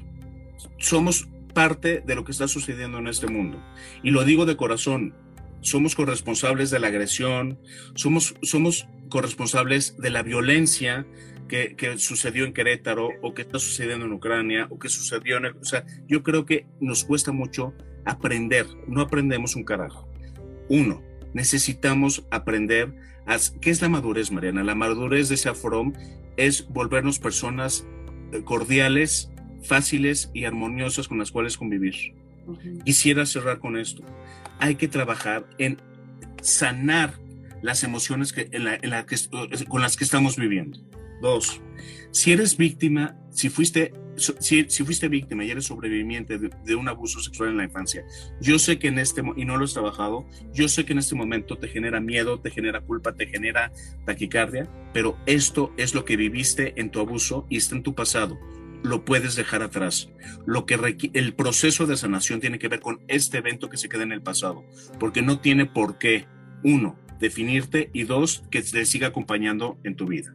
Somos 0.78 1.26
parte 1.52 2.00
de 2.06 2.14
lo 2.14 2.24
que 2.24 2.30
está 2.30 2.46
sucediendo 2.46 2.98
en 2.98 3.08
este 3.08 3.26
mundo. 3.26 3.60
Y 4.04 4.10
lo 4.12 4.22
digo 4.22 4.46
de 4.46 4.56
corazón, 4.56 5.16
somos 5.60 5.94
corresponsables 5.94 6.70
de 6.70 6.78
la 6.78 6.88
agresión, 6.88 7.58
somos, 7.94 8.34
somos 8.42 8.88
corresponsables 9.08 9.96
de 9.98 10.10
la 10.10 10.22
violencia 10.22 11.06
que, 11.48 11.74
que, 11.76 11.98
sucedió 11.98 12.44
en 12.44 12.52
Querétaro 12.52 13.10
o 13.22 13.34
que 13.34 13.42
está 13.42 13.58
sucediendo 13.58 14.06
en 14.06 14.12
Ucrania 14.12 14.66
o 14.70 14.78
que 14.78 14.88
sucedió 14.88 15.36
en... 15.36 15.46
El, 15.46 15.56
o 15.56 15.64
sea, 15.64 15.84
yo 16.06 16.22
creo 16.22 16.46
que 16.46 16.66
nos 16.80 17.04
cuesta 17.04 17.32
mucho 17.32 17.74
aprender, 18.04 18.66
no 18.86 19.00
aprendemos 19.00 19.56
un 19.56 19.64
carajo. 19.64 20.08
Uno, 20.68 21.02
necesitamos 21.34 22.24
aprender 22.30 22.94
a, 23.26 23.36
qué 23.60 23.70
es 23.70 23.82
la 23.82 23.88
madurez, 23.88 24.30
Mariana. 24.30 24.62
La 24.64 24.74
madurez 24.74 25.28
de 25.28 25.36
Safrom 25.36 25.92
es 26.36 26.68
volvernos 26.68 27.18
personas 27.18 27.86
eh, 28.32 28.42
cordiales, 28.44 29.30
fáciles 29.62 30.30
y 30.32 30.44
armoniosas 30.44 31.08
con 31.08 31.18
las 31.18 31.30
cuales 31.30 31.56
convivir. 31.56 32.14
Uh 32.46 32.54
-huh. 32.54 32.84
Quisiera 32.84 33.26
cerrar 33.26 33.58
con 33.58 33.76
esto. 33.76 34.02
Hay 34.60 34.76
que 34.76 34.88
trabajar 34.88 35.46
en 35.58 35.80
sanar 36.42 37.18
las 37.62 37.84
emociones 37.84 38.32
que, 38.32 38.50
con 39.68 39.82
las 39.82 39.96
que 39.96 40.04
estamos 40.04 40.36
viviendo. 40.36 40.78
Dos, 41.20 41.60
si 42.10 42.32
eres 42.32 42.56
víctima, 42.56 43.16
si 43.30 43.50
fuiste, 43.50 43.92
si 44.16 44.64
fuiste 44.64 45.08
víctima 45.08 45.44
y 45.44 45.50
eres 45.50 45.66
sobreviviente 45.66 46.38
de, 46.38 46.50
de, 46.64 46.74
un 46.74 46.88
abuso 46.88 47.20
sexual 47.20 47.50
en 47.50 47.56
la 47.58 47.64
infancia, 47.64 48.04
yo 48.40 48.58
sé 48.58 48.78
que 48.78 48.88
en 48.88 48.98
este, 48.98 49.22
y 49.36 49.44
no 49.44 49.58
lo 49.58 49.64
has 49.64 49.74
trabajado, 49.74 50.26
yo 50.54 50.66
sé 50.68 50.86
que 50.86 50.92
en 50.92 50.98
este 50.98 51.14
momento 51.14 51.58
te 51.58 51.68
genera 51.68 52.00
miedo, 52.00 52.40
te 52.40 52.50
genera 52.50 52.80
culpa, 52.80 53.14
te 53.14 53.26
genera 53.26 53.70
taquicardia, 54.06 54.66
pero 54.94 55.18
esto 55.26 55.74
es 55.76 55.94
lo 55.94 56.06
que 56.06 56.16
viviste 56.16 56.72
en 56.80 56.90
tu 56.90 57.00
abuso 57.00 57.46
y 57.50 57.58
está 57.58 57.76
en 57.76 57.82
tu 57.82 57.94
pasado 57.94 58.38
lo 58.82 59.04
puedes 59.04 59.34
dejar 59.36 59.62
atrás. 59.62 60.10
Lo 60.46 60.66
que 60.66 60.78
el 61.12 61.34
proceso 61.34 61.86
de 61.86 61.96
sanación 61.96 62.40
tiene 62.40 62.58
que 62.58 62.68
ver 62.68 62.80
con 62.80 63.00
este 63.08 63.38
evento 63.38 63.68
que 63.68 63.76
se 63.76 63.88
queda 63.88 64.02
en 64.02 64.12
el 64.12 64.22
pasado, 64.22 64.64
porque 64.98 65.22
no 65.22 65.40
tiene 65.40 65.66
por 65.66 65.98
qué, 65.98 66.26
uno, 66.62 66.98
definirte 67.18 67.90
y 67.92 68.04
dos, 68.04 68.44
que 68.50 68.62
te 68.62 68.84
siga 68.84 69.08
acompañando 69.08 69.78
en 69.84 69.96
tu 69.96 70.06
vida. 70.06 70.34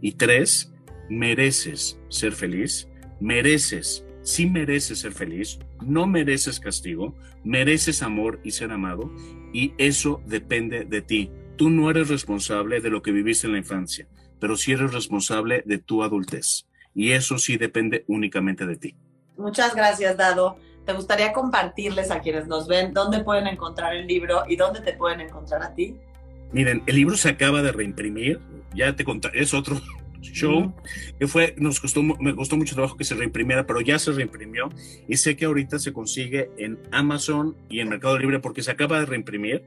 Y 0.00 0.12
tres, 0.12 0.72
mereces 1.08 1.98
ser 2.08 2.32
feliz, 2.32 2.88
mereces, 3.20 4.04
sí 4.22 4.46
mereces 4.46 5.00
ser 5.00 5.12
feliz, 5.12 5.58
no 5.84 6.06
mereces 6.06 6.60
castigo, 6.60 7.16
mereces 7.44 8.02
amor 8.02 8.40
y 8.44 8.50
ser 8.52 8.70
amado, 8.72 9.12
y 9.52 9.72
eso 9.78 10.22
depende 10.26 10.84
de 10.84 11.02
ti. 11.02 11.30
Tú 11.56 11.70
no 11.70 11.90
eres 11.90 12.08
responsable 12.08 12.80
de 12.80 12.90
lo 12.90 13.02
que 13.02 13.10
viviste 13.10 13.46
en 13.46 13.54
la 13.54 13.58
infancia, 13.58 14.06
pero 14.38 14.56
sí 14.56 14.72
eres 14.72 14.92
responsable 14.92 15.62
de 15.66 15.78
tu 15.78 16.04
adultez 16.04 16.67
y 16.98 17.12
eso 17.12 17.38
sí 17.38 17.56
depende 17.56 18.04
únicamente 18.08 18.66
de 18.66 18.76
ti. 18.76 18.96
Muchas 19.36 19.72
gracias, 19.76 20.16
Dado. 20.16 20.56
¿Te 20.84 20.92
gustaría 20.94 21.32
compartirles 21.32 22.10
a 22.10 22.18
quienes 22.18 22.48
nos 22.48 22.66
ven 22.66 22.92
dónde 22.92 23.22
pueden 23.22 23.46
encontrar 23.46 23.94
el 23.94 24.08
libro 24.08 24.42
y 24.48 24.56
dónde 24.56 24.80
te 24.80 24.94
pueden 24.94 25.20
encontrar 25.20 25.62
a 25.62 25.72
ti? 25.74 25.94
Miren, 26.50 26.82
el 26.86 26.96
libro 26.96 27.16
se 27.16 27.28
acaba 27.28 27.62
de 27.62 27.70
reimprimir, 27.70 28.40
ya 28.74 28.96
te 28.96 29.04
contaré, 29.04 29.42
es 29.42 29.54
otro 29.54 29.76
show 30.20 30.74
que 31.18 31.26
fue, 31.26 31.54
nos 31.58 31.80
costó, 31.80 32.02
me 32.02 32.34
costó 32.34 32.56
mucho 32.56 32.74
trabajo 32.74 32.96
que 32.96 33.04
se 33.04 33.14
reimprimiera, 33.14 33.66
pero 33.66 33.80
ya 33.80 33.98
se 33.98 34.12
reimprimió 34.12 34.70
y 35.06 35.16
sé 35.16 35.36
que 35.36 35.44
ahorita 35.44 35.78
se 35.78 35.92
consigue 35.92 36.50
en 36.58 36.78
Amazon 36.90 37.56
y 37.68 37.80
en 37.80 37.88
Mercado 37.88 38.18
Libre 38.18 38.40
porque 38.40 38.62
se 38.62 38.70
acaba 38.70 39.00
de 39.00 39.06
reimprimir, 39.06 39.64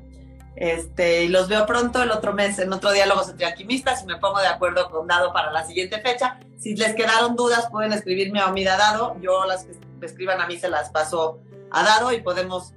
Este, 0.61 1.25
y 1.25 1.29
los 1.29 1.49
veo 1.49 1.67
pronto 1.67 2.03
el 2.03 2.11
otro 2.11 2.33
mes 2.33 2.59
en 2.59 2.73
otro 2.73 2.91
Diálogos 2.91 3.29
entre 3.29 3.47
Alquimistas 3.47 4.03
y 4.03 4.07
me 4.07 4.17
pongo 4.17 4.41
de 4.41 4.49
acuerdo 4.49 4.91
con 4.91 5.07
Dado 5.07 5.33
para 5.33 5.53
la 5.53 5.65
siguiente 5.65 6.01
fecha. 6.01 6.41
Si 6.59 6.75
les 6.75 6.95
quedaron 6.95 7.37
dudas, 7.37 7.69
pueden 7.71 7.93
escribirme 7.93 8.41
a 8.41 8.47
Omida 8.47 8.77
Dado. 8.77 9.17
Yo 9.21 9.45
las 9.47 9.65
que 9.65 10.07
escriban 10.07 10.41
a 10.41 10.47
mí 10.47 10.59
se 10.59 10.69
las 10.69 10.91
paso 10.91 11.39
a 11.71 11.85
Dado 11.85 12.13
y 12.13 12.23
podemos 12.23 12.75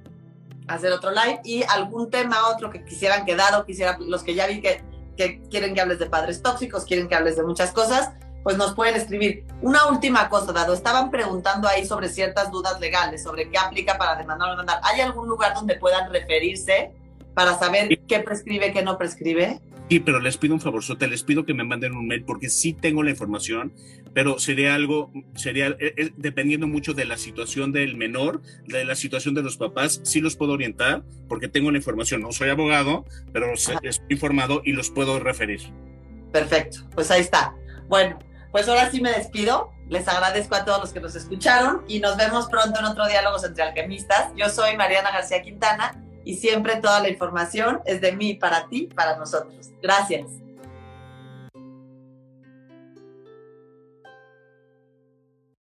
hacer 0.68 0.92
otro 0.92 1.10
live. 1.10 1.40
Y 1.44 1.64
algún 1.64 2.08
tema, 2.08 2.48
otro 2.48 2.70
que 2.70 2.84
quisieran 2.84 3.24
que 3.24 3.34
Dado, 3.34 3.66
quisiera, 3.66 3.98
los 3.98 4.22
que 4.22 4.34
ya 4.34 4.46
vi 4.46 4.60
que 4.60 4.84
que 5.16 5.42
quieren 5.50 5.74
que 5.74 5.80
hables 5.80 5.98
de 5.98 6.06
padres 6.06 6.42
tóxicos, 6.42 6.84
quieren 6.84 7.08
que 7.08 7.14
hables 7.14 7.36
de 7.36 7.42
muchas 7.42 7.72
cosas, 7.72 8.12
pues 8.42 8.56
nos 8.56 8.74
pueden 8.74 8.96
escribir. 8.96 9.44
Una 9.60 9.86
última 9.86 10.28
cosa, 10.28 10.52
Dado, 10.52 10.74
estaban 10.74 11.10
preguntando 11.10 11.68
ahí 11.68 11.86
sobre 11.86 12.08
ciertas 12.08 12.50
dudas 12.50 12.80
legales, 12.80 13.22
sobre 13.22 13.50
qué 13.50 13.58
aplica 13.58 13.98
para 13.98 14.16
demandar 14.16 14.48
o 14.48 14.52
demandar. 14.52 14.80
¿Hay 14.82 15.00
algún 15.00 15.28
lugar 15.28 15.54
donde 15.54 15.76
puedan 15.76 16.10
referirse 16.12 16.92
para 17.34 17.58
saber 17.58 17.88
sí. 17.88 17.98
qué 18.08 18.20
prescribe, 18.20 18.72
qué 18.72 18.82
no 18.82 18.98
prescribe? 18.98 19.60
Sí, 19.88 20.00
pero 20.00 20.20
les 20.20 20.38
pido 20.38 20.54
un 20.54 20.60
favor, 20.60 20.82
Sota, 20.82 21.06
les 21.06 21.22
pido 21.22 21.44
que 21.44 21.52
me 21.52 21.64
manden 21.64 21.94
un 21.94 22.06
mail 22.06 22.24
porque 22.24 22.48
sí 22.48 22.72
tengo 22.72 23.02
la 23.02 23.10
información, 23.10 23.74
pero 24.14 24.38
sería 24.38 24.74
algo, 24.74 25.12
sería 25.34 25.76
eh, 25.80 26.12
dependiendo 26.16 26.66
mucho 26.66 26.94
de 26.94 27.04
la 27.04 27.18
situación 27.18 27.72
del 27.72 27.96
menor, 27.96 28.40
de 28.66 28.84
la 28.84 28.94
situación 28.94 29.34
de 29.34 29.42
los 29.42 29.58
papás, 29.58 30.00
sí 30.04 30.20
los 30.20 30.36
puedo 30.36 30.52
orientar 30.52 31.02
porque 31.28 31.48
tengo 31.48 31.70
la 31.70 31.76
información. 31.76 32.22
No 32.22 32.32
soy 32.32 32.48
abogado, 32.48 33.04
pero 33.32 33.52
Ajá. 33.52 33.80
estoy 33.82 34.06
informado 34.08 34.62
y 34.64 34.72
los 34.72 34.90
puedo 34.90 35.20
referir. 35.20 35.60
Perfecto, 36.32 36.78
pues 36.94 37.10
ahí 37.10 37.20
está. 37.20 37.54
Bueno, 37.88 38.18
pues 38.50 38.68
ahora 38.68 38.90
sí 38.90 39.00
me 39.00 39.10
despido. 39.10 39.72
Les 39.90 40.08
agradezco 40.08 40.54
a 40.54 40.64
todos 40.64 40.80
los 40.80 40.92
que 40.94 41.00
nos 41.00 41.14
escucharon 41.16 41.82
y 41.86 42.00
nos 42.00 42.16
vemos 42.16 42.46
pronto 42.46 42.80
en 42.80 42.86
otro 42.86 43.06
Diálogos 43.08 43.44
entre 43.44 43.64
Alquimistas. 43.64 44.32
Yo 44.36 44.48
soy 44.48 44.74
Mariana 44.74 45.10
García 45.10 45.42
Quintana 45.42 46.01
y 46.24 46.36
siempre 46.36 46.76
toda 46.76 47.00
la 47.00 47.08
información 47.08 47.80
es 47.84 48.00
de 48.00 48.12
mí, 48.12 48.34
para 48.34 48.68
ti, 48.68 48.88
para 48.94 49.16
nosotros. 49.16 49.72
Gracias. 49.80 50.41